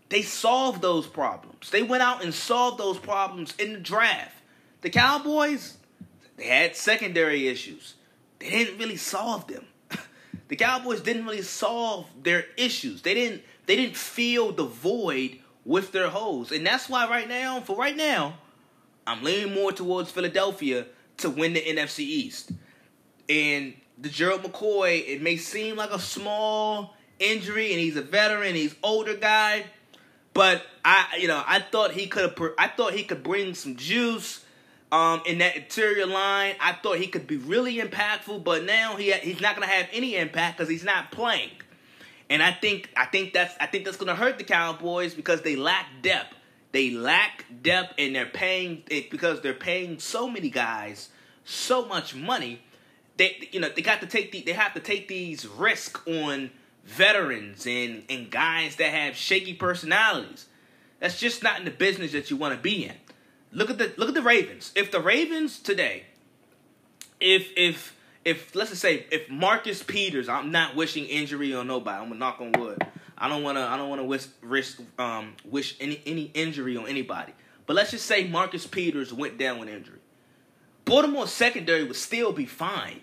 They 0.09 0.23
solved 0.23 0.81
those 0.81 1.07
problems. 1.07 1.69
They 1.69 1.83
went 1.83 2.03
out 2.03 2.25
and 2.25 2.33
solved 2.33 2.79
those 2.79 2.99
problems 2.99 3.55
in 3.59 3.75
the 3.75 3.79
draft. 3.79 4.33
The 4.81 4.89
Cowboys, 4.89 5.77
they 6.39 6.45
had 6.45 6.75
secondary 6.75 7.47
issues. 7.47 7.97
They 8.39 8.49
didn't 8.49 8.79
really 8.79 8.97
solve 8.97 9.47
them. 9.47 9.67
the 10.49 10.57
Cowboys 10.57 11.03
didn't 11.03 11.27
really 11.27 11.43
solve 11.43 12.07
their 12.23 12.47
issues. 12.57 13.03
They 13.03 13.13
didn't 13.13 13.43
they 13.67 13.77
didn't 13.77 13.99
fill 13.99 14.51
the 14.53 14.65
void 14.65 15.41
with 15.67 15.93
their 15.93 16.09
holes. 16.09 16.53
And 16.53 16.67
that's 16.67 16.89
why 16.89 17.07
right 17.07 17.29
now, 17.29 17.61
for 17.61 17.77
right 17.77 17.95
now, 17.97 18.39
I'm 19.07 19.23
leaning 19.23 19.53
more 19.53 19.73
towards 19.73 20.11
Philadelphia 20.11 20.87
to 21.19 21.29
win 21.29 21.53
the 21.53 21.61
NFC 21.61 21.99
East. 21.99 22.53
And 23.29 23.75
the 23.99 24.09
Gerald 24.09 24.43
McCoy, 24.43 25.07
it 25.07 25.23
may 25.23 25.37
seem 25.37 25.77
like 25.77 25.91
a 25.91 25.99
small 25.99 26.95
injury, 27.19 27.73
and 27.73 27.81
he's 27.81 27.97
a 27.97 28.03
veteran, 28.03 28.55
he's 28.55 28.75
older 28.83 29.15
guy, 29.15 29.65
but 30.35 30.63
I, 30.85 31.17
you 31.19 31.29
know, 31.29 31.43
I 31.47 31.61
thought 31.61 31.93
he 31.93 32.07
could 32.07 32.23
have, 32.23 32.51
I 32.59 32.69
thought 32.69 32.93
he 32.93 33.05
could 33.05 33.23
bring 33.23 33.55
some 33.55 33.77
juice. 33.77 34.43
Um, 34.93 35.21
in 35.27 35.39
that 35.39 35.57
interior 35.57 36.07
line, 36.07 36.55
I 36.61 36.73
thought 36.73 36.99
he 36.99 37.09
could 37.09 37.27
be 37.27 37.39
really 37.39 37.79
impactful, 37.79 38.45
but 38.45 38.63
now 38.63 38.95
he 38.95 39.11
he's 39.13 39.41
not 39.41 39.57
to 39.57 39.67
have 39.67 39.89
any 39.93 40.15
impact 40.15 40.57
because 40.57 40.71
he's 40.71 40.85
not 40.85 41.11
playing. 41.11 41.51
And 42.31 42.41
I 42.41 42.53
think 42.53 42.91
I 42.97 43.07
think 43.07 43.33
that's 43.33 43.53
I 43.61 43.67
think 43.67 43.85
that's 43.85 43.97
to 43.97 44.15
hurt 44.15 44.39
the 44.39 44.45
Cowboys 44.45 45.13
because 45.13 45.43
they 45.43 45.57
lack 45.57 45.87
depth. 46.03 46.37
They 46.71 46.91
lack 46.91 47.47
depth, 47.63 47.95
and 47.99 48.15
they're 48.15 48.27
paying 48.27 48.85
because 48.89 49.41
they're 49.41 49.55
paying 49.55 49.99
so 49.99 50.29
many 50.29 50.51
guys 50.51 51.09
so 51.45 51.87
much 51.87 52.15
money 52.15 52.61
they 53.17 53.49
you 53.53 53.61
know 53.61 53.69
they 53.69 53.83
got 53.83 54.01
to 54.01 54.07
take 54.07 54.33
the, 54.33 54.43
they 54.43 54.53
have 54.53 54.75
to 54.75 54.81
take 54.81 55.09
these 55.09 55.47
risks 55.47 56.01
on 56.07 56.51
veterans 56.85 57.67
and 57.67 58.05
and 58.09 58.31
guys 58.31 58.77
that 58.77 58.93
have 58.93 59.17
shaky 59.17 59.55
personalities. 59.55 60.47
That's 61.01 61.19
just 61.19 61.43
not 61.43 61.59
in 61.59 61.65
the 61.65 61.71
business 61.71 62.13
that 62.13 62.31
you 62.31 62.37
want 62.37 62.55
to 62.55 62.61
be 62.61 62.85
in. 62.85 62.95
Look 63.53 63.71
at 63.71 63.79
the 63.79 63.93
look 63.97 64.09
at 64.09 64.15
the 64.15 64.23
Ravens. 64.23 64.73
If 64.75 64.91
the 64.91 65.01
Ravens 65.01 65.59
today, 65.59 66.05
if 67.21 67.49
if 67.57 67.97
if 68.25 68.55
let's 68.55 68.71
just 68.71 68.83
say 68.83 69.07
if 69.11 69.29
Marcus 69.31 69.83
Peters, 69.83 70.29
I'm 70.29 70.51
not 70.51 70.77
wishing 70.77 71.05
injury 71.05 71.55
on 71.55 71.67
nobody. 71.67 72.03
I'm 72.03 72.09
gonna 72.09 72.19
knock 72.19 72.41
on 72.41 72.53
wood. 72.53 72.87
I 73.19 73.29
don't 73.29 73.43
wanna 73.43 73.63
I 73.63 73.77
don't 73.77 73.89
wanna 73.89 74.05
wish 74.05 74.27
risk 74.43 74.81
um 74.99 75.35
wish 75.45 75.77
any 75.81 76.03
any 76.07 76.31
injury 76.35 76.77
on 76.77 76.87
anybody. 76.87 77.33
But 77.67 77.75
let's 77.75 77.91
just 77.91 78.07
say 78.07 78.29
Marcus 78.29 78.67
Peters 78.67 79.13
went 79.13 79.39
down 79.39 79.59
with 79.59 79.69
injury. 79.69 79.99
Baltimore 80.85 81.27
secondary 81.27 81.83
would 81.83 81.97
still 81.97 82.33
be 82.33 82.47
fine 82.47 83.01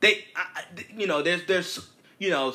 they, 0.00 0.24
I, 0.36 0.62
you 0.96 1.06
know, 1.06 1.22
there's 1.22 1.44
there's 1.46 1.88
you 2.18 2.30
know, 2.30 2.52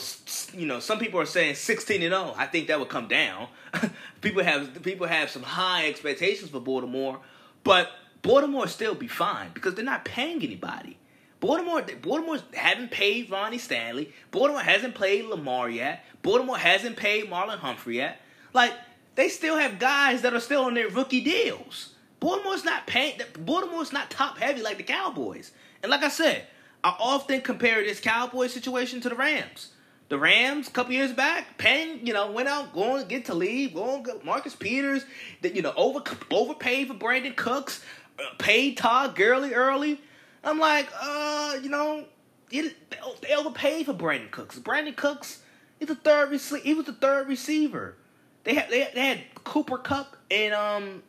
you 0.54 0.66
know, 0.66 0.80
some 0.80 1.00
people 1.00 1.20
are 1.20 1.26
saying 1.26 1.56
16 1.56 2.02
and 2.02 2.14
0. 2.14 2.34
I 2.38 2.46
think 2.48 2.68
that 2.68 2.80
would 2.80 2.89
come 2.89 3.08
down. 3.08 3.48
people 4.22 4.44
have 4.44 4.84
people 4.84 5.08
have 5.08 5.30
some 5.30 5.44
high 5.44 5.88
expectations 5.88 6.52
for 6.52 6.60
Baltimore, 6.60 7.20
but 7.64 7.91
Baltimore 8.22 8.68
still 8.68 8.96
be 8.96 9.08
fine 9.08 9.52
because 9.54 9.76
they're 9.76 9.86
not 9.86 10.06
paying 10.06 10.44
anybody. 10.44 10.98
Baltimore, 11.39 11.82
Baltimore 12.02 12.39
haven't 12.54 12.91
paid 12.91 13.30
Ronnie 13.30 13.58
Stanley. 13.58 14.14
Baltimore 14.32 14.62
hasn't 14.62 14.96
paid 14.96 15.26
Lamar 15.26 15.70
yet. 15.70 16.06
Baltimore 16.22 16.58
hasn't 16.58 16.96
paid 16.96 17.30
Marlon 17.30 17.58
Humphrey 17.58 17.98
yet. 17.98 18.22
Like 18.54 18.74
they 19.16 19.30
still 19.30 19.58
have 19.58 19.80
guys 19.80 20.22
that 20.22 20.34
are 20.34 20.39
still 20.39 20.64
on 20.66 20.74
their 20.74 20.89
rookie 20.89 21.22
deals. 21.22 21.96
Baltimore's 22.20 22.64
not 22.64 22.88
paying. 22.88 23.20
Baltimore's 23.38 23.91
not 23.91 24.10
top 24.10 24.38
heavy 24.38 24.62
like 24.62 24.78
the 24.78 24.84
Cowboys. 24.84 25.52
And 25.82 25.89
like 25.89 26.04
I 26.04 26.08
said, 26.08 26.48
I 26.84 26.96
often 27.00 27.42
compare 27.42 27.84
this 27.84 28.00
Cowboys 28.00 28.54
situation 28.54 29.00
to 29.02 29.10
the 29.10 29.16
Rams. 29.16 29.70
The 30.10 30.20
Rams, 30.20 30.68
a 30.68 30.72
couple 30.72 30.94
years 30.94 31.14
back, 31.14 31.58
paying, 31.58 32.06
you 32.06 32.14
know, 32.14 32.32
went 32.32 32.50
out, 32.50 32.74
going 32.74 33.02
to 33.02 33.08
get 33.08 33.26
to 33.26 33.34
leave, 33.34 33.74
going 33.74 34.04
to 34.04 34.20
Marcus 34.24 34.56
Peters, 34.56 35.06
that 35.42 35.56
you 35.56 35.62
know, 35.62 35.74
over 35.76 36.02
overpaid 36.30 36.90
for 36.90 36.94
Brandin 36.94 37.36
Cooks, 37.36 37.84
uh, 38.20 38.24
paid 38.38 38.78
Todd 38.78 39.16
Gurley 39.16 39.54
early. 39.54 40.02
I'm 40.44 40.60
like, 40.60 40.90
uh, 41.02 41.58
you 41.64 41.70
know, 41.70 42.04
they 42.52 43.34
overpaid 43.36 43.86
for 43.86 43.94
Brandin 43.94 44.30
Cooks. 44.30 44.60
Brandin 44.60 44.96
Cooks, 44.96 45.42
he's 45.80 45.90
a 45.90 45.96
third 45.96 46.32
receiver. 46.32 46.64
He 46.64 46.74
was 46.74 46.86
the 46.86 46.94
third 46.94 47.28
receiver. 47.28 47.96
They 48.44 48.56
had 48.56 48.70
they 48.70 48.82
had 48.82 49.22
Cooper 49.46 49.78
Kupp 49.78 50.18
and 50.30 50.54
um 50.54 51.04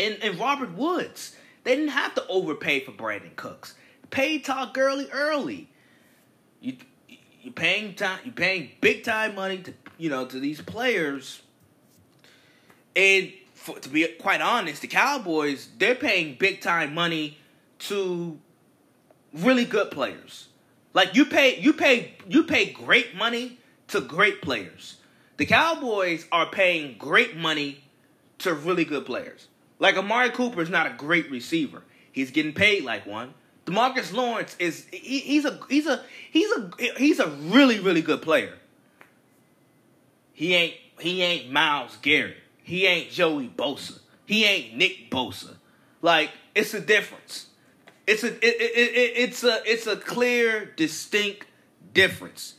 and, 0.00 0.18
and 0.20 0.38
Robert 0.38 0.74
Woods. 0.74 1.36
They 1.62 1.76
didn't 1.76 1.90
have 1.90 2.14
to 2.16 2.26
overpay 2.26 2.80
for 2.80 2.92
Brandin 2.92 3.36
Cooks. 3.36 3.74
Pay 4.10 4.40
Todd 4.40 4.74
Gurley 4.74 5.08
early. 5.12 5.68
You 6.60 6.76
you 7.42 7.52
paying 7.52 7.94
time 7.94 8.20
you 8.24 8.32
paying 8.32 8.70
big 8.80 9.04
time 9.04 9.34
money 9.34 9.58
to 9.58 9.74
you 9.98 10.10
know 10.10 10.26
to 10.26 10.40
these 10.40 10.60
players. 10.60 11.42
And 12.96 13.32
for, 13.54 13.78
to 13.78 13.88
be 13.88 14.06
quite 14.20 14.40
honest, 14.40 14.82
the 14.82 14.88
Cowboys 14.88 15.68
they're 15.78 15.94
paying 15.94 16.36
big 16.38 16.60
time 16.60 16.94
money 16.94 17.38
to 17.80 18.38
really 19.32 19.64
good 19.64 19.90
players. 19.90 20.48
Like 20.92 21.14
you 21.14 21.24
pay 21.24 21.58
you 21.60 21.72
pay 21.72 22.14
you 22.28 22.44
pay 22.44 22.72
great 22.72 23.14
money 23.14 23.58
to 23.88 24.00
great 24.00 24.42
players. 24.42 24.96
The 25.36 25.46
Cowboys 25.46 26.26
are 26.30 26.46
paying 26.46 26.96
great 26.98 27.36
money 27.36 27.84
to 28.38 28.52
really 28.52 28.84
good 28.84 29.06
players. 29.06 29.48
Like 29.78 29.96
Amari 29.96 30.30
Cooper 30.30 30.60
is 30.60 30.68
not 30.68 30.86
a 30.86 30.90
great 30.90 31.30
receiver. 31.30 31.82
He's 32.12 32.30
getting 32.30 32.52
paid 32.52 32.84
like 32.84 33.06
one. 33.06 33.34
Demarcus 33.66 34.12
Lawrence 34.12 34.56
is 34.58 34.86
he, 34.90 35.20
he's 35.20 35.44
a 35.44 35.58
he's 35.68 35.86
a 35.86 36.02
he's 36.30 36.50
a 36.50 36.70
he's 36.96 37.18
a 37.20 37.28
really 37.28 37.78
really 37.80 38.02
good 38.02 38.22
player. 38.22 38.56
He 40.32 40.54
ain't 40.54 40.74
he 40.98 41.22
ain't 41.22 41.50
Myles 41.50 41.96
Garrett. 42.02 42.38
He 42.62 42.86
ain't 42.86 43.10
Joey 43.10 43.48
Bosa. 43.48 43.98
He 44.26 44.44
ain't 44.44 44.76
Nick 44.76 45.10
Bosa. 45.10 45.56
Like 46.02 46.30
it's 46.54 46.74
a 46.74 46.80
difference. 46.80 47.48
It's 48.06 48.24
a 48.24 48.28
it, 48.28 48.42
it, 48.42 48.96
it, 48.96 49.12
it's 49.16 49.44
a 49.44 49.60
it's 49.64 49.86
a 49.86 49.96
clear 49.96 50.72
distinct 50.76 51.46
difference. 51.92 52.54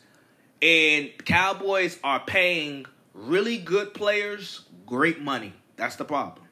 And 0.62 1.10
Cowboys 1.26 1.98
are 2.04 2.20
paying 2.20 2.86
really 3.14 3.58
good 3.58 3.94
players 3.94 4.62
great 4.86 5.22
money. 5.22 5.54
That's 5.78 5.96
the 5.96 6.06
problem. 6.06 6.46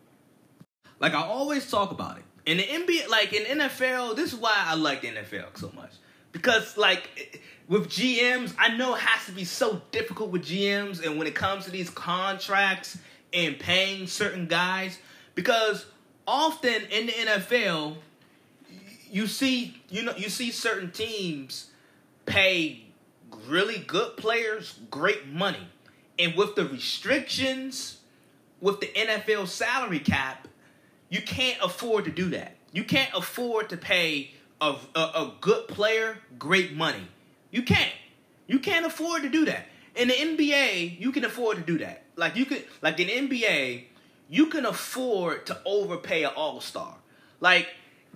Like 1.00 1.14
I 1.14 1.22
always 1.22 1.70
talk 1.70 1.92
about 1.92 2.18
it. 2.18 2.24
In 2.50 2.58
the 2.58 2.64
NBA, 2.64 3.10
like 3.10 3.32
in 3.32 3.60
NFL, 3.60 4.16
this 4.16 4.34
is 4.34 4.40
why 4.40 4.56
I 4.56 4.74
like 4.74 5.02
the 5.02 5.10
NFL 5.10 5.56
so 5.56 5.72
much. 5.76 5.92
Because 6.32 6.78
like 6.78 7.44
with 7.68 7.90
GMs, 7.90 8.56
I 8.58 8.76
know 8.76 8.96
it 8.96 9.02
has 9.02 9.28
to 9.28 9.32
be 9.32 9.44
so 9.44 9.84
difficult 9.92 10.32
with 10.32 10.46
GMs 10.46 11.06
and 11.06 11.20
when 11.20 11.28
it 11.28 11.36
comes 11.36 11.66
to 11.66 11.72
these 11.72 11.92
contracts 11.92 12.98
and 13.32 13.60
paying 13.60 14.08
certain 14.08 14.48
guys. 14.48 14.98
Because 15.36 15.86
often 16.26 16.74
in 16.90 17.06
the 17.06 17.12
NFL, 17.12 17.98
you 19.12 19.28
see, 19.28 19.80
you 19.90 20.02
know, 20.02 20.16
you 20.18 20.30
see 20.30 20.50
certain 20.50 20.90
teams 20.90 21.70
pay 22.26 22.84
really 23.48 23.78
good 23.78 24.18
players 24.18 24.80
great 24.90 25.28
money. 25.28 25.68
And 26.18 26.34
with 26.34 26.56
the 26.56 26.66
restrictions, 26.66 28.00
with 28.60 28.80
the 28.80 28.88
NFL 28.88 29.48
salary 29.50 30.00
cap, 30.00 30.48
you 31.10 31.22
can't 31.22 31.58
afford 31.62 32.06
to 32.06 32.12
do 32.12 32.30
that. 32.30 32.56
You 32.72 32.84
can't 32.84 33.12
afford 33.16 33.70
to 33.70 33.78
pay 33.78 34.32
a, 34.62 34.76
a, 34.96 35.00
a 35.00 35.34
good 35.42 35.68
player 35.68 36.20
great 36.38 36.76
money. 36.76 37.08
You 37.52 37.64
can't. 37.64 37.94
You 38.48 38.60
can't 38.60 38.86
afford 38.86 39.24
to 39.24 39.30
do 39.30 39.46
that. 39.46 39.66
In 39.96 40.08
the 40.08 40.14
NBA, 40.14 41.00
you 41.00 41.12
can 41.12 41.26
afford 41.26 41.58
to 41.58 41.64
do 41.64 41.80
that. 41.80 42.04
Like 42.16 42.36
you 42.36 42.46
could, 42.46 42.66
like 42.82 43.00
in 43.00 43.30
NBA, 43.30 43.84
you 44.30 44.48
can 44.48 44.66
afford 44.66 45.46
to 45.48 45.60
overpay 45.66 46.24
an 46.24 46.32
All 46.36 46.62
Star. 46.62 46.96
Like, 47.40 47.68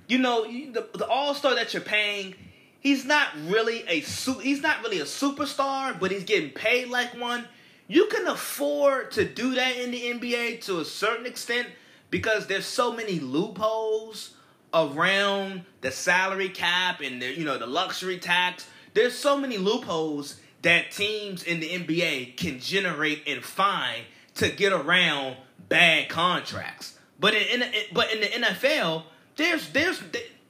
you 0.08 0.20
know, 0.20 0.44
the, 0.44 0.88
the 0.94 1.08
All 1.08 1.34
Star 1.34 1.56
that 1.56 1.74
you're 1.74 1.82
paying, 1.82 2.36
he's 2.80 3.06
not 3.06 3.30
really 3.46 3.84
a 3.88 4.02
su- 4.02 4.40
he's 4.40 4.62
not 4.62 4.82
really 4.84 5.00
a 5.00 5.06
superstar, 5.06 6.00
but 6.00 6.12
he's 6.12 6.24
getting 6.24 6.52
paid 6.52 6.90
like 6.90 7.20
one. 7.20 7.46
You 7.88 8.08
can 8.08 8.28
afford 8.28 9.12
to 9.12 9.26
do 9.26 9.56
that 9.56 9.78
in 9.78 9.92
the 9.92 10.02
NBA 10.02 10.62
to 10.66 10.80
a 10.80 10.86
certain 10.86 11.26
extent 11.26 11.68
because 12.14 12.46
there's 12.46 12.68
so 12.68 12.94
many 12.94 13.20
loopholes 13.20 14.36
around 14.72 15.64
the 15.82 15.90
salary 15.90 16.48
cap 16.48 17.02
and 17.02 17.20
the 17.20 17.36
you 17.36 17.44
know 17.44 17.58
the 17.58 17.66
luxury 17.66 18.20
tax. 18.20 18.68
There's 18.94 19.18
so 19.18 19.36
many 19.36 19.58
loopholes 19.58 20.40
that 20.62 20.92
teams 20.92 21.42
in 21.42 21.60
the 21.60 21.70
NBA 21.70 22.38
can 22.38 22.60
generate 22.60 23.24
and 23.26 23.44
find 23.44 24.04
to 24.36 24.52
get 24.52 24.74
around 24.74 25.38
bad 25.70 26.08
contracts. 26.08 27.00
But 27.20 27.34
in, 27.34 27.64
in 27.64 27.72
but 27.94 28.14
in 28.14 28.22
the 28.22 28.28
NFL, 28.28 29.06
there's 29.36 29.70
there's 29.70 30.00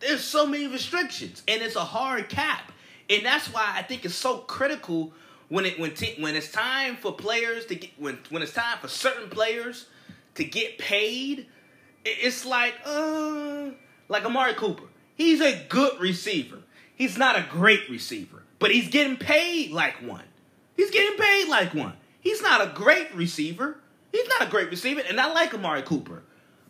there's 0.02 0.22
so 0.22 0.46
many 0.46 0.68
restrictions 0.68 1.44
and 1.48 1.62
it's 1.62 1.78
a 1.78 1.86
hard 1.86 2.28
cap. 2.28 2.74
And 3.10 3.26
that's 3.26 3.48
why 3.54 3.74
I 3.74 3.84
think 3.84 4.04
it's 4.04 4.16
so 4.16 4.40
critical 4.40 5.14
when 5.48 5.66
it 5.66 5.80
when 5.80 5.94
te- 5.94 6.22
when 6.22 6.36
it's 6.36 6.52
time 6.52 6.98
for 6.98 7.14
players 7.14 7.68
to 7.68 7.76
get 7.76 7.92
when 7.98 8.20
when 8.32 8.42
it's 8.42 8.52
time 8.52 8.80
for 8.80 8.90
certain 8.90 9.30
players 9.30 9.86
to 10.36 10.44
get 10.44 10.78
paid 10.78 11.48
it's 12.06 12.46
like 12.46 12.76
uh 12.86 13.70
like 14.10 14.26
Amari 14.26 14.54
Cooper. 14.54 14.86
He's 15.16 15.42
a 15.42 15.64
good 15.70 16.00
receiver. 16.00 16.60
He's 16.96 17.18
not 17.18 17.38
a 17.38 17.46
great 17.50 17.90
receiver, 17.90 18.44
but 18.60 18.72
he's 18.72 18.90
getting 18.90 19.18
paid 19.18 19.72
like 19.72 19.96
one. 19.96 20.26
He's 20.76 20.92
getting 20.92 21.18
paid 21.18 21.48
like 21.48 21.74
one. 21.74 21.94
He's 22.20 22.42
not 22.42 22.62
a 22.62 22.72
great 22.74 23.14
receiver. 23.14 23.78
He's 24.12 24.28
not 24.28 24.48
a 24.48 24.50
great 24.50 24.70
receiver, 24.70 25.02
and 25.08 25.20
I 25.20 25.34
like 25.34 25.54
Amari 25.54 25.82
Cooper, 25.82 26.22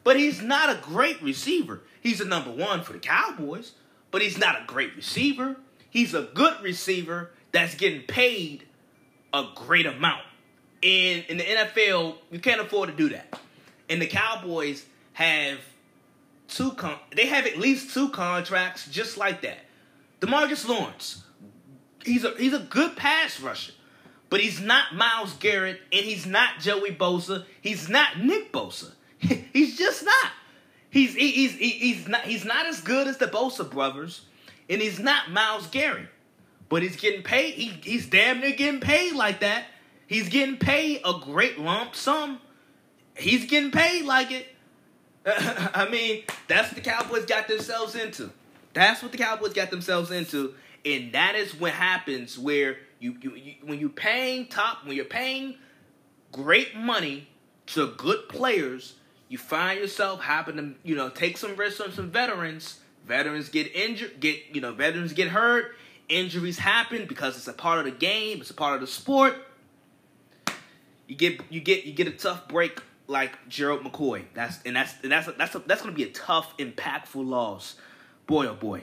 but 0.03 0.15
he's 0.17 0.41
not 0.41 0.69
a 0.69 0.79
great 0.81 1.21
receiver. 1.21 1.81
He's 1.99 2.21
a 2.21 2.25
number 2.25 2.51
one 2.51 2.83
for 2.83 2.93
the 2.93 2.99
Cowboys, 2.99 3.73
but 4.11 4.21
he's 4.21 4.37
not 4.37 4.61
a 4.61 4.65
great 4.65 4.95
receiver. 4.95 5.57
He's 5.89 6.13
a 6.13 6.23
good 6.33 6.61
receiver 6.61 7.31
that's 7.51 7.75
getting 7.75 8.03
paid 8.03 8.63
a 9.33 9.45
great 9.55 9.85
amount. 9.85 10.23
And 10.81 11.25
in 11.25 11.37
the 11.37 11.43
NFL, 11.43 12.15
you 12.31 12.39
can't 12.39 12.61
afford 12.61 12.89
to 12.89 12.95
do 12.95 13.09
that. 13.09 13.39
And 13.89 14.01
the 14.01 14.07
Cowboys 14.07 14.85
have 15.13 15.59
two 16.47 16.71
con- 16.71 16.99
they 17.15 17.27
have 17.27 17.45
at 17.45 17.57
least 17.57 17.93
two 17.93 18.09
contracts 18.09 18.87
just 18.87 19.17
like 19.17 19.41
that. 19.41 19.59
Demarcus 20.21 20.67
Lawrence, 20.67 21.23
he's 22.05 22.23
a 22.23 22.31
he's 22.37 22.53
a 22.53 22.59
good 22.59 22.95
pass 22.95 23.39
rusher, 23.39 23.73
but 24.29 24.39
he's 24.39 24.61
not 24.61 24.95
Myles 24.95 25.33
Garrett 25.33 25.81
and 25.91 26.05
he's 26.05 26.25
not 26.25 26.59
Joey 26.59 26.91
Bosa. 26.91 27.45
He's 27.61 27.89
not 27.89 28.19
Nick 28.19 28.51
Bosa. 28.51 28.91
he's 29.19 29.77
just 29.77 30.03
not. 30.03 30.31
He's 30.89 31.15
he's 31.15 31.53
he's 31.55 32.07
not 32.07 32.21
he's 32.21 32.45
not 32.45 32.67
as 32.67 32.81
good 32.81 33.07
as 33.07 33.17
the 33.17 33.25
Bosa 33.25 33.69
brothers, 33.69 34.21
and 34.69 34.81
he's 34.81 34.99
not 34.99 35.31
Myles 35.31 35.67
Garrett. 35.67 36.07
But 36.69 36.81
he's 36.81 36.95
getting 36.95 37.23
paid. 37.23 37.53
He, 37.55 37.67
he's 37.83 38.07
damn 38.07 38.39
near 38.39 38.51
getting 38.51 38.79
paid 38.79 39.13
like 39.13 39.41
that. 39.41 39.65
He's 40.07 40.29
getting 40.29 40.57
paid 40.57 41.01
a 41.05 41.13
great 41.21 41.59
lump 41.59 41.95
sum. 41.95 42.39
He's 43.15 43.45
getting 43.45 43.71
paid 43.71 44.05
like 44.05 44.31
it. 44.31 44.47
I 45.25 45.87
mean, 45.89 46.23
that's 46.47 46.69
what 46.69 46.83
the 46.83 46.89
Cowboys 46.89 47.25
got 47.25 47.47
themselves 47.47 47.95
into. 47.95 48.31
That's 48.73 49.01
what 49.01 49.11
the 49.11 49.17
Cowboys 49.17 49.53
got 49.53 49.71
themselves 49.71 50.11
into, 50.11 50.55
and 50.83 51.13
that 51.13 51.35
is 51.35 51.55
what 51.55 51.71
happens 51.71 52.37
where 52.37 52.77
you, 52.99 53.15
you, 53.21 53.35
you 53.35 53.53
when 53.63 53.79
you're 53.79 53.89
paying 53.89 54.47
top 54.47 54.85
when 54.85 54.95
you're 54.95 55.05
paying 55.05 55.55
great 56.31 56.75
money 56.75 57.27
to 57.67 57.93
good 57.95 58.27
players, 58.27 58.95
you 59.29 59.37
find 59.37 59.79
yourself 59.79 60.21
having 60.21 60.57
to 60.57 60.73
you 60.83 60.95
know 60.95 61.09
take 61.09 61.37
some 61.37 61.55
risks 61.55 61.79
on 61.79 61.91
some 61.91 62.09
veterans. 62.09 62.79
Veterans 63.05 63.49
get 63.49 63.73
injured, 63.75 64.19
get 64.19 64.39
you 64.53 64.59
know 64.59 64.73
veterans 64.73 65.13
get 65.13 65.29
hurt. 65.29 65.75
Injuries 66.09 66.59
happen 66.59 67.05
because 67.05 67.37
it's 67.37 67.47
a 67.47 67.53
part 67.53 67.79
of 67.79 67.85
the 67.85 67.91
game. 67.91 68.41
It's 68.41 68.49
a 68.49 68.53
part 68.53 68.75
of 68.75 68.81
the 68.81 68.87
sport. 68.87 69.35
You 71.07 71.15
get 71.15 71.39
you 71.49 71.61
get 71.61 71.85
you 71.85 71.93
get 71.93 72.07
a 72.07 72.11
tough 72.11 72.47
break 72.47 72.81
like 73.13 73.47
Gerald 73.47 73.83
McCoy. 73.83 74.25
That's 74.33 74.59
and 74.65 74.75
that's 74.75 74.95
and 75.03 75.11
that's 75.11 75.27
that's 75.37 75.53
that's 75.53 75.81
going 75.81 75.93
to 75.93 75.97
be 75.97 76.03
a 76.03 76.11
tough, 76.11 76.57
impactful 76.57 77.25
loss. 77.25 77.75
Boy, 78.27 78.47
oh 78.47 78.55
boy. 78.55 78.81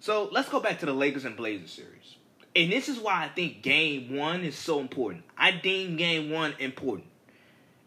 So 0.00 0.30
let's 0.32 0.48
go 0.48 0.60
back 0.60 0.78
to 0.78 0.86
the 0.86 0.94
Lakers 0.94 1.26
and 1.26 1.36
Blazers 1.36 1.70
series, 1.70 2.16
and 2.56 2.72
this 2.72 2.88
is 2.88 2.98
why 2.98 3.24
I 3.24 3.28
think 3.28 3.62
Game 3.62 4.16
One 4.16 4.42
is 4.42 4.56
so 4.56 4.80
important. 4.80 5.24
I 5.36 5.50
deem 5.50 5.96
Game 5.96 6.30
One 6.30 6.54
important, 6.58 7.08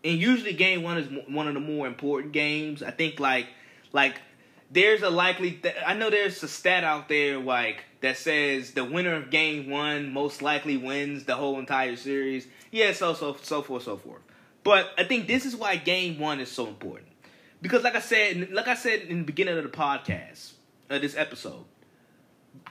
and 0.03 0.19
usually 0.19 0.53
Game 0.53 0.83
One 0.83 0.97
is 0.99 1.07
one 1.27 1.47
of 1.47 1.55
the 1.55 1.59
more 1.59 1.87
important 1.87 2.33
games. 2.33 2.83
I 2.83 2.91
think 2.91 3.19
like 3.19 3.47
like 3.91 4.21
there's 4.69 5.01
a 5.01 5.09
likely 5.09 5.51
th- 5.51 5.75
I 5.85 5.93
know 5.93 6.09
there's 6.09 6.41
a 6.43 6.47
stat 6.47 6.83
out 6.83 7.09
there 7.09 7.39
like 7.39 7.83
that 8.01 8.17
says 8.17 8.71
the 8.71 8.83
winner 8.83 9.13
of 9.13 9.29
game 9.29 9.69
1 9.69 10.11
most 10.11 10.41
likely 10.41 10.77
wins 10.77 11.23
the 11.25 11.35
whole 11.35 11.59
entire 11.59 11.95
series. 11.95 12.47
Yeah, 12.71 12.91
so 12.93 13.13
so 13.13 13.35
so 13.41 13.61
forth 13.61 13.83
so 13.83 13.97
forth. 13.97 14.21
But 14.65 14.89
I 14.97 15.05
think 15.05 15.27
this 15.27 15.45
is 15.45 15.55
why 15.55 15.77
game 15.77 16.19
one 16.19 16.41
is 16.41 16.51
so 16.51 16.67
important. 16.67 17.07
because 17.61 17.83
like 17.83 17.95
I 17.95 18.01
said, 18.01 18.51
like 18.51 18.67
I 18.67 18.75
said 18.75 19.01
in 19.03 19.19
the 19.19 19.23
beginning 19.23 19.57
of 19.57 19.63
the 19.63 19.69
podcast, 19.69 20.53
of 20.89 21.01
this 21.01 21.15
episode, 21.15 21.65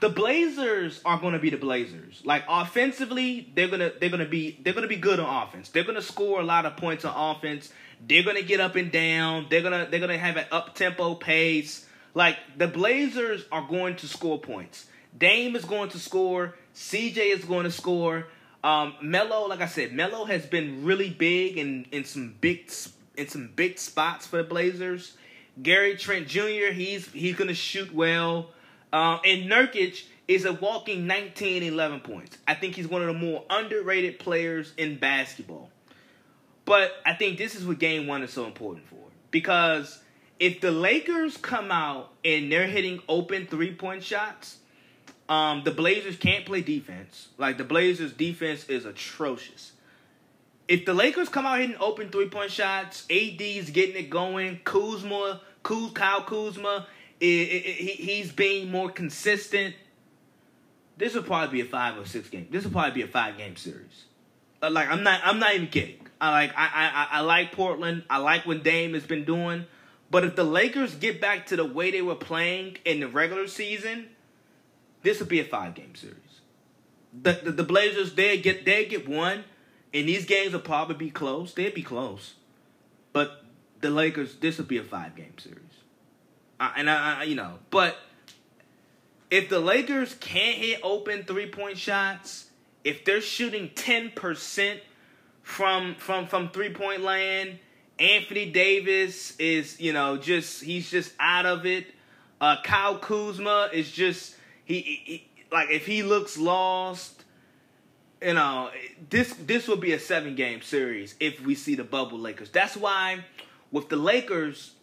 the 0.01 0.09
Blazers 0.09 1.01
are 1.05 1.19
going 1.19 1.33
to 1.33 1.39
be 1.39 1.49
the 1.49 1.57
Blazers. 1.57 2.21
Like 2.25 2.43
offensively, 2.47 3.51
they're 3.55 3.67
gonna 3.67 3.91
they're 3.99 4.09
gonna 4.09 4.25
be 4.27 4.59
they're 4.63 4.73
gonna 4.73 4.87
be 4.87 4.95
good 4.97 5.19
on 5.19 5.47
offense. 5.47 5.69
They're 5.69 5.83
gonna 5.83 6.01
score 6.01 6.39
a 6.41 6.43
lot 6.43 6.65
of 6.65 6.77
points 6.77 7.05
on 7.05 7.13
offense. 7.35 7.71
They're 8.05 8.23
gonna 8.23 8.41
get 8.41 8.59
up 8.59 8.75
and 8.75 8.91
down. 8.91 9.47
They're 9.49 9.61
gonna 9.61 9.87
they're 9.89 9.99
gonna 9.99 10.17
have 10.17 10.37
an 10.37 10.45
up 10.51 10.75
tempo 10.75 11.15
pace. 11.15 11.85
Like 12.13 12.37
the 12.57 12.67
Blazers 12.67 13.45
are 13.51 13.67
going 13.67 13.95
to 13.97 14.07
score 14.07 14.39
points. 14.39 14.87
Dame 15.17 15.55
is 15.55 15.65
going 15.65 15.89
to 15.89 15.99
score. 15.99 16.55
CJ 16.75 17.33
is 17.33 17.45
going 17.45 17.63
to 17.63 17.71
score. 17.71 18.27
Um, 18.65 18.95
Melo, 18.99 19.47
like 19.47 19.61
I 19.61 19.67
said, 19.67 19.93
Melo 19.93 20.25
has 20.25 20.47
been 20.47 20.83
really 20.83 21.11
big 21.11 21.59
in 21.59 21.85
in 21.91 22.03
some 22.03 22.33
big 22.41 22.71
in 23.15 23.27
some 23.27 23.51
big 23.55 23.77
spots 23.77 24.25
for 24.25 24.37
the 24.37 24.43
Blazers. 24.43 25.15
Gary 25.61 25.95
Trent 25.95 26.27
Jr. 26.27 26.73
He's 26.73 27.07
he's 27.11 27.35
gonna 27.35 27.53
shoot 27.53 27.93
well. 27.93 28.49
Uh, 28.91 29.19
and 29.23 29.51
Nurkic 29.51 30.05
is 30.27 30.45
a 30.45 30.53
walking 30.53 31.05
19, 31.05 31.61
11 31.61 31.99
points. 31.99 32.39
I 32.47 32.55
think 32.55 32.75
he's 32.75 32.87
one 32.87 33.01
of 33.01 33.07
the 33.07 33.13
more 33.13 33.45
underrated 33.51 34.17
players 34.17 34.73
in 34.77 34.97
basketball. 34.97 35.69
But 36.65 36.93
I 37.05 37.13
think 37.13 37.37
this 37.37 37.53
is 37.53 37.67
what 37.67 37.77
game 37.77 38.07
one 38.07 38.23
is 38.23 38.33
so 38.33 38.45
important 38.45 38.87
for. 38.87 38.97
Because 39.29 40.01
if 40.39 40.59
the 40.61 40.71
Lakers 40.71 41.37
come 41.37 41.71
out 41.71 42.13
and 42.23 42.51
they're 42.51 42.65
hitting 42.65 43.03
open 43.07 43.45
three 43.45 43.75
point 43.75 44.01
shots, 44.01 44.57
um, 45.27 45.63
the 45.63 45.71
Blazers 45.71 46.17
can't 46.17 46.45
play 46.45 46.61
defense. 46.61 47.29
Like 47.37 47.57
the 47.57 47.63
Blazers' 47.63 48.13
defense 48.13 48.65
is 48.69 48.85
atrocious. 48.85 49.71
If 50.67 50.85
the 50.85 50.93
Lakers 50.93 51.29
come 51.29 51.45
out 51.45 51.59
hitting 51.59 51.75
open 51.79 52.09
three 52.09 52.29
point 52.29 52.51
shots, 52.51 53.05
AD's 53.09 53.69
getting 53.69 53.95
it 53.95 54.09
going. 54.09 54.59
Kuzma, 54.63 55.41
Kuz, 55.63 55.93
Kyle 55.93 56.23
Kuzma, 56.23 56.87
it, 57.19 57.25
it, 57.25 57.65
it, 57.65 57.99
he's 57.99 58.31
being 58.31 58.71
more 58.71 58.89
consistent. 58.89 59.75
This 60.97 61.13
will 61.13 61.23
probably 61.23 61.61
be 61.61 61.67
a 61.67 61.69
five 61.69 61.97
or 61.97 62.05
six 62.05 62.29
game. 62.29 62.47
This 62.49 62.63
will 62.63 62.71
probably 62.71 62.91
be 62.91 63.01
a 63.01 63.07
five 63.07 63.37
game 63.37 63.55
series. 63.55 64.05
Uh, 64.61 64.69
like 64.69 64.89
I'm 64.89 65.03
not, 65.03 65.21
I'm 65.23 65.39
not 65.39 65.53
even 65.53 65.67
kidding. 65.67 66.07
I 66.21 66.31
like, 66.31 66.51
I, 66.55 66.67
I, 66.67 67.07
I 67.17 67.21
like 67.21 67.51
Portland. 67.51 68.03
I 68.09 68.17
like 68.17 68.45
what 68.45 68.63
Dame 68.63 68.93
has 68.93 69.05
been 69.05 69.25
doing. 69.25 69.65
But 70.09 70.23
if 70.23 70.35
the 70.35 70.43
Lakers 70.43 70.95
get 70.95 71.19
back 71.19 71.47
to 71.47 71.55
the 71.55 71.65
way 71.65 71.91
they 71.91 72.01
were 72.01 72.15
playing 72.15 72.77
in 72.85 73.01
the 73.01 73.07
regular 73.07 73.47
season, 73.47 74.07
this 75.05 75.19
would 75.19 75.29
be 75.29 75.39
a 75.39 75.45
five 75.45 75.75
game 75.75 75.95
series. 75.95 76.17
The, 77.21 77.39
the, 77.43 77.51
the 77.51 77.63
Blazers 77.63 78.15
they 78.15 78.37
get 78.39 78.65
they 78.65 78.85
get 78.85 79.07
one, 79.07 79.45
and 79.93 80.09
these 80.09 80.25
games 80.25 80.51
will 80.51 80.59
probably 80.59 80.95
be 80.95 81.11
close. 81.11 81.53
They'll 81.53 81.73
be 81.73 81.83
close, 81.83 82.33
but 83.13 83.43
the 83.79 83.89
Lakers 83.89 84.35
this 84.35 84.57
would 84.57 84.67
be 84.67 84.79
a 84.79 84.83
five 84.83 85.15
game 85.15 85.37
series. 85.37 85.61
And 86.59 86.89
I, 86.89 87.19
I, 87.19 87.23
you 87.23 87.35
know, 87.35 87.59
but 87.69 87.97
if 89.29 89.49
the 89.49 89.59
Lakers 89.59 90.15
can't 90.15 90.57
hit 90.57 90.79
open 90.81 91.23
three 91.23 91.49
point 91.49 91.77
shots, 91.77 92.49
if 92.83 93.05
they're 93.05 93.21
shooting 93.21 93.69
ten 93.75 94.09
percent 94.09 94.79
from 95.43 95.95
from 95.95 96.25
from 96.27 96.49
three 96.49 96.73
point 96.73 97.01
land, 97.01 97.59
Anthony 97.99 98.49
Davis 98.49 99.35
is 99.37 99.79
you 99.79 99.93
know 99.93 100.17
just 100.17 100.63
he's 100.63 100.89
just 100.89 101.13
out 101.19 101.45
of 101.45 101.65
it. 101.65 101.85
Uh, 102.41 102.57
Kyle 102.63 102.97
Kuzma 102.97 103.69
is 103.71 103.91
just 103.91 104.34
he, 104.65 104.81
he 104.81 105.27
like 105.51 105.69
if 105.69 105.85
he 105.85 106.03
looks 106.03 106.37
lost, 106.37 107.23
you 108.21 108.33
know 108.33 108.69
this 109.09 109.33
this 109.35 109.67
will 109.67 109.77
be 109.77 109.93
a 109.93 109.99
seven 109.99 110.35
game 110.35 110.61
series 110.61 111.15
if 111.19 111.39
we 111.41 111.55
see 111.55 111.75
the 111.75 111.83
bubble 111.83 112.19
Lakers. 112.19 112.49
That's 112.49 112.75
why 112.75 113.23
with 113.71 113.89
the 113.89 113.95
Lakers 113.95 114.73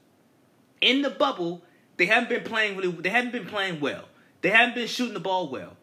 in 0.81 1.03
the 1.03 1.11
bubble, 1.11 1.63
they 1.97 2.07
haven't 2.07 2.29
been 2.29 2.45
playing 2.45 2.77
really. 2.77 2.93
They 2.93 3.11
haven't 3.11 3.33
been 3.33 3.47
playing 3.47 3.81
well. 3.81 4.05
They 4.41 4.51
haven't 4.51 4.75
been 4.75 4.89
shooting 4.89 5.15
the 5.15 5.21
ball 5.21 5.49
well. 5.49 5.77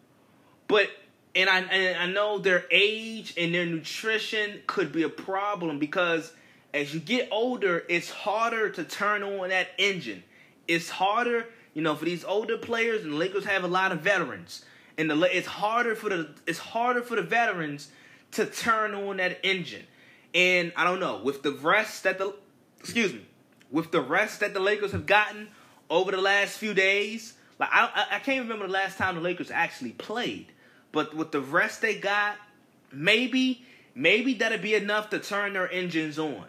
But 0.68 0.90
and 1.34 1.48
I 1.48 1.60
and 1.60 1.98
I 1.98 2.06
know 2.06 2.38
their 2.38 2.64
age 2.70 3.34
and 3.36 3.54
their 3.54 3.66
nutrition 3.66 4.60
could 4.66 4.92
be 4.92 5.02
a 5.02 5.08
problem 5.08 5.78
because 5.78 6.32
as 6.72 6.94
you 6.94 7.00
get 7.00 7.28
older, 7.32 7.84
it's 7.88 8.10
harder 8.10 8.70
to 8.70 8.84
turn 8.84 9.22
on 9.22 9.48
that 9.48 9.68
engine. 9.78 10.22
It's 10.68 10.88
harder, 10.88 11.46
you 11.80 11.84
know, 11.84 11.94
for 11.94 12.04
these 12.04 12.26
older 12.26 12.58
players. 12.58 13.04
And 13.04 13.14
the 13.14 13.16
Lakers 13.16 13.46
have 13.46 13.64
a 13.64 13.68
lot 13.68 13.90
of 13.90 14.00
veterans, 14.02 14.66
and 14.98 15.10
the 15.10 15.18
it's 15.34 15.46
harder 15.46 15.94
for 15.94 16.10
the 16.10 16.28
it's 16.46 16.58
harder 16.58 17.00
for 17.00 17.16
the 17.16 17.22
veterans 17.22 17.88
to 18.32 18.44
turn 18.44 18.94
on 18.94 19.16
that 19.16 19.38
engine. 19.42 19.86
And 20.34 20.74
I 20.76 20.84
don't 20.84 21.00
know 21.00 21.22
with 21.24 21.42
the 21.42 21.52
rest 21.52 22.02
that 22.02 22.18
the 22.18 22.34
excuse 22.80 23.14
me 23.14 23.24
with 23.70 23.92
the 23.92 24.02
rest 24.02 24.40
that 24.40 24.52
the 24.52 24.60
Lakers 24.60 24.92
have 24.92 25.06
gotten 25.06 25.48
over 25.88 26.10
the 26.10 26.20
last 26.20 26.58
few 26.58 26.74
days. 26.74 27.32
Like 27.58 27.70
I, 27.72 28.08
I 28.10 28.18
can't 28.18 28.42
remember 28.42 28.66
the 28.66 28.74
last 28.74 28.98
time 28.98 29.14
the 29.14 29.22
Lakers 29.22 29.50
actually 29.50 29.92
played, 29.92 30.52
but 30.92 31.14
with 31.14 31.32
the 31.32 31.40
rest 31.40 31.80
they 31.80 31.94
got, 31.98 32.36
maybe 32.92 33.64
maybe 33.94 34.34
that'd 34.34 34.60
be 34.60 34.74
enough 34.74 35.08
to 35.10 35.18
turn 35.18 35.54
their 35.54 35.72
engines 35.72 36.18
on. 36.18 36.44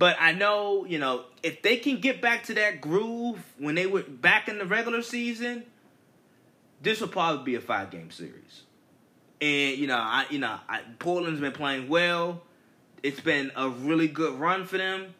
But 0.00 0.16
I 0.18 0.32
know, 0.32 0.86
you 0.86 0.98
know, 0.98 1.24
if 1.42 1.60
they 1.60 1.76
can 1.76 2.00
get 2.00 2.22
back 2.22 2.44
to 2.44 2.54
that 2.54 2.80
groove 2.80 3.38
when 3.58 3.74
they 3.74 3.84
were 3.84 4.02
back 4.02 4.48
in 4.48 4.56
the 4.56 4.64
regular 4.64 5.02
season, 5.02 5.64
this 6.80 7.02
will 7.02 7.08
probably 7.08 7.44
be 7.44 7.54
a 7.56 7.60
five 7.60 7.90
game 7.90 8.10
series. 8.10 8.62
And 9.42 9.76
you 9.76 9.86
know, 9.86 9.98
I 9.98 10.24
you 10.30 10.38
know, 10.38 10.56
I, 10.66 10.80
Portland's 10.98 11.42
been 11.42 11.52
playing 11.52 11.90
well. 11.90 12.40
It's 13.02 13.20
been 13.20 13.52
a 13.54 13.68
really 13.68 14.08
good 14.08 14.40
run 14.40 14.64
for 14.64 14.78
them. 14.78 15.14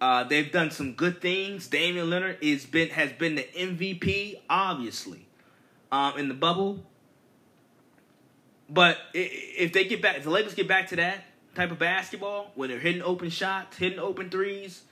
Uh, 0.00 0.24
they've 0.24 0.50
done 0.50 0.72
some 0.72 0.94
good 0.94 1.20
things. 1.20 1.68
Damian 1.68 2.08
Lillard 2.08 2.38
is 2.40 2.66
been 2.66 2.88
has 2.88 3.12
been 3.12 3.36
the 3.36 3.46
MVP, 3.56 4.40
obviously, 4.50 5.24
um, 5.92 6.18
in 6.18 6.26
the 6.26 6.34
bubble. 6.34 6.84
But 8.68 8.98
if 9.12 9.72
they 9.72 9.84
get 9.84 10.02
back, 10.02 10.16
if 10.16 10.24
the 10.24 10.30
Lakers 10.30 10.54
get 10.54 10.66
back 10.66 10.88
to 10.88 10.96
that 10.96 11.22
type 11.54 11.70
of 11.70 11.78
basketball, 11.78 12.50
when 12.54 12.70
they're 12.70 12.78
hitting 12.78 13.02
open 13.02 13.30
shots, 13.30 13.76
hitting 13.76 13.98
open 13.98 14.30
threes, 14.30 14.82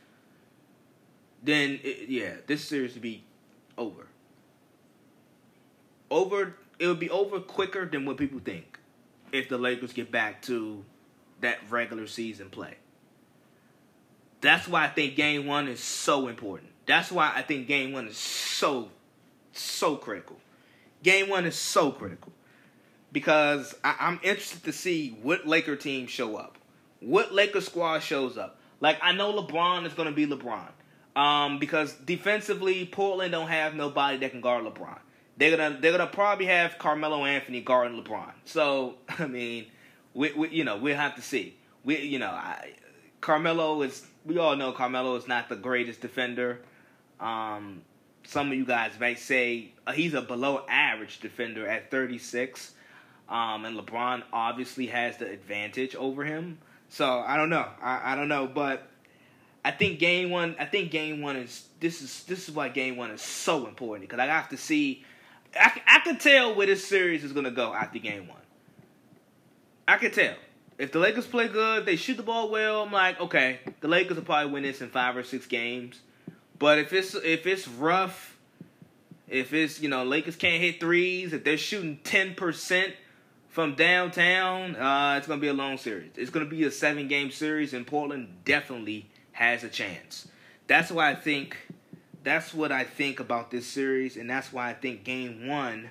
then 1.42 1.80
it, 1.82 2.08
yeah, 2.08 2.34
this 2.46 2.64
series 2.64 2.94
would 2.94 3.02
be 3.02 3.24
over. 3.76 4.06
Over, 6.10 6.54
it 6.78 6.86
would 6.86 7.00
be 7.00 7.10
over 7.10 7.40
quicker 7.40 7.86
than 7.86 8.04
what 8.04 8.16
people 8.16 8.38
think 8.38 8.78
if 9.32 9.48
the 9.48 9.58
Lakers 9.58 9.92
get 9.92 10.10
back 10.10 10.42
to 10.42 10.84
that 11.40 11.58
regular 11.70 12.06
season 12.06 12.50
play. 12.50 12.76
That's 14.40 14.68
why 14.68 14.84
I 14.84 14.88
think 14.88 15.16
game 15.16 15.46
one 15.46 15.68
is 15.68 15.80
so 15.80 16.28
important. 16.28 16.70
That's 16.86 17.10
why 17.12 17.32
I 17.34 17.42
think 17.42 17.68
game 17.68 17.92
one 17.92 18.08
is 18.08 18.16
so, 18.16 18.90
so 19.52 19.96
critical. 19.96 20.36
Game 21.02 21.28
one 21.28 21.46
is 21.46 21.56
so 21.56 21.92
critical. 21.92 22.32
Because 23.12 23.74
I, 23.84 23.94
am 24.00 24.20
interested 24.22 24.64
to 24.64 24.72
see 24.72 25.16
what 25.22 25.46
Laker 25.46 25.76
team 25.76 26.06
show 26.06 26.36
up. 26.36 26.56
What 27.00 27.32
Laker 27.32 27.60
squad 27.60 28.00
shows 28.00 28.38
up. 28.38 28.58
Like 28.80 28.98
I 29.02 29.12
know 29.12 29.32
LeBron 29.40 29.86
is 29.86 29.92
gonna 29.94 30.12
be 30.12 30.26
LeBron. 30.26 30.68
Um, 31.14 31.58
because 31.58 31.92
defensively, 31.92 32.86
Portland 32.86 33.32
don't 33.32 33.48
have 33.48 33.74
nobody 33.74 34.16
that 34.18 34.30
can 34.30 34.40
guard 34.40 34.64
LeBron. 34.64 34.98
They're 35.36 35.56
gonna 35.56 35.78
they're 35.80 35.92
gonna 35.92 36.06
probably 36.06 36.46
have 36.46 36.78
Carmelo 36.78 37.24
Anthony 37.24 37.60
guarding 37.60 38.02
LeBron. 38.02 38.32
So 38.44 38.94
I 39.18 39.26
mean, 39.26 39.66
we, 40.14 40.32
we 40.32 40.48
you 40.48 40.64
know 40.64 40.78
we'll 40.78 40.96
have 40.96 41.16
to 41.16 41.22
see. 41.22 41.56
We 41.84 42.00
you 42.00 42.18
know 42.18 42.30
I, 42.30 42.72
Carmelo 43.20 43.82
is 43.82 44.06
we 44.24 44.38
all 44.38 44.56
know 44.56 44.72
Carmelo 44.72 45.16
is 45.16 45.28
not 45.28 45.48
the 45.48 45.56
greatest 45.56 46.00
defender. 46.00 46.60
Um, 47.20 47.82
some 48.24 48.48
of 48.48 48.54
you 48.54 48.64
guys 48.64 48.92
might 48.98 49.18
say 49.18 49.72
uh, 49.86 49.92
he's 49.92 50.14
a 50.14 50.22
below 50.22 50.64
average 50.68 51.20
defender 51.20 51.66
at 51.66 51.90
36. 51.90 52.72
Um, 53.28 53.64
and 53.64 53.78
LeBron 53.78 54.22
obviously 54.32 54.88
has 54.88 55.16
the 55.16 55.30
advantage 55.30 55.94
over 55.94 56.24
him. 56.24 56.58
So 56.88 57.06
I 57.26 57.36
don't 57.36 57.48
know. 57.48 57.66
I, 57.80 58.12
I 58.12 58.14
don't 58.16 58.28
know, 58.28 58.46
but 58.46 58.86
I 59.64 59.70
think 59.70 59.98
game 59.98 60.30
one. 60.30 60.56
I 60.58 60.66
think 60.66 60.90
game 60.90 61.22
one 61.22 61.36
is 61.36 61.66
this 61.80 62.02
is 62.02 62.24
this 62.24 62.48
is 62.48 62.54
why 62.54 62.68
game 62.68 62.96
one 62.96 63.10
is 63.10 63.22
so 63.22 63.66
important 63.66 64.08
because 64.08 64.20
I 64.20 64.26
have 64.26 64.48
to 64.50 64.56
see. 64.56 65.04
I, 65.58 65.80
I 65.86 66.00
can 66.00 66.18
tell 66.18 66.54
where 66.54 66.66
this 66.66 66.86
series 66.86 67.24
is 67.24 67.32
gonna 67.32 67.50
go 67.50 67.72
after 67.72 67.98
game 67.98 68.28
one. 68.28 68.38
I 69.86 69.96
can 69.96 70.10
tell. 70.10 70.34
If 70.78 70.90
the 70.90 70.98
Lakers 70.98 71.26
play 71.26 71.48
good, 71.48 71.86
they 71.86 71.96
shoot 71.96 72.16
the 72.16 72.22
ball 72.22 72.50
well. 72.50 72.82
I'm 72.82 72.92
like, 72.92 73.20
okay, 73.20 73.60
the 73.80 73.88
Lakers 73.88 74.16
will 74.16 74.24
probably 74.24 74.52
win 74.52 74.62
this 74.64 74.80
in 74.80 74.88
five 74.88 75.16
or 75.16 75.22
six 75.22 75.46
games. 75.46 76.00
But 76.58 76.78
if 76.78 76.92
it's 76.92 77.14
if 77.14 77.46
it's 77.46 77.68
rough, 77.68 78.36
if 79.28 79.52
it's 79.52 79.80
you 79.80 79.88
know 79.88 80.04
Lakers 80.04 80.36
can't 80.36 80.60
hit 80.60 80.80
threes, 80.80 81.32
if 81.32 81.44
they're 81.44 81.56
shooting 81.56 82.00
ten 82.02 82.34
percent 82.34 82.94
from 83.52 83.74
downtown, 83.74 84.74
uh, 84.76 85.16
it's 85.18 85.26
gonna 85.26 85.40
be 85.40 85.48
a 85.48 85.52
long 85.52 85.76
series. 85.76 86.10
It's 86.16 86.30
gonna 86.30 86.46
be 86.46 86.64
a 86.64 86.70
seven 86.70 87.06
game 87.06 87.30
series, 87.30 87.74
and 87.74 87.86
Portland 87.86 88.38
definitely 88.46 89.10
has 89.32 89.62
a 89.62 89.68
chance. 89.68 90.26
That's 90.66 90.90
why 90.90 91.10
I 91.10 91.14
think. 91.14 91.56
That's 92.24 92.54
what 92.54 92.70
I 92.70 92.84
think 92.84 93.18
about 93.20 93.50
this 93.50 93.66
series, 93.66 94.16
and 94.16 94.30
that's 94.30 94.52
why 94.52 94.70
I 94.70 94.74
think 94.74 95.02
Game 95.04 95.48
One 95.48 95.90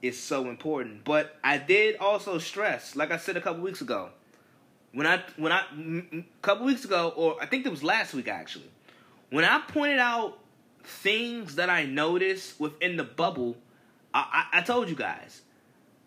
is 0.00 0.18
so 0.18 0.48
important. 0.48 1.04
But 1.04 1.36
I 1.42 1.58
did 1.58 1.96
also 1.96 2.38
stress, 2.38 2.94
like 2.94 3.10
I 3.10 3.16
said 3.16 3.36
a 3.36 3.40
couple 3.40 3.62
weeks 3.62 3.80
ago, 3.80 4.10
when 4.92 5.06
I 5.06 5.22
when 5.36 5.52
I 5.52 5.64
a 6.12 6.24
couple 6.40 6.64
weeks 6.64 6.84
ago, 6.84 7.12
or 7.14 7.36
I 7.42 7.46
think 7.46 7.66
it 7.66 7.68
was 7.68 7.82
last 7.82 8.14
week 8.14 8.28
actually, 8.28 8.70
when 9.30 9.44
I 9.44 9.60
pointed 9.68 9.98
out 9.98 10.38
things 10.82 11.56
that 11.56 11.68
I 11.68 11.84
noticed 11.84 12.58
within 12.58 12.96
the 12.96 13.04
bubble, 13.04 13.56
I, 14.14 14.46
I, 14.52 14.58
I 14.58 14.62
told 14.62 14.88
you 14.88 14.94
guys 14.94 15.42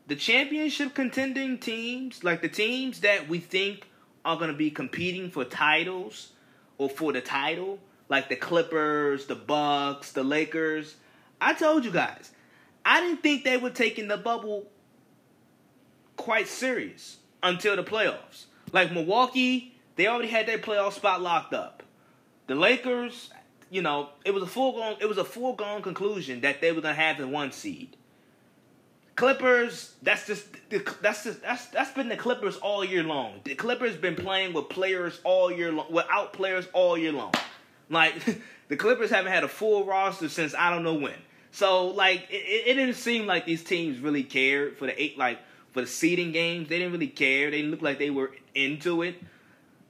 the 0.09 0.15
championship 0.15 0.95
contending 0.95 1.59
teams, 1.59 2.23
like 2.23 2.41
the 2.41 2.49
teams 2.49 3.01
that 3.01 3.29
we 3.29 3.39
think 3.39 3.87
are 4.25 4.37
going 4.37 4.49
to 4.49 4.57
be 4.57 4.71
competing 4.71 5.29
for 5.29 5.45
titles 5.45 6.31
or 6.79 6.89
for 6.89 7.13
the 7.13 7.21
title, 7.21 7.77
like 8.09 8.27
the 8.27 8.35
Clippers, 8.35 9.27
the 9.27 9.35
Bucks, 9.35 10.11
the 10.11 10.23
Lakers. 10.23 10.95
I 11.39 11.53
told 11.53 11.85
you 11.85 11.91
guys, 11.91 12.31
I 12.83 13.01
didn't 13.01 13.21
think 13.21 13.43
they 13.43 13.57
were 13.57 13.69
taking 13.69 14.07
the 14.07 14.17
bubble 14.17 14.65
quite 16.17 16.47
serious 16.47 17.17
until 17.43 17.75
the 17.75 17.83
playoffs. 17.83 18.45
Like 18.71 18.91
Milwaukee, 18.91 19.75
they 19.95 20.07
already 20.07 20.29
had 20.29 20.47
their 20.47 20.57
playoff 20.57 20.93
spot 20.93 21.21
locked 21.21 21.53
up. 21.53 21.83
The 22.47 22.55
Lakers, 22.55 23.29
you 23.69 23.83
know, 23.83 24.09
it 24.25 24.33
was 24.33 24.41
a 24.41 24.47
foregone 24.47 24.97
it 24.99 25.05
was 25.05 25.19
a 25.19 25.23
foregone 25.23 25.83
conclusion 25.83 26.41
that 26.41 26.61
they 26.61 26.71
were 26.71 26.81
gonna 26.81 26.95
have 26.95 27.19
the 27.19 27.27
one 27.27 27.51
seed. 27.51 27.95
Clippers, 29.19 29.95
that's 30.01 30.25
just 30.25 30.45
that's 31.01 31.25
just 31.25 31.41
that's 31.41 31.65
that's 31.65 31.91
been 31.91 32.07
the 32.07 32.15
Clippers 32.15 32.55
all 32.55 32.85
year 32.85 33.03
long. 33.03 33.41
The 33.43 33.53
Clippers 33.53 33.97
been 33.97 34.15
playing 34.15 34.53
with 34.53 34.69
players 34.69 35.19
all 35.25 35.51
year 35.51 35.73
long, 35.73 35.91
without 35.91 36.31
players 36.31 36.65
all 36.71 36.97
year 36.97 37.11
long. 37.11 37.33
Like 37.89 38.13
the 38.69 38.77
Clippers 38.77 39.09
haven't 39.09 39.33
had 39.33 39.43
a 39.43 39.49
full 39.49 39.83
roster 39.83 40.29
since 40.29 40.55
I 40.55 40.69
don't 40.69 40.83
know 40.83 40.93
when. 40.93 41.15
So 41.51 41.87
like 41.87 42.27
it, 42.29 42.69
it 42.69 42.73
didn't 42.75 42.93
seem 42.93 43.25
like 43.25 43.45
these 43.45 43.61
teams 43.61 43.99
really 43.99 44.23
cared 44.23 44.77
for 44.77 44.85
the 44.85 45.03
eight 45.03 45.17
like 45.17 45.39
for 45.73 45.81
the 45.81 45.87
seeding 45.87 46.31
games. 46.31 46.69
They 46.69 46.77
didn't 46.77 46.93
really 46.93 47.07
care. 47.07 47.51
They 47.51 47.57
didn't 47.57 47.71
look 47.71 47.81
like 47.81 47.99
they 47.99 48.11
were 48.11 48.31
into 48.55 49.01
it. 49.01 49.21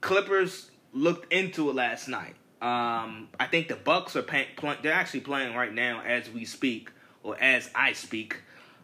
Clippers 0.00 0.72
looked 0.92 1.32
into 1.32 1.70
it 1.70 1.76
last 1.76 2.08
night. 2.08 2.34
Um, 2.60 3.28
I 3.38 3.46
think 3.48 3.68
the 3.68 3.76
Bucks 3.76 4.16
are 4.16 4.22
pay, 4.22 4.48
they're 4.82 4.92
actually 4.92 5.20
playing 5.20 5.54
right 5.54 5.72
now 5.72 6.02
as 6.04 6.28
we 6.28 6.44
speak 6.44 6.90
or 7.22 7.40
as 7.40 7.70
I 7.76 7.92
speak. 7.92 8.38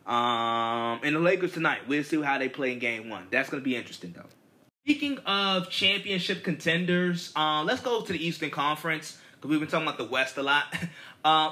Um, 0.07 1.01
and 1.03 1.17
the 1.17 1.21
Lakers 1.21 1.53
tonight. 1.53 1.81
We'll 1.89 2.05
see 2.05 2.23
how 2.23 2.39
they 2.39 2.49
play 2.49 2.73
in 2.73 2.79
Game 2.79 3.09
One. 3.09 3.27
That's 3.31 3.51
going 3.51 3.61
to 3.61 3.65
be 3.65 3.77
interesting 3.77 4.15
though. 4.17 4.29
Speaking 4.85 5.19
of 5.27 5.69
championship 5.69 6.45
contenders, 6.45 7.33
um, 7.35 7.67
let's 7.67 7.83
go 7.83 8.03
to 8.03 8.13
the 8.13 8.25
Eastern 8.25 8.51
Conference 8.51 9.19
because 9.33 9.51
we've 9.51 9.59
been 9.59 9.69
talking 9.69 9.87
about 9.87 9.99
the 9.99 10.05
West 10.05 10.37
a 10.37 10.43
lot. 10.43 10.65
Uh, 11.25 11.51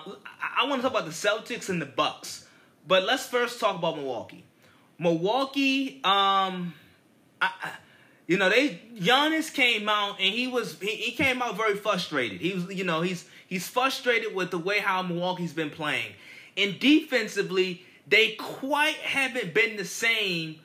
I, 0.56 0.66
want 0.68 0.82
to 0.82 0.88
talk 0.88 0.92
about 0.92 1.04
the 1.04 1.10
Celtics 1.10 1.68
and 1.68 1.82
the 1.82 1.86
Bucks, 1.86 2.46
but 2.86 3.02
let's 3.02 3.26
first 3.26 3.58
talk 3.58 3.76
about 3.76 3.96
Milwaukee. 3.96 4.44
Milwaukee, 5.00 6.00
um, 6.04 6.74
I, 7.42 7.50
you 8.28 8.36
know, 8.36 8.48
they 8.48 8.80
Giannis 8.96 9.52
came 9.52 9.88
out 9.88 10.20
and 10.20 10.32
he 10.32 10.46
was 10.46 10.78
he, 10.78 10.94
he 10.94 11.10
came 11.10 11.42
out 11.42 11.56
very 11.56 11.74
frustrated. 11.74 12.40
He 12.40 12.52
was, 12.52 12.72
you 12.72 12.84
know, 12.84 13.00
he's 13.00 13.24
he's 13.48 13.66
frustrated 13.66 14.32
with 14.32 14.52
the 14.52 14.58
way 14.58 14.78
how 14.78 15.02
Milwaukee's 15.02 15.52
been 15.52 15.70
playing, 15.70 16.12
and 16.56 16.78
defensively 16.78 17.84
they 18.06 18.32
quite 18.32 18.96
haven't 18.96 19.54
been 19.54 19.76
the 19.76 19.84
same. 19.84 20.60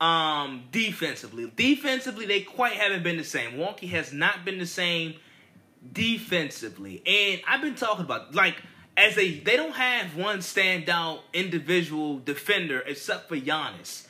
Um, 0.00 0.64
defensively, 0.72 1.50
defensively 1.54 2.26
they 2.26 2.40
quite 2.40 2.74
haven't 2.74 3.04
been 3.04 3.16
the 3.16 3.24
same. 3.24 3.52
Milwaukee 3.52 3.86
has 3.86 4.12
not 4.12 4.44
been 4.44 4.58
the 4.58 4.66
same 4.66 5.14
defensively, 5.92 7.00
and 7.06 7.40
I've 7.46 7.62
been 7.62 7.76
talking 7.76 8.04
about 8.04 8.34
like 8.34 8.56
as 8.96 9.14
they 9.14 9.38
they 9.38 9.56
don't 9.56 9.74
have 9.76 10.16
one 10.16 10.38
standout 10.38 11.20
individual 11.32 12.18
defender 12.18 12.80
except 12.80 13.28
for 13.28 13.36
Giannis, 13.36 14.06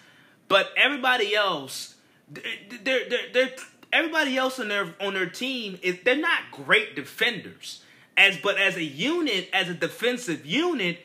but 0.49 0.71
everybody 0.77 1.35
else, 1.35 1.95
they're 2.29 3.09
they're 3.09 3.33
they're 3.33 3.51
everybody 3.93 4.37
else 4.37 4.59
on 4.59 4.69
their 4.69 4.95
on 5.01 5.15
their 5.15 5.29
team 5.29 5.79
is 5.83 5.99
they're 6.05 6.17
not 6.17 6.51
great 6.51 6.97
defenders. 6.97 7.83
As 8.17 8.37
but 8.37 8.59
as 8.59 8.77
a 8.77 8.85
unit, 8.85 9.49
as 9.53 9.69
a 9.69 9.75
defensive 9.75 10.45
unit, 10.45 10.99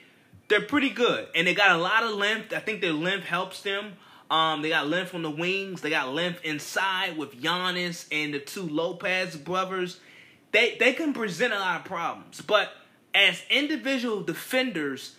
they're 0.50 0.62
pretty 0.62 0.90
good, 0.90 1.28
and 1.36 1.48
they 1.48 1.54
got 1.54 1.72
a 1.72 1.78
lot 1.78 2.04
of 2.04 2.16
length. 2.16 2.54
I 2.54 2.60
think 2.60 2.82
their 2.82 2.94
length 2.94 3.26
helps 3.26 3.62
them. 3.62 3.94
Um, 4.30 4.62
they 4.62 4.70
got 4.70 4.88
length 4.88 5.16
on 5.16 5.22
the 5.22 5.32
wings. 5.32 5.82
They 5.82 5.90
got 5.90 6.14
length 6.14 6.42
inside 6.44 7.18
with 7.18 7.42
Giannis 7.42 8.06
and 8.12 8.34
the 8.34 8.40
two 8.40 8.68
Lopez 8.68 9.36
brothers. 9.36 10.00
They 10.52 10.76
they 10.80 10.94
can 10.94 11.14
present 11.14 11.54
a 11.54 11.60
lot 11.60 11.80
of 11.80 11.86
problems, 11.86 12.42
but 12.42 12.74
as 13.14 13.42
individual 13.50 14.22
defenders, 14.22 15.16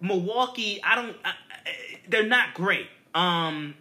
Milwaukee, 0.00 0.80
I 0.82 0.96
don't, 0.96 1.16
I, 1.24 1.32
they're 2.08 2.26
not 2.26 2.54
great. 2.54 2.86
Um, 3.14 3.74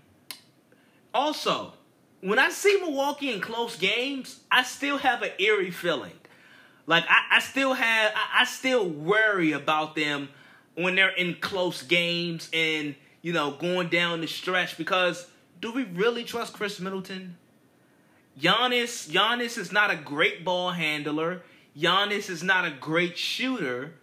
also, 1.14 1.74
when 2.22 2.40
I 2.40 2.50
see 2.50 2.80
Milwaukee 2.82 3.32
in 3.32 3.42
close 3.42 3.76
games, 3.76 4.40
I 4.52 4.64
still 4.64 4.98
have 4.98 5.22
an 5.22 5.32
eerie 5.40 5.72
feeling. 5.72 6.14
Like 6.88 7.06
I, 7.08 7.38
I 7.38 7.40
still 7.40 7.74
have, 7.74 8.14
I, 8.16 8.42
I 8.42 8.46
still 8.46 8.88
worry 8.88 9.52
about 9.52 9.96
them 9.96 10.30
when 10.82 10.96
they're 10.96 11.16
in 11.16 11.36
close 11.36 11.84
games 11.84 12.50
and 12.54 12.96
you 13.22 13.34
know 13.34 13.52
going 13.52 13.90
down 13.90 14.22
the 14.22 14.28
stretch 14.28 14.78
because 14.78 15.28
do 15.62 15.72
we 15.72 15.84
really 15.84 16.24
trust 16.24 16.54
Khris 16.54 16.80
Middleton? 16.80 17.38
Giannis, 18.40 19.10
Giannis 19.10 19.58
is 19.58 19.72
not 19.72 19.92
a 19.92 19.96
great 19.96 20.44
ball 20.44 20.72
handler. 20.72 21.44
Giannis 21.78 22.30
is 22.30 22.44
not 22.44 22.66
a 22.66 22.72
great 22.72 23.18
shooter. 23.18 23.94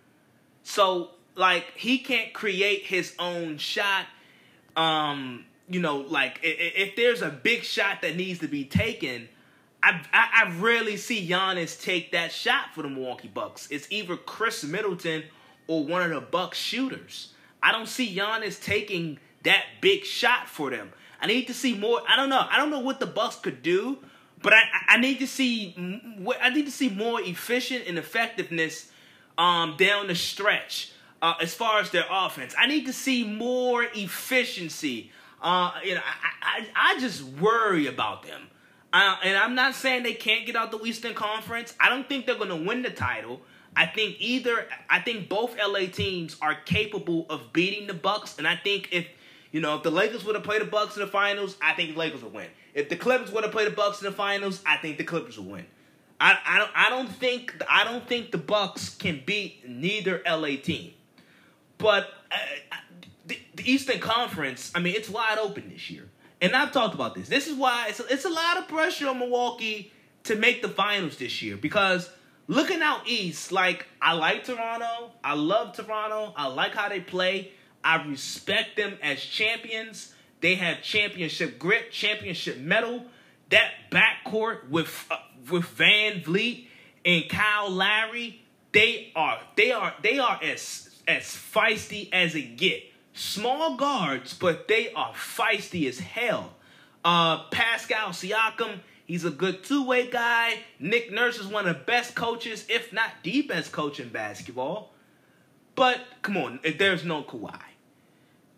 So 0.62 1.11
like 1.35 1.72
he 1.76 1.99
can't 1.99 2.33
create 2.33 2.85
his 2.85 3.14
own 3.18 3.59
shot. 3.59 4.07
Um, 4.76 5.45
you 5.68 5.81
know, 5.81 5.99
like 5.99 6.39
if, 6.43 6.95
there's 6.97 7.22
a 7.22 7.31
big 7.31 7.64
shot 7.64 8.03
that 8.03 8.16
needs 8.16 8.39
to 8.41 8.49
be 8.49 8.64
taken, 8.64 9.29
I, 9.83 10.03
I, 10.12 10.45
I 10.45 10.59
rarely 10.59 10.97
see 10.97 11.29
Giannis 11.29 11.81
take 11.81 12.12
that 12.12 12.33
shot 12.33 12.74
for 12.74 12.83
the 12.83 12.89
Milwaukee 12.89 13.29
Bucks. 13.29 13.68
It's 13.70 13.87
either 13.91 14.16
Khris 14.16 14.64
Middleton 14.64 15.24
or 15.69 15.85
one 15.85 16.03
of 16.03 16.11
the 16.11 16.21
Bucks 16.21 16.59
shooters. 16.59 17.33
I 17.62 17.71
don't 17.71 17.89
see 17.89 18.14
Giannis 18.14 18.61
taking 18.61 19.21
that 19.45 19.64
big 19.81 20.05
shot 20.05 20.49
for 20.49 20.71
them. 20.71 20.93
I 21.21 21.27
need 21.29 21.47
to 21.47 21.55
see 21.55 21.75
more. 21.79 22.01
I 22.09 22.16
don't 22.16 22.29
know. 22.29 22.45
I 22.51 22.57
don't 22.57 22.71
know 22.71 22.81
what 22.81 22.99
the 22.99 23.07
Bucks 23.07 23.37
could 23.37 23.62
do 23.62 23.99
but 24.43 24.53
I, 24.53 24.62
I 24.89 24.99
need 24.99 25.19
to 25.19 25.27
see 25.27 25.75
I 26.41 26.51
need 26.51 26.66
to 26.66 26.71
see 26.71 26.89
more 26.89 27.21
efficient 27.21 27.85
and 27.87 27.99
effectiveness 27.99 28.91
um, 29.37 29.77
down 29.79 30.09
the 30.09 30.14
stretch 30.14 30.93
uh, 31.23 31.35
as 31.41 31.55
far 31.55 31.81
as 31.81 31.91
their 31.91 32.05
offense. 32.11 32.55
I 32.59 32.66
need 32.66 32.87
to 32.87 32.93
see 32.93 33.25
more 33.25 33.85
efficiency. 33.95 35.11
Uh, 35.41 35.73
you 35.85 35.95
know, 35.95 36.01
I, 36.43 36.66
I, 36.75 36.95
I 36.97 37.01
just 37.01 37.23
worry 37.23 37.87
about 37.87 38.25
them. 38.25 38.49
Uh, 38.93 39.16
and 39.23 39.37
I'm 39.37 39.55
not 39.55 39.75
saying 39.75 40.03
they 40.03 40.14
can't 40.14 40.47
get 40.47 40.57
out 40.57 40.73
the 40.73 40.83
Eastern 40.85 41.14
Conference. 41.14 41.75
I 41.79 41.89
don't 41.89 42.09
think 42.09 42.27
they're 42.27 42.37
going 42.37 42.49
to 42.49 42.57
win 42.57 42.83
the 42.83 42.91
title. 42.91 43.43
I 43.77 43.87
think 43.87 44.16
either 44.19 44.66
I 44.91 45.01
think 45.01 45.29
both 45.29 45.57
LA 45.57 45.87
teams 45.87 46.37
are 46.41 46.55
capable 46.55 47.27
of 47.31 47.53
beating 47.53 47.87
the 47.87 47.95
Bucks, 47.95 48.39
and 48.39 48.47
I 48.47 48.57
think 48.57 48.89
if 48.93 49.07
you 49.53 49.61
know 49.61 49.77
if 49.77 49.83
the 49.83 49.91
Lakers 49.91 50.25
would 50.25 50.35
have 50.35 50.45
played 50.45 50.62
the 50.62 50.66
Bucks 50.66 50.97
in 50.97 51.01
the 51.03 51.09
finals, 51.09 51.57
I 51.62 51.75
think 51.75 51.95
the 51.95 51.99
Lakers 51.99 52.23
would 52.23 52.33
win. 52.33 52.49
If 52.75 52.89
the 52.89 52.97
Clippers 52.97 53.33
would 53.33 53.45
have 53.45 53.53
played 53.53 53.66
the 53.69 53.77
Bucks 53.77 54.01
in 54.01 54.07
the 54.07 54.12
finals, 54.12 54.62
I 54.66 54.77
think 54.77 54.99
the 54.99 55.05
Clippers 55.05 55.39
would 55.39 55.49
win. 55.49 55.66
I, 56.21 56.39
I 56.45 56.59
don't 56.59 56.71
I 56.75 56.91
don't 56.91 57.09
think 57.09 57.62
I 57.71 57.85
don't 57.85 58.07
think 58.07 58.33
the 58.33 58.39
Bucks 58.39 58.91
can 58.97 59.23
beat 59.25 59.69
neither 59.69 60.23
LA 60.27 60.57
team. 60.62 60.93
But 61.79 62.09
uh, 62.33 62.37
the, 63.27 63.39
the, 63.55 63.71
Eastern 63.71 64.01
Conference, 64.01 64.73
I 64.75 64.81
mean, 64.81 64.97
it's 64.97 65.09
wide 65.09 65.39
open 65.39 65.71
this 65.71 65.89
year, 65.91 66.09
and 66.43 66.57
I've 66.57 66.73
talked 66.73 66.95
about 66.95 67.14
this. 67.14 67.29
This 67.29 67.47
is 67.47 67.57
why 67.57 67.87
it's 67.89 68.01
it's 68.01 68.25
a 68.25 68.31
lot 68.31 68.59
of 68.59 68.66
pressure 68.66 69.09
on 69.09 69.21
Milwaukee 69.21 69.93
to 70.25 70.35
make 70.35 70.61
the 70.61 70.69
finals 70.69 71.16
this 71.19 71.41
year 71.41 71.57
because 71.57 72.11
looking 72.49 72.83
out 72.83 73.07
east, 73.07 73.53
like 73.53 73.87
I 74.03 74.15
like 74.15 74.45
Toronto, 74.45 75.13
I 75.23 75.35
love 75.35 75.77
Toronto, 75.77 76.33
I 76.37 76.49
like 76.49 76.75
how 76.75 76.89
they 76.89 77.01
play, 77.01 77.53
I 77.85 78.05
respect 78.05 78.77
them 78.77 78.99
as 79.03 79.21
champions. 79.21 80.15
They 80.41 80.57
have 80.57 80.83
championship 80.83 81.59
grit, 81.59 81.93
championship 81.93 82.59
mettle. 82.59 83.05
That 83.51 83.71
backcourt 83.91 84.69
with 84.69 85.07
uh, 85.11 85.17
with 85.51 85.65
VanVleet 85.77 86.67
and 87.05 87.29
Kyle 87.29 87.71
Lowry, 87.71 88.43
they 88.73 89.13
are 89.17 89.41
they 89.57 89.73
are 89.73 89.95
they 90.03 90.19
are 90.19 90.39
as 90.43 90.91
as 91.07 91.25
feisty 91.25 92.09
as 92.13 92.35
it 92.35 92.57
get. 92.57 92.83
Small 93.15 93.77
guards, 93.77 94.35
but 94.35 94.69
they 94.69 94.93
are 94.93 95.13
feisty 95.13 95.89
as 95.89 95.99
hell. 95.99 96.55
Uh, 97.05 97.45
Pascal 97.49 98.11
Siakam, 98.11 98.81
he's 99.09 99.25
a 99.25 99.31
good 99.31 99.65
two-way 99.65 100.09
guy. 100.09 100.61
Nick 100.79 101.11
Nurse 101.11 101.41
is 101.41 101.49
one 101.49 101.67
of 101.67 101.77
the 101.77 101.83
best 101.85 102.15
coaches, 102.15 102.65
if 102.69 102.93
not 102.93 103.11
the 103.25 103.43
best 103.43 103.73
coach 103.73 103.99
in 103.99 104.11
basketball. 104.11 104.93
But 105.75 106.01
come 106.23 106.37
on, 106.37 106.61
there's 106.79 107.05
no 107.05 107.25
Kawhi. 107.25 107.59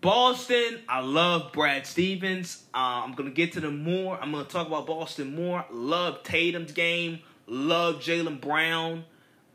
Boston, 0.00 0.80
I 0.88 1.00
love 1.00 1.52
Brad 1.52 1.86
Stevens. 1.86 2.64
Uh, 2.74 3.02
I'm 3.04 3.12
gonna 3.12 3.30
get 3.30 3.52
to 3.52 3.60
them 3.60 3.82
more. 3.82 4.18
I'm 4.20 4.32
gonna 4.32 4.44
talk 4.44 4.66
about 4.66 4.86
Boston 4.86 5.34
more. 5.34 5.64
Love 5.70 6.22
Tatum's 6.22 6.72
game. 6.72 7.20
Love 7.46 7.96
Jaylen 7.96 8.40
Brown. 8.40 9.04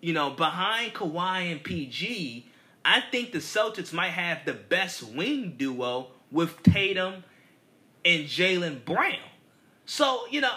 You 0.02 0.14
know, 0.14 0.30
behind 0.30 0.94
Kawhi 0.94 1.52
and 1.52 1.64
PG, 1.64 2.48
I 2.84 3.02
think 3.10 3.32
the 3.32 3.40
Celtics 3.40 3.92
might 3.92 4.10
have 4.10 4.46
the 4.46 4.54
best 4.54 5.02
wing 5.02 5.56
duo 5.58 6.10
with 6.30 6.62
Tatum 6.62 7.24
and 8.04 8.26
Jaylen 8.26 8.86
Brown. 8.86 9.18
So 9.86 10.28
you 10.30 10.42
know, 10.42 10.54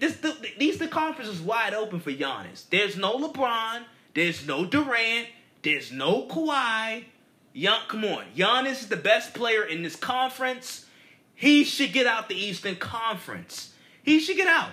this 0.00 0.16
the, 0.16 0.36
these 0.58 0.78
the 0.78 0.88
conference 0.88 1.30
is 1.30 1.40
wide 1.40 1.74
open 1.74 2.00
for 2.00 2.12
Giannis. 2.12 2.68
There's 2.70 2.96
no 2.96 3.18
LeBron. 3.18 3.82
There's 4.14 4.46
no 4.46 4.64
Durant. 4.64 5.28
There's 5.62 5.90
no 5.90 6.26
Kawhi. 6.26 7.04
Young, 7.52 7.80
come 7.88 8.04
on. 8.04 8.24
Giannis 8.36 8.80
is 8.80 8.88
the 8.88 8.96
best 8.96 9.32
player 9.32 9.62
in 9.62 9.82
this 9.82 9.96
conference. 9.96 10.86
He 11.34 11.64
should 11.64 11.92
get 11.92 12.06
out 12.06 12.28
the 12.28 12.34
Eastern 12.34 12.76
Conference. 12.76 13.72
He 14.02 14.20
should 14.20 14.36
get 14.36 14.48
out. 14.48 14.70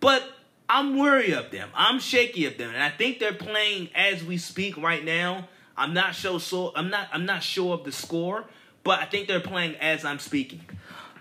But 0.00 0.22
I'm 0.68 0.98
worried 0.98 1.32
of 1.34 1.50
them. 1.50 1.68
I'm 1.74 1.98
shaky 1.98 2.46
of 2.46 2.58
them, 2.58 2.70
and 2.70 2.82
I 2.82 2.90
think 2.90 3.18
they're 3.18 3.32
playing 3.32 3.90
as 3.94 4.24
we 4.24 4.38
speak 4.38 4.76
right 4.76 5.04
now. 5.04 5.48
I'm 5.76 5.92
not 5.92 6.14
sure. 6.14 6.40
So 6.40 6.72
I'm 6.74 6.90
not. 6.90 7.08
I'm 7.12 7.26
not 7.26 7.42
sure 7.42 7.74
of 7.74 7.84
the 7.84 7.92
score, 7.92 8.44
but 8.82 9.00
I 9.00 9.04
think 9.04 9.28
they're 9.28 9.40
playing 9.40 9.76
as 9.76 10.04
I'm 10.04 10.18
speaking. 10.18 10.62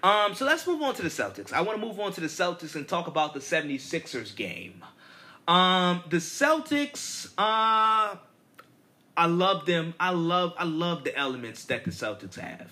Um, 0.03 0.35
so 0.35 0.45
let's 0.45 0.67
move 0.67 0.81
on 0.81 0.93
to 0.95 1.01
the 1.01 1.07
Celtics. 1.07 1.53
I 1.53 1.61
want 1.61 1.79
to 1.79 1.85
move 1.85 1.97
on 1.97 2.11
to 2.11 2.21
the 2.21 2.27
Celtics 2.27 2.75
and 2.75 2.85
talk 2.85 3.07
about 3.07 3.33
the 3.33 3.39
76ers 3.39 4.35
game. 4.35 4.83
Um, 5.47 6.03
the 6.09 6.17
Celtics, 6.17 7.27
uh, 7.37 8.17
I 9.15 9.25
love 9.27 9.65
them. 9.65 9.93
I 9.99 10.09
love 10.11 10.53
I 10.57 10.65
love 10.65 11.03
the 11.03 11.17
elements 11.17 11.65
that 11.65 11.85
the 11.85 11.91
Celtics 11.91 12.37
have. 12.39 12.69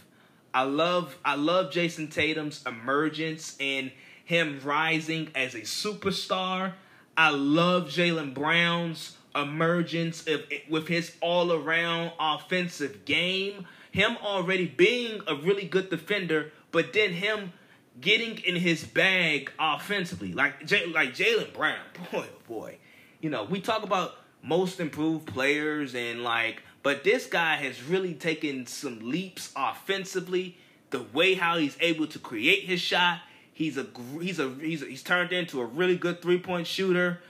I 0.54 0.64
love 0.64 1.18
I 1.24 1.36
love 1.36 1.72
Jayson 1.72 2.10
Tatum's 2.10 2.64
emergence 2.66 3.56
and 3.60 3.92
him 4.26 4.60
rising 4.64 5.30
as 5.36 5.56
a 5.56 5.62
superstar. 5.62 6.74
I 7.16 7.30
love 7.30 7.88
Jaylen 7.90 8.34
Brown's 8.34 9.16
emergence 9.36 10.28
of, 10.28 10.42
with 10.70 10.88
his 10.88 11.16
all 11.22 11.54
around 11.54 12.12
offensive 12.20 13.06
game. 13.06 13.66
Him 13.92 14.18
already 14.22 14.68
being 14.68 15.22
a 15.28 15.36
really 15.36 15.66
good 15.66 15.90
defender, 15.90 16.52
but 16.72 16.94
then 16.94 17.12
him 17.12 17.54
getting 18.00 18.38
in 18.40 18.56
his 18.56 18.84
bag 18.84 19.52
offensively. 19.60 20.34
Like 20.34 20.66
J- 20.66 20.88
like 20.88 21.14
Jaylen 21.14 21.54
Brown, 21.54 21.80
boy, 22.12 22.26
oh 22.30 22.42
boy. 22.48 22.78
You 23.20 23.30
know, 23.30 23.44
we 23.44 23.62
talk 23.62 23.84
about 23.84 24.16
most 24.42 24.80
improved 24.80 25.28
players 25.28 25.94
and 25.94 26.24
like, 26.24 26.64
but 26.84 27.04
this 27.04 27.28
guy 27.28 27.58
has 27.58 27.84
really 27.84 28.14
taken 28.14 28.66
some 28.66 29.00
leaps 29.00 29.52
offensively. 29.56 30.58
The 30.90 31.04
way 31.14 31.36
how 31.36 31.58
he's 31.58 31.78
able 31.80 32.08
to 32.08 32.20
create 32.20 32.64
his 32.64 32.82
shot, 32.82 33.20
he's 33.54 33.78
a 33.78 33.86
he's 34.20 34.40
a 34.40 34.50
he's 34.60 34.82
a, 34.82 34.86
he's 34.86 35.04
turned 35.04 35.32
into 35.32 35.62
a 35.62 35.66
really 35.66 35.96
good 35.96 36.22
three 36.22 36.40
point 36.40 36.68
shooter. 36.68 37.22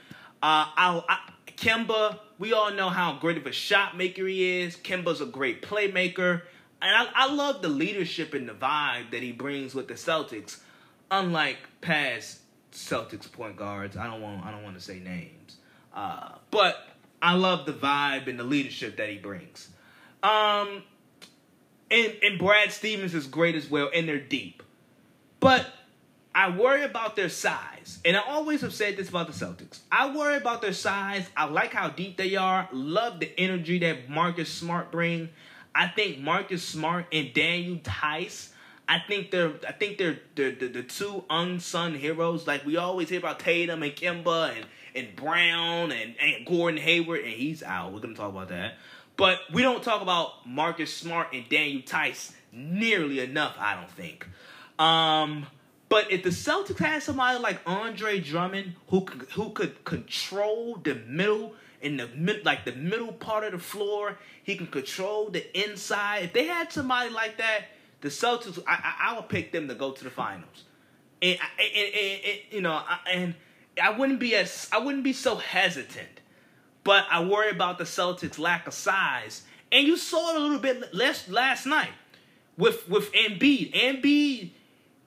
Uh, 0.42 0.66
I, 0.76 1.02
I 1.08 1.18
Kemba, 1.56 2.18
we 2.38 2.52
all 2.52 2.72
know 2.72 2.88
how 2.88 3.18
great 3.20 3.36
of 3.36 3.46
a 3.46 3.52
shot 3.52 3.96
maker 3.96 4.26
he 4.26 4.62
is. 4.62 4.74
Kemba's 4.76 5.20
a 5.20 5.26
great 5.26 5.62
playmaker. 5.62 6.42
And 6.82 6.94
I, 6.94 7.06
I 7.14 7.32
love 7.32 7.62
the 7.62 7.68
leadership 7.68 8.34
and 8.34 8.48
the 8.48 8.54
vibe 8.54 9.12
that 9.12 9.22
he 9.22 9.32
brings 9.32 9.74
with 9.74 9.88
the 9.88 9.94
Celtics. 9.94 10.58
Unlike 11.10 11.58
past 11.80 12.40
Celtics 12.72 13.30
point 13.30 13.56
guards, 13.56 13.96
I 13.96 14.06
don't 14.06 14.22
want 14.22 14.44
I 14.44 14.50
don't 14.50 14.62
want 14.62 14.76
to 14.76 14.82
say 14.82 14.98
names, 14.98 15.56
uh, 15.94 16.30
but 16.50 16.88
I 17.20 17.34
love 17.34 17.66
the 17.66 17.72
vibe 17.72 18.28
and 18.28 18.38
the 18.38 18.44
leadership 18.44 18.96
that 18.96 19.10
he 19.10 19.18
brings. 19.18 19.68
Um, 20.22 20.82
and 21.90 22.14
and 22.22 22.38
Brad 22.38 22.72
Stevens 22.72 23.14
is 23.14 23.26
great 23.26 23.54
as 23.54 23.70
well, 23.70 23.90
and 23.94 24.08
they're 24.08 24.18
deep, 24.18 24.62
but 25.38 25.66
I 26.34 26.56
worry 26.56 26.82
about 26.82 27.14
their 27.14 27.28
size. 27.28 27.98
And 28.04 28.16
I 28.16 28.20
always 28.26 28.62
have 28.62 28.72
said 28.72 28.96
this 28.96 29.10
about 29.10 29.26
the 29.26 29.32
Celtics. 29.32 29.80
I 29.90 30.14
worry 30.16 30.36
about 30.36 30.62
their 30.62 30.72
size. 30.72 31.28
I 31.36 31.44
like 31.44 31.74
how 31.74 31.90
deep 31.90 32.16
they 32.16 32.36
are. 32.36 32.68
Love 32.72 33.20
the 33.20 33.38
energy 33.38 33.78
that 33.80 34.08
Marcus 34.08 34.48
Smart 34.48 34.90
bring. 34.90 35.28
I 35.74 35.88
think 35.88 36.18
Marcus 36.18 36.62
Smart 36.62 37.06
and 37.12 37.32
Daniel 37.32 37.78
Theis. 37.82 38.50
I 38.88 38.98
think 38.98 39.30
they're 39.30 39.52
I 39.66 39.72
think 39.72 39.98
they're, 39.98 40.18
the 40.34 40.50
the 40.50 40.82
two 40.82 41.24
unsung 41.30 41.94
heroes. 41.94 42.46
Like 42.46 42.66
we 42.66 42.76
always 42.76 43.08
hear 43.08 43.18
about 43.18 43.38
Tatum 43.38 43.82
and 43.82 43.92
Kemba 43.92 44.54
and, 44.56 44.66
and 44.94 45.16
Brown 45.16 45.92
and, 45.92 46.14
and 46.20 46.46
Gordon 46.46 46.80
Hayward, 46.80 47.20
and 47.20 47.32
he's 47.32 47.62
out. 47.62 47.92
We're 47.92 48.00
gonna 48.00 48.14
talk 48.14 48.30
about 48.30 48.48
that. 48.48 48.74
But 49.16 49.40
we 49.52 49.62
don't 49.62 49.82
talk 49.82 50.02
about 50.02 50.46
Marcus 50.46 50.94
Smart 50.94 51.28
and 51.32 51.48
Daniel 51.48 51.82
Theis 51.82 52.32
nearly 52.50 53.20
enough, 53.20 53.56
I 53.58 53.74
don't 53.74 53.90
think. 53.90 54.26
Um, 54.78 55.46
but 55.88 56.10
if 56.10 56.22
the 56.22 56.30
Celtics 56.30 56.78
had 56.78 57.02
somebody 57.02 57.38
like 57.38 57.60
Andre 57.66 58.18
Drummond 58.20 58.74
who 58.88 59.06
who 59.34 59.50
could 59.50 59.84
control 59.84 60.76
the 60.82 60.94
middle 60.94 61.54
in 61.82 61.96
the 61.96 62.08
mid, 62.16 62.44
like 62.44 62.64
the 62.64 62.72
middle 62.72 63.12
part 63.12 63.44
of 63.44 63.52
the 63.52 63.58
floor. 63.58 64.18
He 64.42 64.56
can 64.56 64.68
control 64.68 65.28
the 65.28 65.44
inside. 65.58 66.24
If 66.24 66.32
they 66.32 66.46
had 66.46 66.72
somebody 66.72 67.10
like 67.10 67.36
that, 67.38 67.64
the 68.00 68.08
Celtics, 68.08 68.62
I, 68.66 68.72
I, 68.72 69.10
I 69.10 69.16
would 69.16 69.28
pick 69.28 69.52
them 69.52 69.68
to 69.68 69.74
go 69.74 69.92
to 69.92 70.04
the 70.04 70.10
finals. 70.10 70.64
And, 71.20 71.38
and, 71.58 71.94
and, 71.94 72.20
and 72.24 72.38
you 72.50 72.60
know, 72.60 72.82
and 73.10 73.34
I 73.80 73.90
wouldn't 73.90 74.20
be 74.20 74.34
as 74.34 74.68
I 74.72 74.78
wouldn't 74.78 75.04
be 75.04 75.12
so 75.12 75.36
hesitant. 75.36 76.20
But 76.84 77.06
I 77.10 77.22
worry 77.22 77.50
about 77.50 77.78
the 77.78 77.84
Celtics' 77.84 78.38
lack 78.38 78.66
of 78.66 78.74
size. 78.74 79.42
And 79.70 79.86
you 79.86 79.96
saw 79.96 80.34
it 80.34 80.36
a 80.36 80.40
little 80.40 80.58
bit 80.58 80.92
less 80.92 81.28
last 81.28 81.66
night 81.66 81.92
with 82.56 82.88
with 82.88 83.12
Embiid. 83.12 83.72
Embiid, 83.72 84.50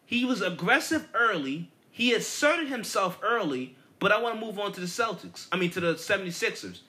he 0.06 0.26
was 0.26 0.42
aggressive 0.42 1.08
early. 1.14 1.70
He 1.92 2.14
asserted 2.14 2.68
himself 2.68 3.20
early, 3.22 3.76
but 4.06 4.12
I 4.12 4.22
want 4.22 4.40
to 4.40 4.46
move 4.46 4.60
on 4.60 4.72
to 4.74 4.80
the 4.80 4.86
Celtics. 4.86 5.48
I 5.52 5.58
mean, 5.58 5.72
to 5.72 5.80
the 5.80 5.96
76ers 5.96 6.82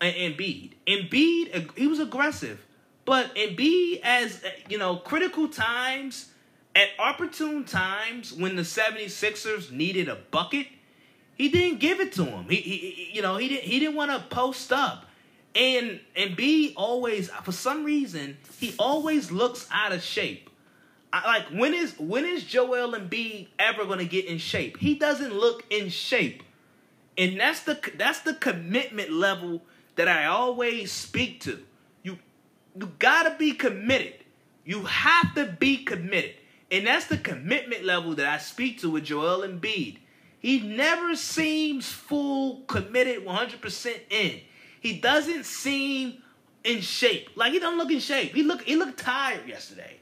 and 0.00 0.14
Embiid. 0.14 0.74
Embiid, 0.86 1.76
he 1.76 1.88
was 1.88 1.98
aggressive. 1.98 2.64
But 3.04 3.34
Embiid, 3.34 4.00
as, 4.04 4.40
you 4.68 4.78
know, 4.78 4.98
critical 4.98 5.48
times, 5.48 6.30
at 6.76 6.90
opportune 7.00 7.64
times 7.64 8.32
when 8.32 8.54
the 8.54 8.62
76ers 8.62 9.72
needed 9.72 10.08
a 10.08 10.14
bucket, 10.14 10.68
he 11.34 11.48
didn't 11.48 11.80
give 11.80 11.98
it 11.98 12.12
to 12.12 12.24
him. 12.24 12.48
He, 12.48 12.54
he 12.54 13.10
you 13.14 13.22
know, 13.22 13.36
he 13.36 13.48
didn't 13.48 13.64
he 13.64 13.80
didn't 13.80 13.96
want 13.96 14.12
to 14.12 14.20
post 14.32 14.72
up. 14.72 15.06
And 15.56 15.98
Embiid 16.16 16.74
always 16.76 17.30
for 17.42 17.50
some 17.50 17.82
reason, 17.82 18.36
he 18.60 18.76
always 18.78 19.32
looks 19.32 19.66
out 19.72 19.90
of 19.90 20.04
shape. 20.04 20.50
I, 21.14 21.24
like 21.26 21.46
when 21.46 21.74
is 21.74 21.96
when 21.96 22.24
is 22.24 22.42
Joel 22.42 22.92
Embiid 22.92 23.46
ever 23.60 23.84
going 23.84 24.00
to 24.00 24.04
get 24.04 24.24
in 24.24 24.38
shape? 24.38 24.78
He 24.78 24.96
doesn't 24.96 25.32
look 25.32 25.64
in 25.70 25.88
shape, 25.88 26.42
and 27.16 27.38
that's 27.38 27.60
the 27.60 27.78
that's 27.96 28.20
the 28.20 28.34
commitment 28.34 29.12
level 29.12 29.62
that 29.94 30.08
I 30.08 30.26
always 30.26 30.90
speak 30.90 31.40
to. 31.42 31.62
You 32.02 32.18
you 32.74 32.90
gotta 32.98 33.36
be 33.38 33.52
committed. 33.52 34.14
You 34.64 34.86
have 34.86 35.36
to 35.36 35.44
be 35.46 35.84
committed, 35.84 36.34
and 36.72 36.84
that's 36.88 37.06
the 37.06 37.18
commitment 37.18 37.84
level 37.84 38.16
that 38.16 38.26
I 38.26 38.38
speak 38.38 38.80
to 38.80 38.90
with 38.90 39.04
Joel 39.04 39.46
Embiid. 39.46 39.98
He 40.40 40.60
never 40.60 41.14
seems 41.14 41.88
full 41.88 42.62
committed, 42.62 43.24
one 43.24 43.36
hundred 43.36 43.60
percent 43.60 44.00
in. 44.10 44.40
He 44.80 44.98
doesn't 44.98 45.46
seem 45.46 46.22
in 46.64 46.80
shape. 46.80 47.30
Like 47.36 47.52
he 47.52 47.60
don't 47.60 47.78
look 47.78 47.92
in 47.92 48.00
shape. 48.00 48.34
He 48.34 48.42
look 48.42 48.62
he 48.62 48.74
looked 48.74 48.98
tired 48.98 49.46
yesterday. 49.46 49.98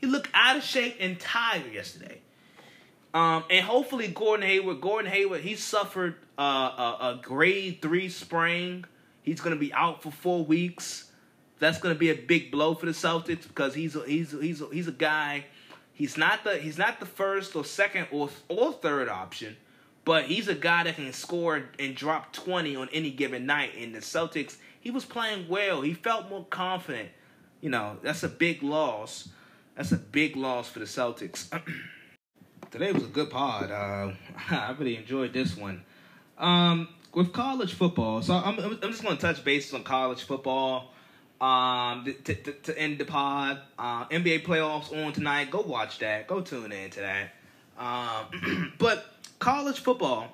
He 0.00 0.06
looked 0.06 0.28
out 0.32 0.56
of 0.56 0.62
shape 0.62 0.96
and 0.98 1.18
tired 1.20 1.72
yesterday. 1.72 2.20
Um, 3.12 3.44
and 3.50 3.64
hopefully 3.64 4.08
Gordon 4.08 4.46
Hayward, 4.46 4.80
Gordon 4.80 5.10
Hayward, 5.10 5.40
he 5.40 5.56
suffered 5.56 6.14
uh, 6.38 6.42
a, 6.42 6.96
a 7.00 7.20
grade 7.22 7.82
three 7.82 8.08
sprain. 8.08 8.86
He's 9.22 9.40
going 9.40 9.54
to 9.54 9.60
be 9.60 9.72
out 9.72 10.02
for 10.02 10.10
four 10.10 10.44
weeks. 10.44 11.10
That's 11.58 11.78
going 11.78 11.94
to 11.94 11.98
be 11.98 12.10
a 12.10 12.14
big 12.14 12.50
blow 12.50 12.74
for 12.74 12.86
the 12.86 12.92
Celtics 12.92 13.46
because 13.46 13.74
he's 13.74 13.96
a, 13.96 14.04
he's 14.06 14.32
a, 14.32 14.40
he's 14.40 14.60
a, 14.62 14.68
he's 14.72 14.88
a 14.88 14.92
guy. 14.92 15.44
He's 15.92 16.16
not 16.16 16.44
the 16.44 16.56
he's 16.56 16.78
not 16.78 16.98
the 17.00 17.04
first 17.04 17.54
or 17.54 17.64
second 17.64 18.06
or 18.10 18.30
or 18.48 18.72
third 18.72 19.10
option, 19.10 19.58
but 20.06 20.24
he's 20.24 20.48
a 20.48 20.54
guy 20.54 20.84
that 20.84 20.96
can 20.96 21.12
score 21.12 21.62
and 21.78 21.94
drop 21.94 22.32
twenty 22.32 22.74
on 22.76 22.88
any 22.92 23.10
given 23.10 23.44
night. 23.44 23.74
In 23.74 23.92
the 23.92 23.98
Celtics, 23.98 24.56
he 24.80 24.90
was 24.90 25.04
playing 25.04 25.48
well. 25.48 25.82
He 25.82 25.92
felt 25.92 26.30
more 26.30 26.46
confident. 26.48 27.10
You 27.60 27.68
know, 27.68 27.98
that's 28.02 28.22
a 28.22 28.28
big 28.28 28.62
loss. 28.62 29.28
That's 29.80 29.92
a 29.92 29.96
big 29.96 30.36
loss 30.36 30.68
for 30.68 30.78
the 30.78 30.84
Celtics. 30.84 31.48
Today 32.70 32.92
was 32.92 33.04
a 33.04 33.06
good 33.06 33.30
pod. 33.30 33.70
Uh, 33.70 34.12
I 34.50 34.76
really 34.78 34.98
enjoyed 34.98 35.32
this 35.32 35.56
one. 35.56 35.82
Um, 36.36 36.86
with 37.14 37.32
college 37.32 37.72
football, 37.72 38.20
so 38.20 38.34
I'm, 38.34 38.58
I'm 38.58 38.90
just 38.90 39.02
going 39.02 39.16
to 39.16 39.22
touch 39.22 39.42
bases 39.42 39.72
on 39.72 39.82
college 39.82 40.22
football. 40.22 40.92
Um, 41.40 42.04
to, 42.04 42.34
to, 42.34 42.52
to 42.52 42.78
end 42.78 42.98
the 42.98 43.06
pod, 43.06 43.58
uh, 43.78 44.04
NBA 44.08 44.44
playoffs 44.44 44.92
on 44.92 45.14
tonight. 45.14 45.50
Go 45.50 45.62
watch 45.62 45.98
that. 46.00 46.26
Go 46.26 46.42
tune 46.42 46.72
in 46.72 46.90
to 46.90 47.00
that. 47.00 47.30
Um, 47.78 48.74
but 48.78 49.06
college 49.38 49.80
football, 49.80 50.28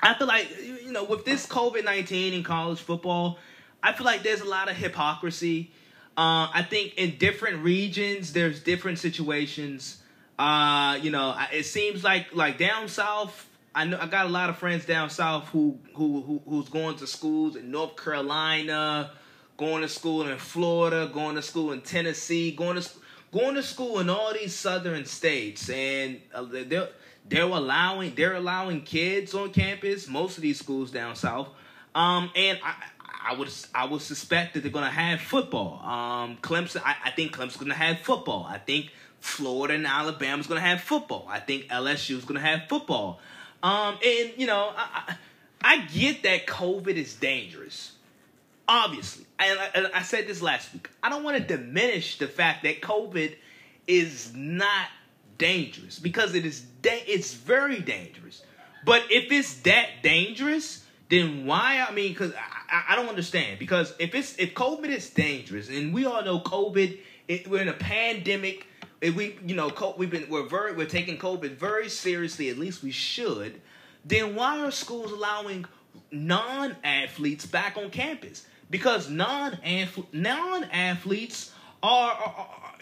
I 0.00 0.14
feel 0.14 0.26
like 0.26 0.48
you 0.82 0.90
know 0.90 1.04
with 1.04 1.26
this 1.26 1.46
COVID 1.46 1.84
nineteen 1.84 2.32
in 2.32 2.42
college 2.42 2.80
football, 2.80 3.38
I 3.82 3.92
feel 3.92 4.06
like 4.06 4.22
there's 4.22 4.40
a 4.40 4.48
lot 4.48 4.70
of 4.70 4.76
hypocrisy 4.78 5.70
uh, 6.16 6.46
I 6.54 6.64
think 6.68 6.94
in 6.96 7.16
different 7.18 7.64
regions, 7.64 8.32
there's 8.32 8.62
different 8.62 9.00
situations. 9.00 10.00
Uh, 10.38 10.98
you 11.02 11.10
know, 11.10 11.36
it 11.52 11.64
seems 11.64 12.04
like 12.04 12.34
like 12.34 12.56
down 12.56 12.88
south. 12.88 13.48
I 13.74 13.84
know 13.84 13.98
I 14.00 14.06
got 14.06 14.26
a 14.26 14.28
lot 14.28 14.48
of 14.48 14.56
friends 14.56 14.84
down 14.84 15.10
south 15.10 15.48
who 15.48 15.78
who, 15.94 16.22
who 16.22 16.42
who's 16.48 16.68
going 16.68 16.96
to 16.98 17.06
schools 17.08 17.56
in 17.56 17.72
North 17.72 17.96
Carolina, 17.96 19.10
going 19.56 19.82
to 19.82 19.88
school 19.88 20.28
in 20.28 20.38
Florida, 20.38 21.10
going 21.12 21.34
to 21.34 21.42
school 21.42 21.72
in 21.72 21.80
Tennessee, 21.80 22.52
going 22.52 22.80
to 22.80 22.88
going 23.32 23.56
to 23.56 23.62
school 23.64 23.98
in 23.98 24.08
all 24.08 24.32
these 24.32 24.54
southern 24.54 25.04
states, 25.06 25.68
and 25.68 26.20
uh, 26.32 26.44
they're 26.48 26.90
they're 27.28 27.42
allowing 27.42 28.14
they're 28.14 28.34
allowing 28.34 28.82
kids 28.82 29.34
on 29.34 29.50
campus. 29.50 30.06
Most 30.06 30.36
of 30.36 30.42
these 30.42 30.60
schools 30.60 30.92
down 30.92 31.16
south, 31.16 31.48
um, 31.92 32.30
and 32.36 32.60
I. 32.62 32.74
I 33.24 33.34
would 33.34 33.50
I 33.74 33.86
would 33.86 34.02
suspect 34.02 34.54
that 34.54 34.60
they're 34.60 34.72
gonna 34.72 34.90
have 34.90 35.20
football. 35.20 35.80
Um, 35.82 36.36
Clemson, 36.42 36.82
I, 36.84 36.96
I 37.06 37.10
think 37.10 37.36
Clemson's 37.36 37.56
gonna 37.56 37.74
have 37.74 38.00
football. 38.00 38.46
I 38.48 38.58
think 38.58 38.90
Florida 39.20 39.74
and 39.74 39.86
Alabama's 39.86 40.46
gonna 40.46 40.60
have 40.60 40.82
football. 40.82 41.26
I 41.28 41.40
think 41.40 41.68
LSU's 41.68 42.24
gonna 42.24 42.40
have 42.40 42.68
football. 42.68 43.20
Um, 43.62 43.98
and 44.04 44.32
you 44.36 44.46
know, 44.46 44.72
I, 44.76 45.04
I, 45.08 45.16
I 45.62 45.86
get 45.86 46.22
that 46.24 46.46
COVID 46.46 46.94
is 46.96 47.14
dangerous, 47.14 47.92
obviously. 48.68 49.24
And 49.38 49.58
I, 49.58 49.98
I 49.98 50.02
said 50.02 50.26
this 50.26 50.42
last 50.42 50.72
week. 50.72 50.90
I 51.02 51.08
don't 51.08 51.24
want 51.24 51.38
to 51.38 51.42
diminish 51.42 52.18
the 52.18 52.28
fact 52.28 52.62
that 52.64 52.82
COVID 52.82 53.34
is 53.86 54.32
not 54.34 54.88
dangerous 55.38 55.98
because 55.98 56.34
it 56.34 56.44
is 56.44 56.60
da- 56.82 57.04
it's 57.06 57.32
very 57.34 57.80
dangerous. 57.80 58.42
But 58.84 59.04
if 59.10 59.32
it's 59.32 59.54
that 59.62 59.88
dangerous, 60.02 60.84
then 61.08 61.46
why? 61.46 61.84
I 61.88 61.92
mean, 61.92 62.12
because 62.12 62.32
I, 62.74 62.84
I, 62.92 62.96
don't 62.96 63.08
understand. 63.08 63.58
Because 63.58 63.94
if 63.98 64.14
it's 64.14 64.36
if 64.36 64.54
COVID 64.54 64.88
is 64.88 65.08
dangerous, 65.08 65.68
and 65.68 65.94
we 65.94 66.04
all 66.04 66.22
know 66.24 66.40
COVID, 66.40 66.98
it, 67.28 67.48
we're 67.48 67.62
in 67.62 67.68
a 67.68 67.72
pandemic. 67.72 68.66
If 69.00 69.14
we, 69.14 69.38
you 69.46 69.54
know, 69.54 69.70
we've 69.96 70.10
been 70.10 70.28
we're 70.28 70.48
very 70.48 70.74
we're 70.74 70.86
taking 70.86 71.16
COVID 71.16 71.52
very 71.52 71.88
seriously. 71.88 72.50
At 72.50 72.58
least 72.58 72.82
we 72.82 72.90
should. 72.90 73.60
Then 74.04 74.34
why 74.34 74.60
are 74.60 74.70
schools 74.70 75.12
allowing 75.12 75.66
non-athletes 76.10 77.46
back 77.46 77.76
on 77.76 77.90
campus? 77.90 78.46
Because 78.70 79.08
non 79.08 79.58
non-athletes 80.12 81.52
are, 81.82 82.12
are, 82.12 82.34
are 82.36 82.74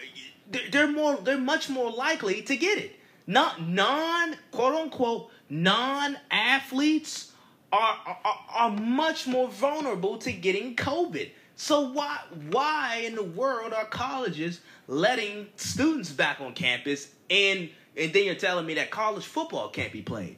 they're 0.71 0.91
more 0.91 1.17
they're 1.17 1.37
much 1.37 1.69
more 1.69 1.91
likely 1.91 2.41
to 2.43 2.57
get 2.57 2.77
it. 2.79 2.99
Not 3.27 3.61
non 3.61 4.35
quote 4.51 4.75
unquote 4.75 5.29
non 5.49 6.17
athletes 6.31 7.32
are, 7.73 8.17
are 8.23 8.39
are 8.49 8.69
much 8.71 9.27
more 9.27 9.49
vulnerable 9.49 10.17
to 10.19 10.31
getting 10.31 10.75
COVID. 10.75 11.29
So 11.55 11.89
why 11.89 12.19
why 12.51 13.03
in 13.05 13.15
the 13.15 13.23
world 13.23 13.73
are 13.73 13.85
colleges 13.85 14.61
letting 14.87 15.47
students 15.55 16.11
back 16.11 16.39
on 16.39 16.53
campus 16.53 17.09
and 17.29 17.69
and 17.95 18.13
then 18.13 18.25
you're 18.25 18.35
telling 18.35 18.65
me 18.65 18.75
that 18.75 18.91
college 18.91 19.25
football 19.25 19.69
can't 19.69 19.91
be 19.91 20.01
played? 20.01 20.37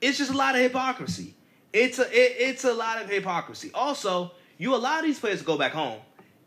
It's 0.00 0.18
just 0.18 0.32
a 0.32 0.36
lot 0.36 0.54
of 0.54 0.60
hypocrisy. 0.60 1.34
It's 1.72 1.98
a 1.98 2.04
it, 2.04 2.36
it's 2.38 2.64
a 2.64 2.72
lot 2.72 3.02
of 3.02 3.08
hypocrisy. 3.08 3.70
Also, 3.74 4.32
you 4.58 4.74
allow 4.74 5.00
these 5.00 5.18
players 5.18 5.40
to 5.40 5.44
go 5.44 5.58
back 5.58 5.72
home 5.72 6.00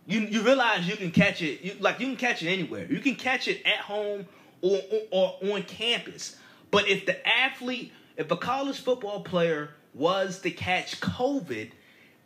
you 0.07 0.21
you 0.21 0.41
realize 0.41 0.87
you 0.87 0.95
can 0.95 1.11
catch 1.11 1.41
it. 1.41 1.61
You, 1.61 1.75
like 1.79 1.99
you 1.99 2.07
can 2.07 2.15
catch 2.15 2.41
it 2.41 2.49
anywhere. 2.49 2.87
You 2.89 2.99
can 2.99 3.15
catch 3.15 3.47
it 3.47 3.63
at 3.65 3.79
home 3.79 4.25
or, 4.61 4.79
or, 5.11 5.35
or 5.41 5.53
on 5.53 5.63
campus. 5.63 6.37
But 6.71 6.87
if 6.87 7.05
the 7.05 7.27
athlete, 7.27 7.91
if 8.15 8.31
a 8.31 8.37
college 8.37 8.79
football 8.79 9.21
player 9.21 9.71
was 9.97 10.39
to 10.41 10.51
catch 10.51 10.99
COVID, 10.99 11.71
it, 11.71 11.71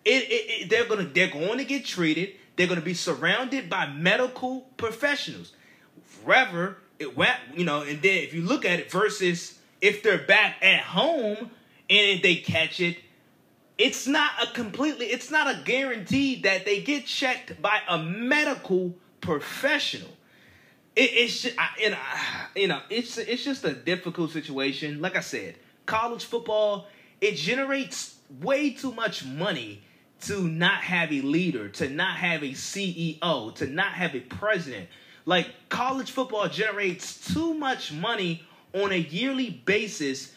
it, 0.06 0.34
it, 0.34 0.70
they're 0.70 0.86
gonna 0.86 1.06
they're 1.06 1.30
going 1.30 1.58
to 1.58 1.66
get 1.66 1.86
treated. 1.86 2.36
They're 2.56 2.68
going 2.68 2.80
to 2.80 2.86
be 2.86 2.94
surrounded 2.94 3.70
by 3.70 3.88
medical 3.88 4.62
professionals. 4.78 5.54
Forever, 6.04 6.78
it 7.00 7.16
went, 7.16 7.38
you 7.56 7.64
know, 7.64 7.82
and 7.82 8.02
then 8.02 8.24
if 8.24 8.34
you 8.34 8.42
look 8.42 8.66
at 8.66 8.80
it 8.80 8.92
versus 8.92 9.58
if 9.80 10.04
they're 10.04 10.18
back 10.20 10.58
at 10.62 10.82
home 10.82 11.52
and 11.90 12.22
they 12.22 12.36
catch 12.36 12.80
it, 12.80 12.98
it's 13.82 14.06
not 14.06 14.32
a 14.44 14.48
completely 14.54 15.08
it's 15.08 15.32
not 15.32 15.48
a 15.48 15.62
guarantee 15.64 16.42
that 16.42 16.66
they 16.66 16.82
get 16.82 17.06
checked 17.06 17.60
by 17.62 17.80
a 17.90 17.98
medical 17.98 18.94
professional 19.22 20.10
it, 20.96 21.10
it's 21.14 21.42
just, 21.42 21.56
you 21.80 21.90
know, 21.90 21.98
you 22.56 22.68
know 22.68 22.82
it's 22.90 23.18
it's 23.18 23.44
just 23.44 23.64
a 23.64 23.74
difficult 23.74 24.32
situation 24.32 25.02
like 25.02 25.16
i 25.16 25.20
said 25.20 25.56
college 25.86 26.26
football 26.26 26.88
it 27.22 27.36
generates 27.36 28.18
way 28.42 28.72
too 28.72 28.92
much 28.92 29.24
money 29.24 29.84
to 30.22 30.48
not 30.48 30.82
have 30.82 31.12
a 31.12 31.22
leader 31.22 31.70
to 31.70 31.90
not 31.90 32.18
have 32.18 32.44
a 32.44 32.52
ceo 32.52 33.54
to 33.56 33.66
not 33.68 33.94
have 33.94 34.16
a 34.16 34.20
president 34.20 34.88
like 35.26 35.48
college 35.70 36.12
football 36.12 36.48
generates 36.48 37.34
too 37.34 37.54
much 37.54 37.92
money 37.92 38.44
on 38.74 38.92
a 38.92 38.98
yearly 38.98 39.50
basis 39.50 40.34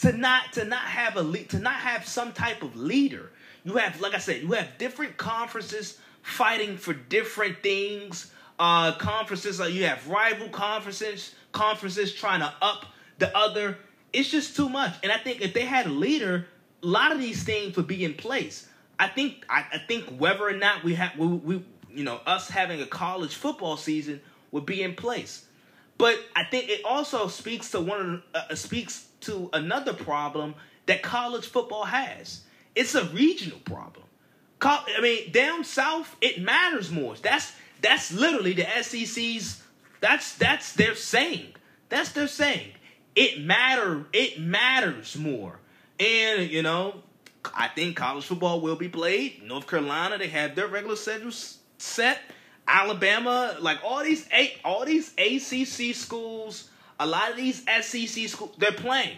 to 0.00 0.12
not 0.12 0.52
to 0.52 0.64
not 0.64 0.82
have 0.82 1.16
a 1.16 1.22
lead, 1.22 1.48
to 1.50 1.58
not 1.58 1.74
have 1.74 2.06
some 2.06 2.32
type 2.32 2.62
of 2.62 2.76
leader. 2.76 3.32
You 3.64 3.74
have, 3.76 4.00
like 4.00 4.14
I 4.14 4.18
said, 4.18 4.42
you 4.42 4.52
have 4.52 4.78
different 4.78 5.16
conferences 5.16 5.98
fighting 6.22 6.76
for 6.76 6.92
different 6.92 7.62
things. 7.62 8.32
Uh, 8.58 8.92
conferences, 8.92 9.60
uh, 9.60 9.64
you 9.64 9.84
have 9.84 10.06
rival 10.08 10.48
conferences, 10.48 11.34
conferences 11.52 12.14
trying 12.14 12.40
to 12.40 12.52
up 12.62 12.86
the 13.18 13.36
other. 13.36 13.78
It's 14.16 14.30
just 14.30 14.56
too 14.56 14.70
much. 14.70 14.94
And 15.02 15.12
I 15.12 15.18
think 15.18 15.42
if 15.42 15.52
they 15.52 15.66
had 15.66 15.84
a 15.84 15.90
leader, 15.90 16.46
a 16.82 16.86
lot 16.86 17.12
of 17.12 17.18
these 17.18 17.42
things 17.42 17.76
would 17.76 17.86
be 17.86 18.02
in 18.02 18.14
place. 18.14 18.66
I 18.98 19.08
think 19.08 19.44
I, 19.50 19.66
I 19.74 19.78
think 19.78 20.04
whether 20.18 20.48
or 20.48 20.54
not 20.54 20.82
we 20.84 20.94
have 20.94 21.18
we, 21.18 21.26
we 21.26 21.64
you 21.90 22.02
know 22.02 22.20
us 22.24 22.48
having 22.48 22.80
a 22.80 22.86
college 22.86 23.34
football 23.34 23.76
season 23.76 24.22
would 24.52 24.64
be 24.64 24.82
in 24.82 24.94
place. 24.94 25.44
But 25.98 26.18
I 26.34 26.44
think 26.44 26.70
it 26.70 26.80
also 26.86 27.28
speaks 27.28 27.72
to 27.72 27.80
one 27.80 28.22
uh, 28.34 28.54
speaks 28.54 29.06
to 29.22 29.50
another 29.52 29.92
problem 29.92 30.54
that 30.86 31.02
college 31.02 31.46
football 31.46 31.84
has. 31.84 32.40
It's 32.74 32.94
a 32.94 33.04
regional 33.04 33.58
problem. 33.58 34.06
I 34.62 35.00
mean, 35.02 35.30
down 35.30 35.62
south, 35.62 36.16
it 36.22 36.40
matters 36.40 36.90
more. 36.90 37.16
That's 37.16 37.52
that's 37.82 38.12
literally 38.12 38.54
the 38.54 38.66
SEC's. 38.80 39.62
That's 40.00 40.36
that's 40.36 40.72
their 40.72 40.94
saying. 40.94 41.52
That's 41.90 42.12
their 42.12 42.28
saying. 42.28 42.72
It 43.16 43.40
matter. 43.40 44.06
It 44.12 44.38
matters 44.38 45.16
more. 45.16 45.58
And 45.98 46.50
you 46.50 46.62
know, 46.62 47.02
I 47.54 47.68
think 47.68 47.96
college 47.96 48.26
football 48.26 48.60
will 48.60 48.76
be 48.76 48.88
played. 48.88 49.42
North 49.42 49.66
Carolina, 49.66 50.18
they 50.18 50.28
have 50.28 50.54
their 50.54 50.68
regular 50.68 50.96
schedule 50.96 51.32
set. 51.78 52.20
Alabama, 52.68 53.56
like 53.60 53.78
all 53.84 54.02
these 54.02 54.28
eight, 54.32 54.58
all 54.64 54.84
these 54.84 55.12
ACC 55.18 55.94
schools, 55.94 56.68
a 56.98 57.06
lot 57.06 57.30
of 57.30 57.36
these 57.36 57.64
SEC 57.80 58.28
schools, 58.28 58.54
they're 58.58 58.72
playing. 58.72 59.16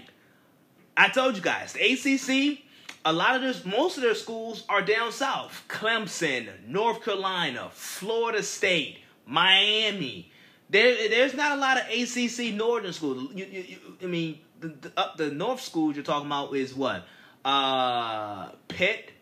I 0.96 1.08
told 1.08 1.36
you 1.36 1.42
guys, 1.42 1.72
the 1.72 1.80
ACC, 1.80 2.58
a 3.04 3.12
lot 3.12 3.36
of 3.36 3.42
this, 3.42 3.64
most 3.64 3.96
of 3.96 4.02
their 4.02 4.14
schools 4.14 4.64
are 4.68 4.82
down 4.82 5.12
south. 5.12 5.64
Clemson, 5.68 6.48
North 6.66 7.02
Carolina, 7.02 7.70
Florida 7.72 8.42
State, 8.42 8.98
Miami. 9.24 10.30
There, 10.70 11.08
there's 11.08 11.34
not 11.34 11.56
a 11.56 11.60
lot 11.60 11.78
of 11.78 11.84
ACC 11.88 12.54
northern 12.54 12.92
schools. 12.92 13.30
You, 13.34 13.46
you, 13.46 13.60
you, 13.60 13.76
I 14.02 14.06
mean, 14.06 14.38
the, 14.60 14.68
the, 14.68 14.92
up 14.96 15.16
the 15.16 15.30
north 15.30 15.60
schools 15.60 15.96
you're 15.96 16.04
talking 16.04 16.26
about 16.26 16.54
is 16.54 16.74
what? 16.74 17.06
Uh, 17.44 18.50
Pitt 18.68 19.12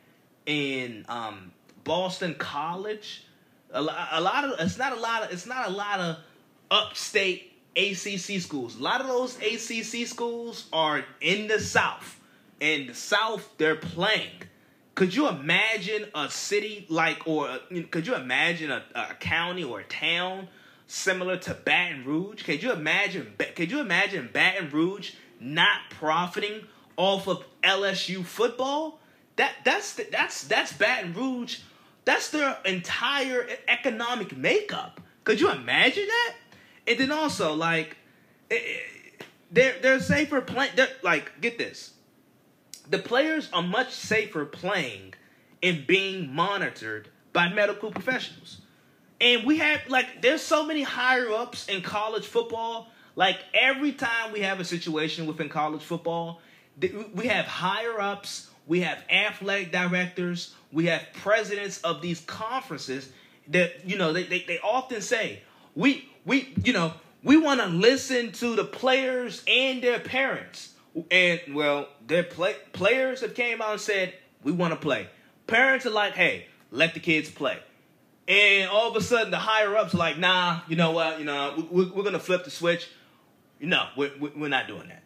and 0.46 1.04
um, 1.08 1.52
Boston 1.84 2.34
College. 2.34 3.24
A, 3.72 3.80
a 3.80 4.20
lot 4.20 4.44
of 4.44 4.60
it's 4.60 4.78
not 4.78 4.96
a 4.96 5.00
lot 5.00 5.22
of 5.24 5.32
it's 5.32 5.46
not 5.46 5.68
a 5.68 5.70
lot 5.70 6.00
of 6.00 6.16
upstate 6.70 7.52
ACC 7.76 8.40
schools. 8.40 8.78
A 8.78 8.82
lot 8.82 9.00
of 9.00 9.06
those 9.06 9.36
ACC 9.36 10.06
schools 10.06 10.66
are 10.72 11.04
in 11.20 11.46
the 11.46 11.60
South. 11.60 12.20
In 12.58 12.88
the 12.88 12.94
South, 12.94 13.48
they're 13.58 13.76
playing. 13.76 14.30
Could 14.94 15.14
you 15.14 15.28
imagine 15.28 16.06
a 16.14 16.30
city 16.30 16.86
like, 16.88 17.28
or 17.28 17.58
could 17.90 18.06
you 18.06 18.14
imagine 18.14 18.70
a, 18.70 18.82
a 18.94 19.14
county 19.14 19.62
or 19.62 19.80
a 19.80 19.84
town 19.84 20.48
similar 20.86 21.36
to 21.38 21.54
Baton 21.54 22.04
Rouge? 22.04 22.42
Could 22.42 22.62
you 22.62 22.72
imagine? 22.72 23.34
Could 23.54 23.70
you 23.70 23.80
imagine 23.80 24.30
Baton 24.32 24.70
Rouge 24.70 25.12
not 25.40 25.90
profiting 25.90 26.66
off 26.96 27.26
of 27.28 27.44
LSU 27.62 28.24
football? 28.24 29.00
That 29.36 29.52
that's 29.64 29.94
that's 30.10 30.44
that's 30.44 30.72
Baton 30.72 31.12
Rouge. 31.12 31.60
That's 32.04 32.30
their 32.30 32.56
entire 32.64 33.48
economic 33.68 34.36
makeup. 34.36 35.00
Could 35.24 35.40
you 35.40 35.50
imagine 35.50 36.06
that? 36.06 36.34
And 36.86 36.98
then 36.98 37.12
also 37.12 37.54
like 37.54 37.96
eh, 38.50 38.54
eh, 38.54 39.24
they're 39.50 39.74
they're 39.82 40.00
safer 40.00 40.40
playing. 40.40 40.72
Like 41.02 41.40
get 41.40 41.58
this, 41.58 41.94
the 42.88 42.98
players 42.98 43.50
are 43.52 43.62
much 43.62 43.92
safer 43.92 44.44
playing 44.44 45.14
and 45.62 45.86
being 45.86 46.32
monitored 46.32 47.08
by 47.32 47.48
medical 47.48 47.90
professionals. 47.90 48.60
And 49.20 49.44
we 49.44 49.58
have 49.58 49.80
like 49.88 50.22
there's 50.22 50.42
so 50.42 50.64
many 50.64 50.82
higher 50.82 51.30
ups 51.30 51.68
in 51.68 51.82
college 51.82 52.26
football. 52.26 52.88
Like 53.14 53.38
every 53.54 53.92
time 53.92 54.32
we 54.32 54.40
have 54.40 54.60
a 54.60 54.64
situation 54.64 55.26
within 55.26 55.48
college 55.48 55.82
football, 55.82 56.40
we 56.80 57.26
have 57.26 57.46
higher 57.46 57.98
ups, 57.98 58.50
we 58.66 58.80
have 58.80 58.98
athletic 59.08 59.72
directors, 59.72 60.54
we 60.70 60.86
have 60.86 61.02
presidents 61.14 61.80
of 61.80 62.02
these 62.02 62.20
conferences 62.20 63.10
that 63.48 63.88
you 63.88 63.96
know 63.96 64.12
they, 64.12 64.24
they, 64.24 64.44
they 64.46 64.58
often 64.58 65.00
say 65.00 65.40
we 65.74 66.08
we 66.26 66.52
you 66.62 66.74
know 66.74 66.92
we 67.22 67.38
want 67.38 67.60
to 67.60 67.66
listen 67.66 68.32
to 68.32 68.54
the 68.54 68.64
players 68.64 69.42
and 69.48 69.82
their 69.82 69.98
parents. 69.98 70.72
And 71.10 71.40
well 71.54 71.88
their 72.06 72.22
play, 72.22 72.56
players 72.72 73.20
have 73.22 73.34
came 73.34 73.62
out 73.62 73.72
and 73.72 73.80
said 73.80 74.14
we 74.42 74.52
want 74.52 74.74
to 74.74 74.78
play. 74.78 75.08
Parents 75.46 75.86
are 75.86 75.90
like 75.90 76.14
hey 76.14 76.48
let 76.70 76.92
the 76.92 77.00
kids 77.00 77.30
play 77.30 77.58
and 78.28 78.70
all 78.70 78.90
of 78.90 78.96
a 78.96 79.00
sudden 79.00 79.30
the 79.30 79.38
higher 79.38 79.76
ups 79.76 79.94
are 79.94 79.98
like 79.98 80.18
nah 80.18 80.60
you 80.68 80.76
know 80.76 80.90
what 80.92 81.18
you 81.18 81.24
know 81.24 81.66
we, 81.70 81.86
we're 81.86 82.04
gonna 82.04 82.18
flip 82.18 82.44
the 82.44 82.50
switch 82.50 82.88
no 83.60 83.86
we're, 83.96 84.10
we're 84.18 84.48
not 84.48 84.66
doing 84.66 84.88
that 84.88 85.02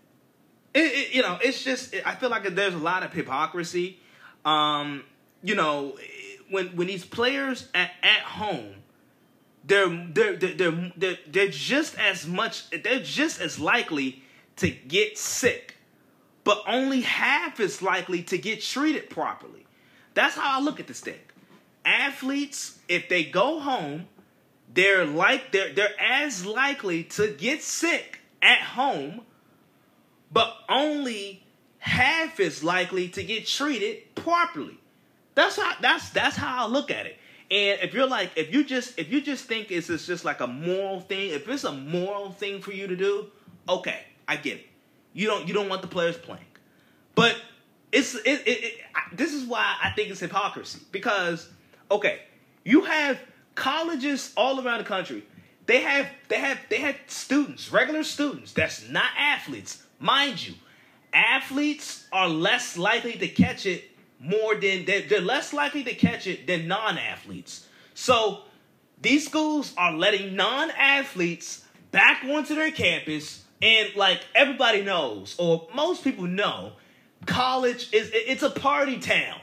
it, 0.75 0.79
it, 0.79 1.15
you 1.15 1.23
know, 1.23 1.39
it's 1.43 1.65
just 1.65 1.95
I 2.07 2.15
feel 2.15 2.31
like 2.31 2.45
there's 2.55 2.75
a 2.75 2.79
lot 2.79 3.03
of 3.03 3.13
hypocrisy. 3.13 3.99
Um, 4.45 5.05
you 5.43 5.55
know, 5.55 5.97
when 6.51 6.69
when 6.77 6.87
these 6.87 7.05
players 7.05 7.69
at, 7.75 7.91
at 8.03 8.21
home, 8.21 8.75
they're 9.65 9.89
they're, 9.89 10.37
they're 10.37 10.93
they're 10.97 11.19
they're 11.27 11.49
just 11.49 11.99
as 11.99 12.27
much 12.27 12.71
they're 12.71 13.01
just 13.01 13.41
as 13.41 13.59
likely 13.59 14.23
to 14.57 14.71
get 14.71 15.19
sick, 15.19 15.77
but 16.45 16.63
only 16.69 17.01
half 17.01 17.59
as 17.59 17.83
likely 17.83 18.23
to 18.25 18.39
get 18.39 18.63
treated 18.63 19.11
properly. 19.11 19.67
That's 20.15 20.37
how 20.37 20.61
I 20.61 20.63
look 20.63 20.79
at 20.79 20.87
this 20.87 21.01
thing. 21.01 21.19
Athletes, 21.85 22.79
if 22.89 23.09
they 23.09 23.25
go 23.25 23.61
home, 23.61 24.07
they're 24.73 25.05
like 25.05 25.53
they're 25.53 25.73
they're 25.73 26.01
as 26.01 26.47
likely 26.47 27.05
to 27.05 27.29
get 27.29 27.63
sick 27.63 28.21
at 28.43 28.61
home, 28.61 29.23
but 30.33 30.55
only 30.69 31.43
half 31.79 32.39
as 32.41 32.63
likely 32.63 33.09
to 33.09 33.25
get 33.25 33.47
treated 33.47 34.15
properly. 34.15 34.79
That's 35.35 35.57
how 35.57 35.73
that's 35.81 36.11
that's 36.11 36.37
how 36.37 36.67
I 36.67 36.69
look 36.69 36.91
at 36.91 37.07
it. 37.07 37.17
And 37.51 37.81
if 37.81 37.95
you're 37.95 38.07
like, 38.07 38.31
if 38.37 38.53
you 38.55 38.63
just 38.63 38.99
if 38.99 39.11
you 39.11 39.21
just 39.21 39.47
think 39.47 39.71
it's 39.71 39.89
just 39.89 40.25
like 40.25 40.41
a 40.41 40.47
moral 40.47 41.01
thing, 41.01 41.31
if 41.31 41.49
it's 41.49 41.65
a 41.65 41.73
moral 41.73 42.31
thing 42.31 42.61
for 42.61 42.73
you 42.73 42.87
to 42.87 42.97
do, 42.97 43.27
okay, 43.69 44.01
I 44.29 44.37
get 44.37 44.59
it. 44.59 44.67
You 45.13 45.27
don't 45.27 45.49
you 45.49 45.55
don't 45.55 45.69
want 45.69 45.83
the 45.83 45.89
players 45.89 46.17
playing, 46.17 46.45
but 47.17 47.37
it's 47.91 48.15
it, 48.15 48.43
it, 48.47 48.47
it 48.47 48.75
this 49.13 49.35
is 49.35 49.45
why 49.45 49.77
I 49.83 49.91
think 49.91 50.11
it's 50.11 50.21
hypocrisy 50.21 50.81
because 50.93 51.49
okay, 51.91 52.21
you 52.65 52.83
have 52.83 53.19
colleges 53.55 54.33
all 54.37 54.65
around 54.65 54.79
the 54.79 54.85
country. 54.85 55.25
They 55.67 55.81
have 55.81 56.07
they 56.29 56.39
have 56.39 56.59
they 56.69 56.81
have 56.81 56.97
students, 57.07 57.73
regular 57.73 58.03
students 58.03 58.53
that's 58.53 58.89
not 58.89 59.11
athletes, 59.17 59.83
mind 59.99 60.45
you. 60.47 60.55
Athletes 61.13 62.07
are 62.13 62.29
less 62.29 62.77
likely 62.77 63.13
to 63.15 63.29
catch 63.29 63.67
it 63.67 63.85
more 64.21 64.55
than 64.55 64.85
they're, 64.85 65.03
they're 65.03 65.21
less 65.21 65.53
likely 65.53 65.83
to 65.85 65.95
catch 65.95 66.27
it 66.27 66.47
than 66.47 66.69
non-athletes. 66.69 67.67
So 67.95 68.43
these 69.01 69.27
schools 69.27 69.73
are 69.77 69.93
letting 69.93 70.37
non-athletes 70.37 71.65
back 71.91 72.23
onto 72.25 72.55
their 72.55 72.71
campus 72.71 73.45
and 73.63 73.95
like 73.97 74.21
everybody 74.35 74.83
knows 74.83 75.35
or 75.39 75.69
most 75.75 76.05
people 76.05 76.25
know 76.25 76.73
college 77.27 77.93
is 77.93 78.11
it's 78.15 78.43
a 78.43 78.51
party 78.51 78.99
town 78.99 79.39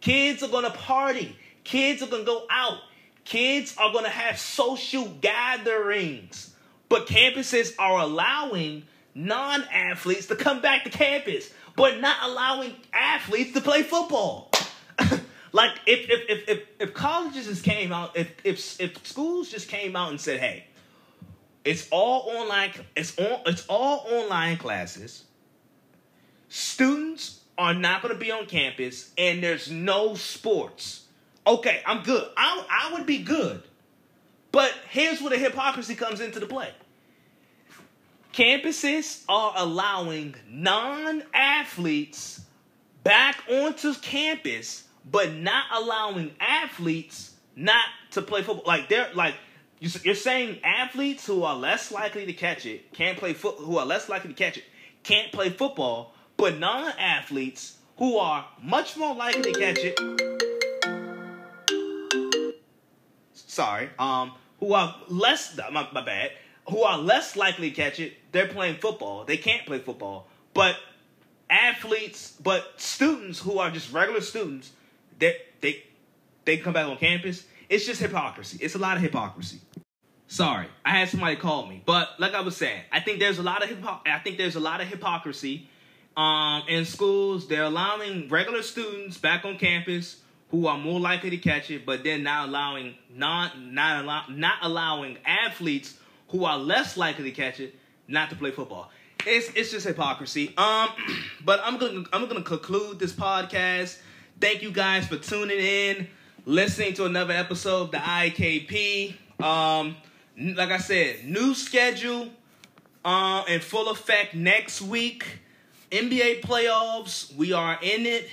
kids 0.00 0.42
are 0.42 0.48
gonna 0.48 0.70
party 0.70 1.36
kids 1.68 2.02
are 2.02 2.06
gonna 2.06 2.24
go 2.24 2.46
out 2.50 2.78
kids 3.24 3.74
are 3.78 3.92
gonna 3.92 4.08
have 4.08 4.38
social 4.38 5.06
gatherings 5.20 6.54
but 6.88 7.06
campuses 7.06 7.74
are 7.78 8.00
allowing 8.00 8.82
non-athletes 9.14 10.26
to 10.26 10.36
come 10.36 10.60
back 10.60 10.84
to 10.84 10.90
campus 10.90 11.50
but 11.78 12.00
not 12.00 12.16
allowing 12.24 12.74
athletes 12.92 13.52
to 13.52 13.60
play 13.60 13.84
football. 13.84 14.50
like 15.52 15.70
if 15.86 16.10
if, 16.10 16.28
if 16.28 16.48
if 16.48 16.62
if 16.80 16.92
colleges 16.92 17.46
just 17.46 17.62
came 17.62 17.92
out, 17.92 18.16
if 18.16 18.32
if 18.42 18.80
if 18.80 19.06
schools 19.06 19.48
just 19.48 19.68
came 19.68 19.94
out 19.94 20.10
and 20.10 20.20
said, 20.20 20.40
"Hey, 20.40 20.66
it's 21.64 21.88
all 21.92 22.28
online. 22.30 22.72
It's 22.96 23.16
all 23.16 23.42
it's 23.46 23.64
all 23.68 24.04
online 24.10 24.56
classes. 24.56 25.22
Students 26.48 27.44
are 27.56 27.74
not 27.74 28.02
going 28.02 28.12
to 28.12 28.18
be 28.18 28.32
on 28.32 28.46
campus, 28.46 29.12
and 29.16 29.40
there's 29.40 29.70
no 29.70 30.16
sports." 30.16 31.04
Okay, 31.48 31.80
I'm 31.86 32.02
good. 32.02 32.28
I 32.36 32.64
I 32.70 32.92
would 32.92 33.06
be 33.06 33.18
good, 33.18 33.62
but 34.52 34.72
here's 34.90 35.20
where 35.20 35.30
the 35.30 35.38
hypocrisy 35.38 35.94
comes 35.94 36.20
into 36.20 36.38
the 36.38 36.46
play 36.46 36.70
campuses 38.38 39.24
are 39.28 39.52
allowing 39.56 40.34
non 40.48 41.24
athletes 41.34 42.42
back 43.02 43.42
onto 43.50 43.94
campus, 43.94 44.84
but 45.10 45.32
not 45.34 45.64
allowing 45.74 46.30
athletes 46.38 47.34
not 47.56 47.84
to 48.12 48.22
play 48.22 48.42
football. 48.42 48.64
Like 48.64 48.88
they're 48.88 49.12
like 49.14 49.34
you're 49.80 50.14
saying 50.14 50.58
athletes 50.62 51.26
who 51.26 51.42
are 51.42 51.56
less 51.56 51.90
likely 51.90 52.26
to 52.26 52.32
catch 52.32 52.66
it 52.66 52.92
can't 52.92 53.16
play 53.16 53.32
foot 53.32 53.56
who 53.58 53.78
are 53.78 53.86
less 53.86 54.08
likely 54.08 54.30
to 54.30 54.36
catch 54.36 54.56
it 54.56 54.64
can't 55.02 55.32
play 55.32 55.50
football, 55.50 56.14
but 56.36 56.58
non 56.58 56.92
athletes 56.98 57.78
who 57.96 58.18
are 58.18 58.46
much 58.62 58.96
more 58.96 59.14
likely 59.14 59.52
to 59.52 59.58
catch 59.58 59.78
it. 59.78 60.47
Sorry, 63.58 63.90
um, 63.98 64.34
who 64.60 64.72
are 64.72 64.94
less 65.08 65.58
my, 65.72 65.88
my 65.92 66.04
bad 66.04 66.30
who 66.70 66.84
are 66.84 66.96
less 66.96 67.34
likely 67.34 67.70
to 67.70 67.76
catch 67.76 67.98
it, 67.98 68.14
they're 68.30 68.46
playing 68.46 68.76
football. 68.76 69.24
They 69.24 69.36
can't 69.36 69.66
play 69.66 69.80
football. 69.80 70.28
But 70.54 70.76
athletes, 71.50 72.36
but 72.40 72.74
students 72.76 73.40
who 73.40 73.58
are 73.58 73.72
just 73.72 73.92
regular 73.92 74.20
students, 74.20 74.70
they 75.18 75.38
they 75.60 75.82
they 76.44 76.58
come 76.58 76.72
back 76.72 76.86
on 76.86 76.98
campus. 76.98 77.46
It's 77.68 77.84
just 77.84 78.00
hypocrisy. 78.00 78.58
It's 78.60 78.76
a 78.76 78.78
lot 78.78 78.96
of 78.96 79.02
hypocrisy. 79.02 79.58
Sorry, 80.28 80.68
I 80.84 80.98
had 80.98 81.08
somebody 81.08 81.34
call 81.34 81.66
me, 81.66 81.82
but 81.84 82.10
like 82.20 82.34
I 82.34 82.42
was 82.42 82.56
saying, 82.56 82.82
I 82.92 83.00
think 83.00 83.18
there's 83.18 83.40
a 83.40 83.42
lot 83.42 83.64
of 83.64 83.70
hypo- 83.70 84.02
I 84.06 84.20
think 84.20 84.38
there's 84.38 84.54
a 84.54 84.60
lot 84.60 84.80
of 84.80 84.86
hypocrisy 84.86 85.68
um, 86.16 86.62
in 86.68 86.84
schools. 86.84 87.48
They're 87.48 87.64
allowing 87.64 88.28
regular 88.28 88.62
students 88.62 89.18
back 89.18 89.44
on 89.44 89.58
campus 89.58 90.20
who 90.50 90.66
are 90.66 90.78
more 90.78 90.98
likely 90.98 91.30
to 91.30 91.36
catch 91.36 91.70
it, 91.70 91.84
but 91.84 92.04
then 92.04 92.22
not 92.22 92.48
allowing 92.48 92.94
not 93.14 93.60
not 93.60 94.04
allow, 94.04 94.24
not 94.28 94.58
allowing 94.62 95.18
athletes 95.24 95.94
who 96.28 96.44
are 96.44 96.58
less 96.58 96.96
likely 96.96 97.24
to 97.24 97.30
catch 97.32 97.60
it 97.60 97.74
not 98.06 98.30
to 98.30 98.36
play 98.36 98.50
football. 98.50 98.90
It's 99.26 99.50
it's 99.54 99.70
just 99.70 99.86
hypocrisy. 99.86 100.54
Um, 100.56 100.88
but 101.44 101.60
I'm 101.62 101.78
gonna 101.78 102.04
I'm 102.12 102.28
gonna 102.28 102.42
conclude 102.42 102.98
this 102.98 103.12
podcast. 103.12 103.98
Thank 104.40 104.62
you 104.62 104.70
guys 104.70 105.06
for 105.06 105.16
tuning 105.16 105.58
in, 105.58 106.08
listening 106.44 106.94
to 106.94 107.04
another 107.04 107.34
episode 107.34 107.82
of 107.82 107.90
the 107.90 107.98
IKP. 107.98 109.14
Um, 109.42 109.96
like 110.38 110.70
I 110.70 110.78
said, 110.78 111.24
new 111.24 111.54
schedule 111.54 112.28
uh, 113.04 113.42
in 113.48 113.60
full 113.60 113.90
effect 113.90 114.34
next 114.34 114.80
week. 114.80 115.40
NBA 115.90 116.42
playoffs, 116.42 117.34
we 117.34 117.52
are 117.52 117.78
in 117.82 118.06
it. 118.06 118.28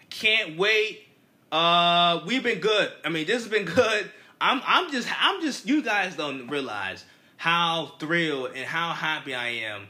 I 0.00 0.04
can't 0.08 0.56
wait. 0.58 1.07
Uh, 1.50 2.20
we've 2.26 2.42
been 2.42 2.60
good. 2.60 2.92
I 3.04 3.08
mean, 3.08 3.26
this 3.26 3.42
has 3.42 3.48
been 3.48 3.64
good. 3.64 4.10
I'm 4.40 4.60
I'm 4.64 4.92
just 4.92 5.08
I'm 5.20 5.40
just 5.40 5.66
you 5.66 5.82
guys 5.82 6.14
don't 6.14 6.48
realize 6.48 7.04
how 7.36 7.92
thrilled 7.98 8.50
and 8.54 8.66
how 8.66 8.92
happy 8.92 9.34
I 9.34 9.48
am 9.48 9.88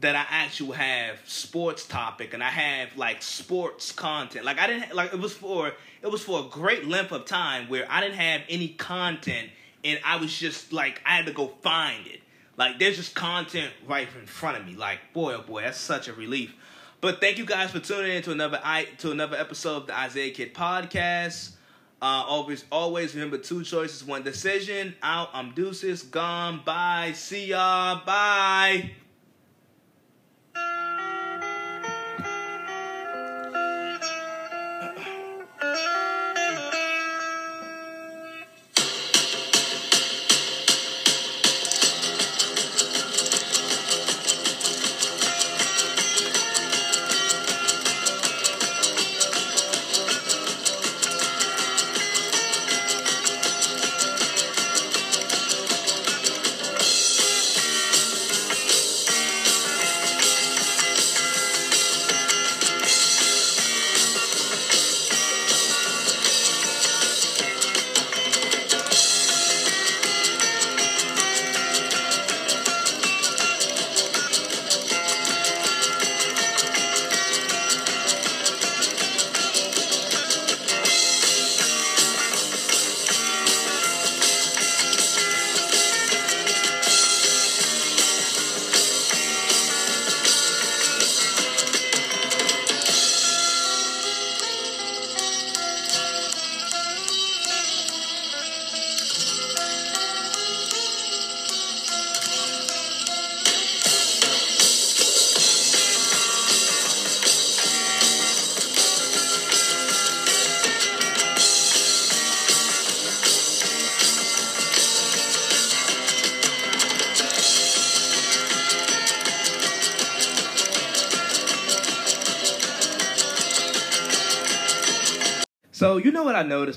that 0.00 0.14
I 0.14 0.24
actually 0.28 0.76
have 0.76 1.18
sports 1.24 1.86
topic 1.86 2.34
and 2.34 2.42
I 2.42 2.50
have 2.50 2.96
like 2.96 3.22
sports 3.22 3.90
content. 3.90 4.44
Like 4.44 4.58
I 4.58 4.66
didn't 4.66 4.94
like 4.94 5.12
it 5.12 5.18
was 5.18 5.32
for 5.32 5.72
it 6.02 6.06
was 6.08 6.22
for 6.22 6.40
a 6.40 6.48
great 6.48 6.86
length 6.86 7.12
of 7.12 7.24
time 7.24 7.68
where 7.68 7.86
I 7.90 8.00
didn't 8.00 8.18
have 8.18 8.42
any 8.48 8.68
content 8.68 9.50
and 9.84 9.98
I 10.04 10.16
was 10.16 10.36
just 10.36 10.72
like 10.72 11.00
I 11.04 11.16
had 11.16 11.26
to 11.26 11.32
go 11.32 11.48
find 11.62 12.06
it. 12.06 12.20
Like 12.56 12.78
there's 12.78 12.96
just 12.96 13.14
content 13.14 13.72
right 13.86 14.08
in 14.20 14.26
front 14.26 14.58
of 14.58 14.66
me. 14.66 14.74
Like 14.74 14.98
boy 15.12 15.34
oh 15.34 15.42
boy, 15.42 15.62
that's 15.62 15.78
such 15.78 16.06
a 16.06 16.12
relief. 16.12 16.54
But 17.00 17.20
thank 17.20 17.38
you 17.38 17.46
guys 17.46 17.70
for 17.70 17.78
tuning 17.78 18.16
in 18.16 18.22
to 18.22 18.32
another 18.32 18.60
I 18.62 18.84
to 18.98 19.10
another 19.12 19.36
episode 19.36 19.76
of 19.76 19.86
the 19.86 19.96
Isaiah 19.96 20.32
Kid 20.32 20.54
podcast. 20.54 21.52
Uh, 22.00 22.24
always, 22.26 22.64
always 22.70 23.14
remember 23.14 23.38
two 23.38 23.64
choices, 23.64 24.04
one 24.04 24.22
decision. 24.22 24.94
Out. 25.02 25.30
I'm 25.32 25.52
deuces. 25.52 26.02
Gone. 26.02 26.62
Bye. 26.64 27.12
See 27.14 27.46
y'all. 27.46 28.04
Bye. 28.04 28.92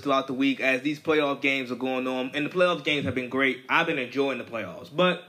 Throughout 0.02 0.28
the 0.28 0.34
week 0.34 0.60
as 0.60 0.82
these 0.82 1.00
playoff 1.00 1.42
games 1.42 1.72
are 1.72 1.76
going 1.76 2.08
on, 2.08 2.32
and 2.34 2.46
the 2.46 2.50
playoff 2.50 2.84
games 2.84 3.06
have 3.06 3.16
been 3.16 3.30
great. 3.30 3.62
I've 3.70 3.88
been 3.88 3.98
enjoying 3.98 4.38
the 4.38 4.44
playoffs, 4.44 4.90
but 4.94 5.24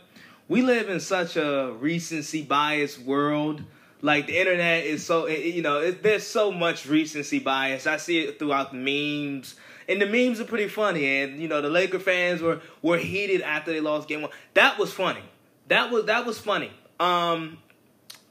we 0.48 0.62
live 0.62 0.88
in 0.88 1.00
such 1.00 1.36
a 1.36 1.74
recency 1.78 2.42
bias 2.42 2.98
world. 2.98 3.62
Like 4.00 4.26
the 4.26 4.38
internet 4.38 4.84
is 4.84 5.06
so, 5.06 5.28
you 5.28 5.62
know, 5.62 5.78
it, 5.78 6.02
there's 6.02 6.26
so 6.26 6.50
much 6.50 6.86
recency 6.86 7.38
bias. 7.38 7.86
I 7.86 7.96
see 7.98 8.18
it 8.20 8.38
throughout 8.38 8.72
the 8.72 8.78
memes, 8.78 9.54
and 9.88 10.02
the 10.02 10.06
memes 10.06 10.40
are 10.40 10.44
pretty 10.44 10.68
funny. 10.68 11.22
And 11.22 11.40
you 11.40 11.48
know, 11.48 11.62
the 11.62 11.70
Laker 11.70 12.00
fans 12.00 12.42
were 12.42 12.60
were 12.82 12.98
heated 12.98 13.42
after 13.42 13.72
they 13.72 13.80
lost 13.80 14.08
game 14.08 14.22
one. 14.22 14.32
That 14.54 14.78
was 14.78 14.92
funny. 14.92 15.22
That 15.68 15.90
was 15.90 16.06
that 16.06 16.26
was 16.26 16.38
funny. 16.38 16.72
Um, 16.98 17.58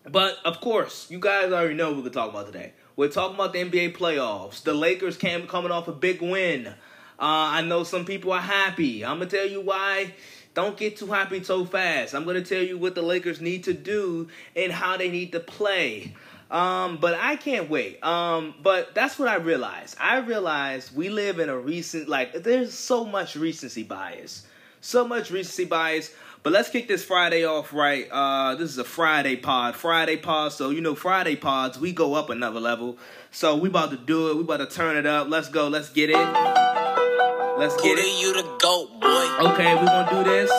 but 0.09 0.37
of 0.43 0.59
course, 0.59 1.09
you 1.09 1.19
guys 1.19 1.51
already 1.51 1.75
know 1.75 1.87
what 1.87 1.97
we're 1.97 2.09
gonna 2.09 2.13
talk 2.13 2.29
about 2.31 2.47
today. 2.47 2.73
We're 3.01 3.09
talking 3.09 3.33
about 3.33 3.53
the 3.53 3.63
NBA 3.63 3.97
playoffs. 3.97 4.61
The 4.61 4.75
Lakers 4.75 5.17
came 5.17 5.47
coming 5.47 5.71
off 5.71 5.87
a 5.87 5.91
big 5.91 6.21
win. 6.21 6.67
Uh, 6.67 6.73
I 7.17 7.63
know 7.63 7.83
some 7.83 8.05
people 8.05 8.31
are 8.31 8.39
happy. 8.39 9.03
I'm 9.03 9.17
gonna 9.17 9.27
tell 9.27 9.47
you 9.47 9.59
why. 9.59 10.13
Don't 10.53 10.77
get 10.77 10.97
too 10.97 11.07
happy 11.07 11.43
so 11.43 11.65
fast. 11.65 12.13
I'm 12.13 12.25
gonna 12.25 12.43
tell 12.43 12.61
you 12.61 12.77
what 12.77 12.93
the 12.93 13.01
Lakers 13.01 13.41
need 13.41 13.63
to 13.63 13.73
do 13.73 14.27
and 14.55 14.71
how 14.71 14.97
they 14.97 15.09
need 15.09 15.31
to 15.31 15.39
play. 15.39 16.13
Um, 16.51 16.97
but 16.97 17.15
I 17.15 17.37
can't 17.37 17.71
wait. 17.71 18.03
Um, 18.03 18.53
but 18.61 18.93
that's 18.93 19.17
what 19.17 19.29
I 19.29 19.37
realized. 19.37 19.97
I 19.99 20.19
realized 20.19 20.95
we 20.95 21.09
live 21.09 21.39
in 21.39 21.49
a 21.49 21.57
recent 21.57 22.07
like 22.07 22.43
there's 22.43 22.71
so 22.71 23.03
much 23.03 23.35
recency 23.35 23.81
bias. 23.81 24.45
So 24.79 25.07
much 25.07 25.31
recency 25.31 25.65
bias. 25.65 26.13
But 26.43 26.53
let's 26.53 26.69
kick 26.69 26.87
this 26.87 27.03
Friday 27.03 27.45
off 27.45 27.71
right. 27.71 28.07
Uh, 28.09 28.55
this 28.55 28.71
is 28.71 28.79
a 28.79 28.83
Friday 28.83 29.35
pod. 29.35 29.75
Friday 29.75 30.17
pod. 30.17 30.51
So 30.51 30.71
you 30.71 30.81
know 30.81 30.95
Friday 30.95 31.35
pods, 31.35 31.79
we 31.79 31.91
go 31.91 32.15
up 32.15 32.31
another 32.31 32.59
level. 32.59 32.97
So 33.29 33.55
we 33.55 33.69
about 33.69 33.91
to 33.91 33.97
do 33.97 34.31
it. 34.31 34.37
We 34.37 34.41
about 34.41 34.57
to 34.57 34.65
turn 34.65 34.97
it 34.97 35.05
up. 35.05 35.29
Let's 35.29 35.49
go. 35.49 35.67
Let's 35.67 35.89
get 35.89 36.09
it. 36.09 36.15
Let's 36.15 37.79
get 37.83 37.99
it. 37.99 38.19
you 38.19 38.33
the 38.33 38.41
goat, 38.59 38.89
boy. 38.99 39.51
Okay, 39.51 39.75
we 39.75 39.85
gonna 39.85 40.09
do 40.09 40.23
this. 40.23 40.49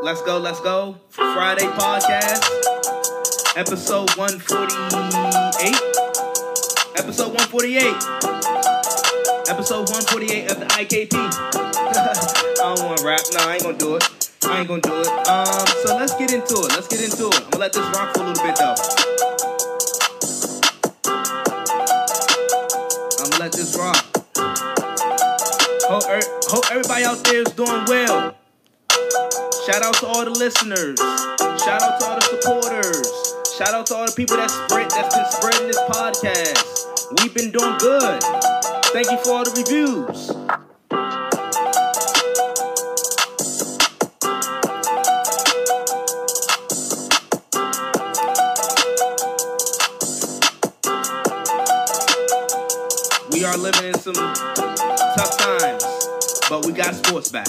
Let's 0.00 0.22
go. 0.22 0.38
Let's 0.38 0.60
go. 0.60 0.96
Friday 1.08 1.66
podcast, 1.74 2.46
episode 3.56 4.16
one 4.16 4.38
forty 4.38 4.76
eight. 5.60 5.82
Episode 6.98 7.34
one 7.34 7.48
forty 7.48 7.78
eight. 7.78 7.96
Episode 9.48 9.90
one 9.90 10.02
forty 10.02 10.26
eight 10.30 10.52
of 10.52 10.60
the 10.60 10.66
IKP. 10.70 11.14
I 11.16 12.74
don't 12.76 12.86
want 12.86 12.98
to 12.98 13.04
rap. 13.04 13.20
No, 13.32 13.40
I 13.40 13.54
ain't 13.54 13.62
gonna 13.64 13.76
do 13.76 13.96
it. 13.96 14.15
I 14.48 14.60
ain't 14.60 14.68
gonna 14.68 14.80
do 14.80 14.94
it. 14.94 15.08
Um, 15.28 15.66
so 15.82 15.96
let's 15.96 16.14
get 16.16 16.32
into 16.32 16.54
it. 16.54 16.72
Let's 16.74 16.88
get 16.88 17.02
into 17.02 17.28
it. 17.28 17.34
I'm 17.44 17.50
gonna 17.50 17.58
let 17.58 17.72
this 17.72 17.86
rock 17.96 18.14
for 18.14 18.22
a 18.22 18.26
little 18.26 18.44
bit 18.44 18.56
though. 18.56 18.74
I'm 23.18 23.30
gonna 23.30 23.42
let 23.42 23.52
this 23.52 23.76
rock. 23.76 24.04
Hope, 25.88 26.04
er- 26.08 26.38
hope 26.48 26.64
everybody 26.70 27.04
out 27.04 27.22
there 27.24 27.42
is 27.42 27.52
doing 27.52 27.84
well. 27.86 28.34
Shout 29.66 29.82
out 29.82 29.94
to 29.94 30.06
all 30.06 30.24
the 30.24 30.30
listeners. 30.30 30.98
Shout 31.60 31.82
out 31.82 32.00
to 32.00 32.06
all 32.06 32.14
the 32.16 32.40
supporters. 32.40 33.34
Shout 33.56 33.74
out 33.74 33.86
to 33.86 33.94
all 33.96 34.06
the 34.06 34.12
people 34.16 34.36
that 34.36 34.50
spread 34.50 34.90
that's 34.90 35.14
been 35.14 35.26
spreading 35.30 35.66
this 35.66 35.80
podcast. 35.90 37.22
We've 37.22 37.34
been 37.34 37.50
doing 37.50 37.76
good. 37.78 38.22
Thank 38.92 39.10
you 39.10 39.18
for 39.18 39.32
all 39.32 39.44
the 39.44 39.52
reviews. 39.56 40.65
Are 53.56 53.58
living 53.58 53.86
in 53.86 53.94
some 53.94 54.12
tough 54.12 55.38
times, 55.38 55.84
but 56.50 56.66
we 56.66 56.72
got 56.72 56.94
sports 56.94 57.30
back. 57.30 57.46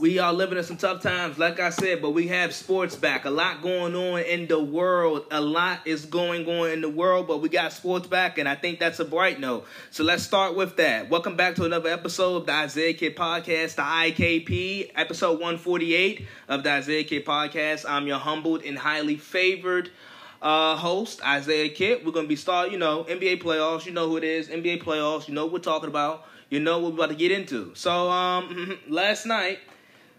We 0.00 0.18
are 0.18 0.32
living 0.32 0.58
in 0.58 0.64
some 0.64 0.78
tough 0.78 1.00
times, 1.00 1.38
like 1.38 1.60
I 1.60 1.70
said, 1.70 2.02
but 2.02 2.10
we 2.10 2.26
have 2.28 2.52
sports 2.52 2.96
back. 2.96 3.24
A 3.24 3.30
lot 3.30 3.62
going 3.62 3.94
on 3.94 4.20
in 4.22 4.48
the 4.48 4.58
world. 4.58 5.26
A 5.30 5.40
lot 5.40 5.86
is 5.86 6.06
going 6.06 6.48
on 6.48 6.70
in 6.70 6.80
the 6.80 6.88
world, 6.88 7.28
but 7.28 7.40
we 7.40 7.48
got 7.48 7.72
sports 7.72 8.08
back, 8.08 8.38
and 8.38 8.48
I 8.48 8.56
think 8.56 8.80
that's 8.80 8.98
a 8.98 9.04
bright 9.04 9.38
note. 9.38 9.66
So 9.90 10.02
let's 10.02 10.24
start 10.24 10.56
with 10.56 10.76
that. 10.78 11.08
Welcome 11.08 11.36
back 11.36 11.54
to 11.56 11.64
another 11.64 11.90
episode 11.90 12.36
of 12.36 12.46
the 12.46 12.52
Isaiah 12.52 12.94
Kid 12.94 13.14
Podcast, 13.14 13.76
the 13.76 13.82
IKP, 13.82 14.90
episode 14.96 15.34
148 15.34 16.26
of 16.48 16.64
the 16.64 16.70
Isaiah 16.70 17.04
Kid 17.04 17.24
Podcast. 17.24 17.84
I'm 17.88 18.08
your 18.08 18.18
humbled 18.18 18.64
and 18.64 18.76
highly 18.76 19.16
favored 19.16 19.90
uh, 20.42 20.76
host, 20.76 21.24
Isaiah 21.24 21.68
Kid. 21.68 22.04
We're 22.04 22.12
going 22.12 22.26
to 22.26 22.28
be 22.28 22.36
starting, 22.36 22.72
you 22.72 22.78
know, 22.78 23.04
NBA 23.04 23.42
playoffs. 23.42 23.86
You 23.86 23.92
know 23.92 24.08
who 24.08 24.16
it 24.16 24.24
is. 24.24 24.48
NBA 24.48 24.82
playoffs. 24.82 25.28
You 25.28 25.34
know 25.34 25.44
what 25.44 25.54
we're 25.54 25.58
talking 25.60 25.88
about. 25.88 26.26
You 26.48 26.60
know 26.60 26.78
what 26.78 26.92
we're 26.92 27.04
about 27.04 27.10
to 27.10 27.14
get 27.14 27.30
into. 27.30 27.72
So, 27.74 28.10
um, 28.10 28.78
last 28.88 29.26
night, 29.26 29.58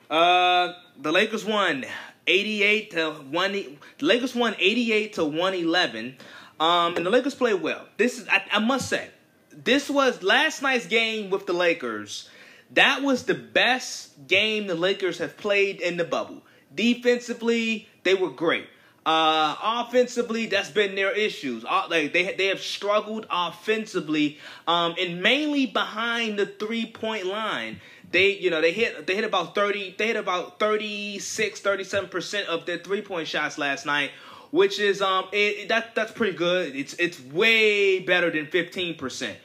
uh, 0.10 0.74
the 1.00 1.12
Lakers 1.12 1.44
won 1.44 1.86
88 2.28 2.92
to 2.92 3.12
1. 3.12 3.52
The 3.52 3.78
Lakers 4.00 4.36
won 4.36 4.56
88 4.60 5.14
to 5.14 5.26
111. 5.26 6.16
Um, 6.60 6.96
and 6.96 7.06
the 7.06 7.10
Lakers 7.10 7.34
played 7.34 7.62
well. 7.62 7.88
This 7.98 8.20
is, 8.20 8.28
I, 8.28 8.44
I 8.52 8.60
must 8.60 8.88
say, 8.88 9.10
this 9.52 9.90
was 9.90 10.22
last 10.22 10.62
night's 10.62 10.86
game 10.86 11.30
with 11.30 11.48
the 11.48 11.54
Lakers. 11.54 12.30
That 12.74 13.02
was 13.02 13.24
the 13.24 13.34
best 13.34 14.28
game 14.28 14.68
the 14.68 14.76
Lakers 14.76 15.18
have 15.18 15.36
played 15.38 15.82
in 15.82 15.98
the 15.98 16.06
bubble. 16.06 16.44
Defensively, 16.74 17.90
they 18.04 18.14
were 18.14 18.30
great. 18.30 18.68
Uh, 19.04 19.56
offensively, 19.64 20.46
that's 20.46 20.70
been 20.70 20.94
their 20.94 21.12
issues. 21.12 21.66
Uh, 21.68 21.88
like 21.90 22.14
they 22.14 22.36
they 22.36 22.48
have 22.48 22.62
struggled 22.62 23.26
offensively, 23.32 24.38
um, 24.68 24.94
and 25.00 25.24
mainly 25.24 25.66
behind 25.66 26.38
the 26.38 26.46
three 26.46 26.86
point 26.86 27.26
line. 27.26 27.82
They 28.12 28.38
you 28.38 28.52
know 28.52 28.62
they 28.62 28.72
hit 28.74 29.08
they 29.08 29.16
hit 29.16 29.24
about 29.24 29.56
thirty 29.56 29.96
they 29.98 30.08
hit 30.08 30.18
about 30.18 30.60
36 30.60 31.62
37 31.62 32.10
percent 32.10 32.48
of 32.48 32.66
their 32.66 32.78
three 32.78 33.02
point 33.02 33.28
shots 33.28 33.58
last 33.58 33.88
night, 33.88 34.12
which 34.52 34.80
is 34.80 35.02
um 35.02 35.26
it, 35.32 35.70
that 35.70 35.96
that's 35.96 36.12
pretty 36.12 36.38
good. 36.38 36.76
It's 36.76 36.94
it's 36.96 37.20
way 37.20 38.00
better 38.00 38.30
than 38.30 38.46
fifteen 38.48 38.96
percent. 38.96 39.38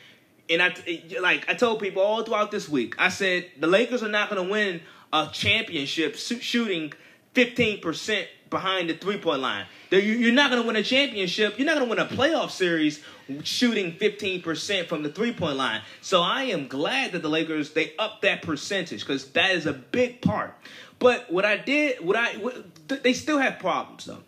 And 0.50 0.60
I 0.60 0.74
like 1.20 1.48
I 1.48 1.54
told 1.54 1.80
people 1.80 2.02
all 2.02 2.22
throughout 2.24 2.50
this 2.50 2.68
week, 2.68 2.94
I 2.98 3.08
said 3.08 3.46
the 3.58 3.68
Lakers 3.68 4.02
are 4.02 4.08
not 4.08 4.28
going 4.28 4.44
to 4.44 4.50
win 4.52 4.82
a 5.14 5.30
championship 5.32 6.16
shooting 6.16 6.92
fifteen 7.32 7.80
percent 7.80 8.28
behind 8.51 8.90
the 8.90 8.94
three 8.94 9.18
point 9.18 9.40
line. 9.40 9.66
You're 9.90 10.32
not 10.32 10.51
going 10.51 10.62
to 10.62 10.66
win 10.66 10.77
a 10.77 10.82
championship. 10.82 11.59
You're 11.59 11.66
not 11.66 11.77
going 11.77 11.89
to 11.89 11.90
win 11.90 11.98
a 11.98 12.09
playoff 12.09 12.51
series 12.51 13.02
shooting 13.43 13.93
15% 13.93 14.86
from 14.86 15.02
the 15.02 15.09
three 15.09 15.32
point 15.32 15.56
line. 15.56 15.82
So 16.01 16.23
I 16.23 16.44
am 16.44 16.68
glad 16.68 17.12
that 17.12 17.23
the 17.23 17.28
Lakers 17.28 17.73
they 17.73 17.94
up 17.98 18.23
that 18.23 18.43
percentage 18.43 19.01
because 19.01 19.31
that 19.32 19.51
is 19.52 19.66
a 19.66 19.73
big 19.73 20.20
part. 20.23 20.55
But 20.98 21.31
what 21.31 21.44
I 21.44 21.56
did, 21.56 22.05
what 22.05 22.16
I 22.16 22.35
what, 22.36 22.89
they 22.89 23.12
still 23.12 23.39
have 23.39 23.59
problems 23.59 24.05
though. 24.05 24.23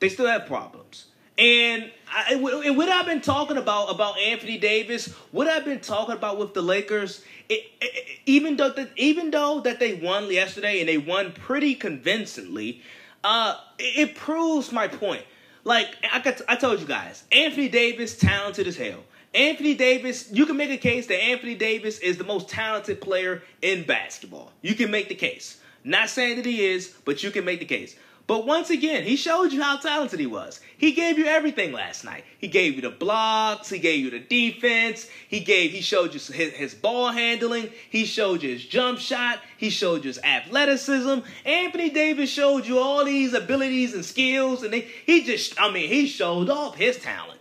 They 0.00 0.08
still 0.08 0.26
have 0.26 0.46
problems. 0.46 1.06
And, 1.38 1.90
I, 2.12 2.34
and 2.34 2.76
what 2.76 2.88
I've 2.90 3.06
been 3.06 3.22
talking 3.22 3.56
about 3.56 3.86
about 3.86 4.18
Anthony 4.18 4.58
Davis, 4.58 5.08
what 5.30 5.46
I've 5.48 5.64
been 5.64 5.80
talking 5.80 6.14
about 6.14 6.38
with 6.38 6.52
the 6.52 6.60
Lakers, 6.60 7.24
it, 7.48 7.64
it, 7.80 8.18
even 8.26 8.56
though 8.56 8.70
that 8.70 8.90
even 8.96 9.30
though 9.30 9.60
that 9.60 9.80
they 9.80 9.94
won 9.94 10.30
yesterday 10.30 10.80
and 10.80 10.88
they 10.88 10.98
won 10.98 11.32
pretty 11.32 11.74
convincingly, 11.74 12.82
uh, 13.24 13.56
it, 13.78 14.14
proves 14.14 14.72
my 14.72 14.88
point. 14.88 15.22
Like 15.64 15.88
I, 16.12 16.20
got, 16.20 16.40
I 16.48 16.56
told 16.56 16.80
you 16.80 16.86
guys, 16.86 17.24
Anthony 17.32 17.68
Davis 17.68 18.16
talented 18.16 18.66
as 18.66 18.76
hell. 18.76 19.00
Anthony 19.34 19.74
Davis, 19.74 20.30
you 20.32 20.46
can 20.46 20.56
make 20.56 20.70
a 20.70 20.76
case 20.76 21.06
that 21.06 21.22
Anthony 21.22 21.54
Davis 21.54 21.98
is 21.98 22.16
the 22.16 22.24
most 22.24 22.48
talented 22.48 23.00
player 23.00 23.42
in 23.62 23.84
basketball. 23.84 24.50
You 24.62 24.74
can 24.74 24.90
make 24.90 25.08
the 25.08 25.14
case. 25.14 25.60
Not 25.84 26.08
saying 26.08 26.36
that 26.36 26.44
he 26.44 26.66
is, 26.66 26.94
but 27.04 27.22
you 27.22 27.30
can 27.30 27.44
make 27.44 27.60
the 27.60 27.66
case. 27.66 27.94
But 28.30 28.46
once 28.46 28.70
again, 28.70 29.02
he 29.02 29.16
showed 29.16 29.50
you 29.52 29.60
how 29.60 29.78
talented 29.78 30.20
he 30.20 30.26
was. 30.26 30.60
He 30.78 30.92
gave 30.92 31.18
you 31.18 31.26
everything 31.26 31.72
last 31.72 32.04
night. 32.04 32.22
He 32.38 32.46
gave 32.46 32.76
you 32.76 32.80
the 32.80 32.88
blocks, 32.88 33.70
he 33.70 33.80
gave 33.80 34.04
you 34.04 34.10
the 34.12 34.20
defense, 34.20 35.08
he 35.26 35.40
gave 35.40 35.72
he 35.72 35.80
showed 35.80 36.14
you 36.14 36.20
his, 36.20 36.52
his 36.52 36.72
ball 36.72 37.10
handling, 37.10 37.70
he 37.90 38.04
showed 38.04 38.44
you 38.44 38.50
his 38.50 38.64
jump 38.64 39.00
shot, 39.00 39.40
he 39.56 39.68
showed 39.68 40.04
you 40.04 40.10
his 40.10 40.20
athleticism. 40.20 41.26
Anthony 41.44 41.90
Davis 41.90 42.30
showed 42.30 42.66
you 42.66 42.78
all 42.78 43.04
these 43.04 43.34
abilities 43.34 43.94
and 43.94 44.04
skills, 44.04 44.62
and 44.62 44.72
they, 44.72 44.82
he 45.06 45.24
just 45.24 45.60
I 45.60 45.72
mean, 45.72 45.88
he 45.88 46.06
showed 46.06 46.48
off 46.48 46.76
his 46.76 46.98
talent. 46.98 47.40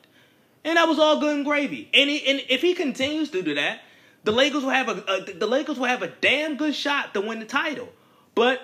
And 0.65 0.77
that 0.77 0.87
was 0.87 0.97
all 0.97 1.19
good 1.19 1.35
and 1.35 1.45
gravy. 1.45 1.87
And, 1.93 2.09
he, 2.09 2.27
and 2.27 2.41
if 2.49 2.63
he 2.63 2.73
continues 2.73 3.29
to 3.29 3.43
do 3.43 3.53
that, 3.53 3.81
the 4.23 4.31
Lakers 4.31 4.63
will 4.63 4.71
have 4.71 4.89
a, 4.89 5.03
a 5.07 5.33
the 5.33 5.45
Lakers 5.45 5.77
will 5.77 5.85
have 5.85 6.01
a 6.01 6.07
damn 6.07 6.57
good 6.57 6.73
shot 6.73 7.13
to 7.13 7.21
win 7.21 7.37
the 7.37 7.45
title. 7.45 7.89
But 8.33 8.59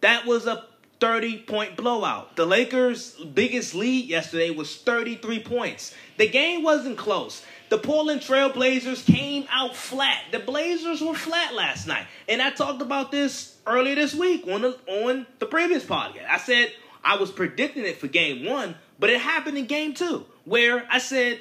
that 0.00 0.24
was 0.24 0.46
a 0.46 0.71
30 1.02 1.38
point 1.38 1.76
blowout. 1.76 2.36
The 2.36 2.46
Lakers' 2.46 3.16
biggest 3.34 3.74
lead 3.74 4.06
yesterday 4.06 4.50
was 4.50 4.76
33 4.76 5.42
points. 5.42 5.92
The 6.16 6.28
game 6.28 6.62
wasn't 6.62 6.96
close. 6.96 7.42
The 7.70 7.78
Portland 7.78 8.20
Trailblazers 8.20 9.04
came 9.04 9.44
out 9.50 9.74
flat. 9.74 10.22
The 10.30 10.38
Blazers 10.38 11.00
were 11.00 11.14
flat 11.14 11.54
last 11.54 11.88
night. 11.88 12.06
And 12.28 12.40
I 12.40 12.50
talked 12.50 12.82
about 12.82 13.10
this 13.10 13.56
earlier 13.66 13.96
this 13.96 14.14
week 14.14 14.46
on 14.46 14.62
the, 14.62 14.78
on 14.86 15.26
the 15.40 15.46
previous 15.46 15.84
podcast. 15.84 16.28
I 16.30 16.38
said 16.38 16.72
I 17.02 17.16
was 17.16 17.32
predicting 17.32 17.84
it 17.84 17.98
for 17.98 18.06
game 18.06 18.44
one, 18.44 18.76
but 19.00 19.10
it 19.10 19.20
happened 19.20 19.58
in 19.58 19.66
game 19.66 19.94
two, 19.94 20.24
where 20.44 20.86
I 20.88 20.98
said 20.98 21.40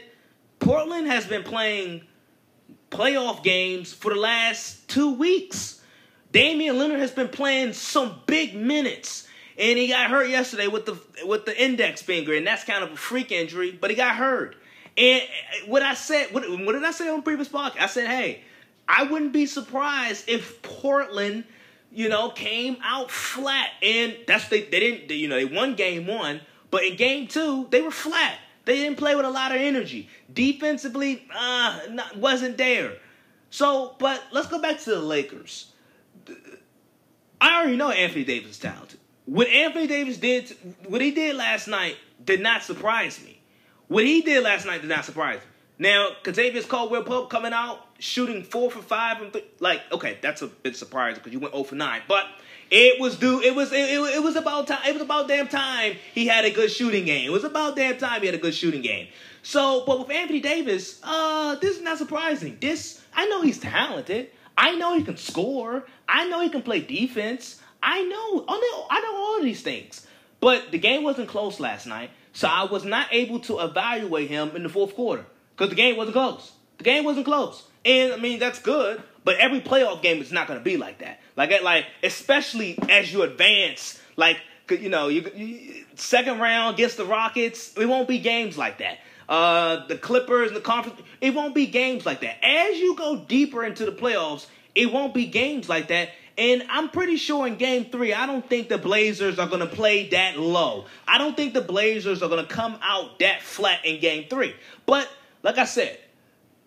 Portland 0.57 1.05
has 1.05 1.27
been 1.27 1.43
playing 1.43 2.01
playoff 2.89 3.43
games 3.43 3.93
for 3.93 4.11
the 4.11 4.19
last 4.19 4.88
two 4.88 5.13
weeks. 5.13 5.83
Damian 6.31 6.77
Lillard 6.77 6.97
has 6.97 7.11
been 7.11 7.29
playing 7.29 7.73
some 7.73 8.21
big 8.25 8.55
minutes. 8.55 9.27
And 9.61 9.77
he 9.77 9.89
got 9.89 10.09
hurt 10.09 10.27
yesterday 10.27 10.65
with 10.65 10.88
the 10.88 10.99
with 11.23 11.45
the 11.45 11.63
index 11.63 12.01
finger, 12.01 12.33
and 12.33 12.47
that's 12.47 12.63
kind 12.63 12.83
of 12.83 12.93
a 12.93 12.97
freak 12.97 13.31
injury, 13.31 13.71
but 13.71 13.91
he 13.91 13.95
got 13.95 14.15
hurt. 14.15 14.55
And 14.97 15.21
what 15.67 15.83
I 15.83 15.93
said, 15.93 16.33
what, 16.33 16.49
what 16.49 16.73
did 16.73 16.83
I 16.83 16.89
say 16.89 17.07
on 17.07 17.21
previous 17.21 17.47
podcast? 17.47 17.79
I 17.79 17.85
said, 17.85 18.07
hey, 18.07 18.41
I 18.88 19.03
wouldn't 19.03 19.33
be 19.33 19.45
surprised 19.45 20.27
if 20.27 20.61
Portland, 20.63 21.43
you 21.91 22.09
know, 22.09 22.31
came 22.31 22.77
out 22.83 23.11
flat. 23.11 23.69
And 23.83 24.17
that's 24.25 24.47
they 24.49 24.63
they 24.63 24.79
didn't 24.79 25.11
you 25.11 25.27
know 25.27 25.35
they 25.35 25.45
won 25.45 25.75
game 25.75 26.07
one, 26.07 26.41
but 26.71 26.83
in 26.83 26.95
game 26.95 27.27
two 27.27 27.67
they 27.69 27.81
were 27.81 27.91
flat. 27.91 28.39
They 28.65 28.77
didn't 28.77 28.97
play 28.97 29.15
with 29.15 29.25
a 29.25 29.29
lot 29.29 29.51
of 29.51 29.61
energy. 29.61 30.09
Defensively, 30.33 31.27
uh, 31.35 31.81
not, 31.91 32.17
wasn't 32.17 32.57
there. 32.57 32.93
So, 33.51 33.95
but 33.99 34.23
let's 34.31 34.47
go 34.47 34.59
back 34.59 34.79
to 34.79 34.89
the 34.89 34.99
Lakers. 34.99 35.71
I 37.39 37.59
already 37.59 37.75
know 37.75 37.91
Anthony 37.91 38.23
Davis 38.23 38.51
is 38.51 38.59
talented. 38.59 38.99
What 39.31 39.47
Anthony 39.47 39.87
Davis 39.87 40.17
did, 40.17 40.49
what 40.89 40.99
he 40.99 41.11
did 41.11 41.37
last 41.37 41.69
night, 41.69 41.95
did 42.25 42.41
not 42.41 42.63
surprise 42.63 43.17
me. 43.23 43.39
What 43.87 44.03
he 44.03 44.21
did 44.21 44.43
last 44.43 44.65
night 44.65 44.81
did 44.81 44.89
not 44.89 45.05
surprise 45.05 45.39
me. 45.39 45.87
Now, 45.87 46.09
Kentavious 46.21 46.67
Caldwell 46.67 47.03
Pope 47.03 47.29
coming 47.29 47.53
out 47.53 47.79
shooting 47.97 48.43
four 48.43 48.69
for 48.69 48.81
five 48.81 49.21
and 49.21 49.41
like 49.61 49.83
okay, 49.89 50.17
that's 50.21 50.41
a 50.41 50.47
bit 50.47 50.75
surprising 50.75 51.19
because 51.19 51.31
you 51.31 51.39
went 51.39 51.53
0 51.53 51.63
for 51.63 51.75
nine, 51.75 52.01
but 52.09 52.25
it 52.69 52.99
was 52.99 53.15
due. 53.15 53.41
It 53.41 53.55
was 53.55 53.71
it, 53.71 53.77
it, 53.77 54.15
it, 54.15 54.21
was 54.21 54.35
about 54.35 54.67
time. 54.67 54.81
It 54.85 54.91
was 54.91 55.01
about 55.01 55.29
damn 55.29 55.47
time 55.47 55.95
he 56.13 56.27
had 56.27 56.43
a 56.43 56.51
good 56.51 56.69
shooting 56.69 57.05
game. 57.05 57.25
It 57.25 57.31
was 57.31 57.45
about 57.45 57.77
damn 57.77 57.97
time 57.97 58.19
he 58.19 58.25
had 58.25 58.35
a 58.35 58.37
good 58.37 58.53
shooting 58.53 58.81
game. 58.81 59.07
So, 59.43 59.85
but 59.87 59.97
with 59.99 60.11
Anthony 60.11 60.41
Davis, 60.41 60.99
uh, 61.03 61.55
this 61.55 61.77
is 61.77 61.81
not 61.81 61.97
surprising. 61.97 62.57
This 62.59 63.01
I 63.15 63.27
know 63.27 63.41
he's 63.41 63.59
talented. 63.59 64.29
I 64.57 64.75
know 64.75 64.97
he 64.97 65.05
can 65.05 65.15
score. 65.15 65.85
I 66.09 66.27
know 66.27 66.41
he 66.41 66.49
can 66.49 66.63
play 66.63 66.81
defense. 66.81 67.60
I 67.83 68.03
know. 68.03 68.45
I 68.47 68.59
know. 68.59 68.87
I 68.89 69.01
know 69.01 69.15
all 69.15 69.41
these 69.41 69.61
things. 69.61 70.05
But 70.39 70.71
the 70.71 70.79
game 70.79 71.03
wasn't 71.03 71.29
close 71.29 71.59
last 71.59 71.85
night, 71.85 72.09
so 72.33 72.47
I 72.47 72.63
was 72.63 72.83
not 72.83 73.07
able 73.11 73.39
to 73.41 73.59
evaluate 73.59 74.27
him 74.27 74.55
in 74.55 74.63
the 74.63 74.69
fourth 74.69 74.95
quarter 74.95 75.25
because 75.55 75.69
the 75.69 75.75
game 75.75 75.97
wasn't 75.97 76.15
close. 76.15 76.51
The 76.79 76.83
game 76.83 77.03
wasn't 77.03 77.25
close, 77.25 77.63
and 77.85 78.11
I 78.11 78.17
mean 78.17 78.39
that's 78.39 78.59
good. 78.59 79.03
But 79.23 79.37
every 79.37 79.61
playoff 79.61 80.01
game 80.01 80.19
is 80.19 80.31
not 80.31 80.47
going 80.47 80.59
to 80.59 80.63
be 80.63 80.77
like 80.77 80.97
that. 80.99 81.19
Like, 81.37 81.61
like 81.61 81.85
especially 82.01 82.77
as 82.89 83.13
you 83.13 83.21
advance, 83.21 84.01
like 84.17 84.37
you 84.69 84.89
know, 84.89 85.09
you, 85.09 85.29
you, 85.35 85.85
second 85.95 86.39
round 86.39 86.75
against 86.75 86.97
the 86.97 87.05
Rockets, 87.05 87.77
it 87.77 87.85
won't 87.85 88.07
be 88.07 88.19
games 88.19 88.57
like 88.57 88.79
that. 88.79 88.99
Uh, 89.29 89.85
the 89.87 89.97
Clippers, 89.97 90.47
and 90.47 90.55
the 90.55 90.61
conference, 90.61 90.99
it 91.19 91.33
won't 91.33 91.53
be 91.53 91.67
games 91.67 92.05
like 92.05 92.21
that. 92.21 92.43
As 92.43 92.77
you 92.79 92.95
go 92.95 93.17
deeper 93.17 93.63
into 93.63 93.85
the 93.85 93.91
playoffs, 93.91 94.47
it 94.75 94.91
won't 94.91 95.13
be 95.13 95.25
games 95.25 95.69
like 95.69 95.87
that. 95.89 96.09
And 96.37 96.63
I'm 96.69 96.89
pretty 96.89 97.17
sure 97.17 97.45
in 97.45 97.57
game 97.57 97.85
three, 97.85 98.13
I 98.13 98.25
don't 98.25 98.47
think 98.47 98.69
the 98.69 98.77
Blazers 98.77 99.37
are 99.37 99.47
going 99.47 99.59
to 99.59 99.67
play 99.67 100.09
that 100.09 100.39
low. 100.39 100.85
I 101.07 101.17
don't 101.17 101.35
think 101.35 101.53
the 101.53 101.61
Blazers 101.61 102.23
are 102.23 102.29
going 102.29 102.45
to 102.45 102.51
come 102.51 102.79
out 102.81 103.19
that 103.19 103.41
flat 103.41 103.85
in 103.85 103.99
game 103.99 104.27
three. 104.29 104.55
But 104.85 105.09
like 105.43 105.57
I 105.57 105.65
said, 105.65 105.99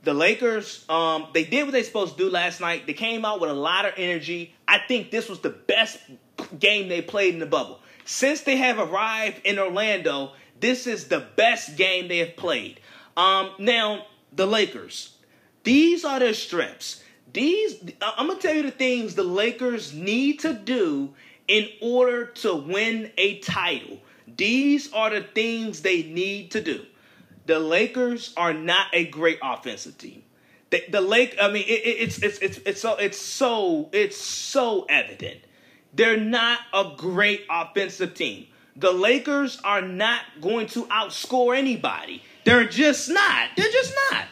the 0.03 0.15
Lakers, 0.15 0.85
um, 0.89 1.29
they 1.33 1.45
did 1.45 1.65
what 1.65 1.73
they 1.73 1.83
supposed 1.83 2.17
to 2.17 2.25
do 2.25 2.31
last 2.31 2.61
night. 2.61 2.87
They 2.87 2.93
came 2.93 3.25
out 3.25 3.41
with 3.41 3.51
a 3.51 3.55
lot 3.55 3.87
of 3.87 3.95
energy. 3.97 4.55
I 4.69 4.79
think 4.79 5.11
this 5.11 5.29
was 5.29 5.41
the 5.41 5.51
best 5.51 5.99
game 6.59 6.89
they 6.89 7.01
played 7.01 7.35
in 7.35 7.41
the 7.41 7.47
bubble. 7.47 7.81
Since 8.05 8.43
they 8.43 8.57
have 8.57 8.79
arrived 8.79 9.41
in 9.45 9.59
Orlando, 9.59 10.33
this 10.61 10.87
is 10.87 11.09
the 11.09 11.27
best 11.37 11.77
game 11.77 12.09
they 12.09 12.19
have 12.19 12.37
played. 12.37 12.81
Um, 13.17 13.53
now, 13.59 14.07
the 14.33 14.47
Lakers, 14.47 15.15
these 15.63 16.05
are 16.05 16.19
their 16.19 16.35
strengths. 16.35 17.03
These, 17.35 17.83
I'm 18.01 18.29
gonna 18.29 18.39
tell 18.39 18.55
you 18.55 18.63
the 18.63 18.71
things 18.71 19.17
the 19.17 19.25
Lakers 19.25 19.93
need 19.93 20.41
to 20.41 20.53
do 20.53 21.13
in 21.49 21.69
order 21.83 22.27
to 22.27 22.55
win 22.55 23.11
a 23.19 23.41
title. 23.41 23.99
These 24.37 24.93
are 24.93 25.11
the 25.11 25.21
things 25.23 25.83
they 25.83 26.05
need 26.05 26.53
to 26.53 26.63
do. 26.63 26.87
The 27.47 27.59
Lakers 27.59 28.33
are 28.37 28.55
not 28.55 28.87
a 28.93 29.07
great 29.07 29.41
offensive 29.43 29.99
team. 29.99 30.23
The, 30.71 30.85
the 30.89 31.01
Lake, 31.01 31.37
I 31.41 31.51
mean, 31.51 31.65
it, 31.67 31.83
it's 31.83 32.19
it's 32.23 32.39
it's 32.39 32.59
it's 32.65 32.81
so 32.81 32.97
it's 32.97 33.19
so 33.19 33.89
it's 33.93 34.17
so 34.17 34.87
evident. 34.89 35.41
They're 35.93 36.17
not 36.17 36.61
a 36.73 36.93
great 36.97 37.47
offensive 37.51 38.15
team. 38.15 38.47
The 38.77 38.93
Lakers 38.93 39.61
are 39.65 39.83
not 39.83 40.21
going 40.41 40.69
to 40.69 40.85
outscore 40.87 41.57
anybody. 41.57 42.23
They're 42.45 42.67
just 42.67 43.11
not. 43.11 43.51
They're 43.57 43.71
just 43.71 43.93
not. 44.11 44.25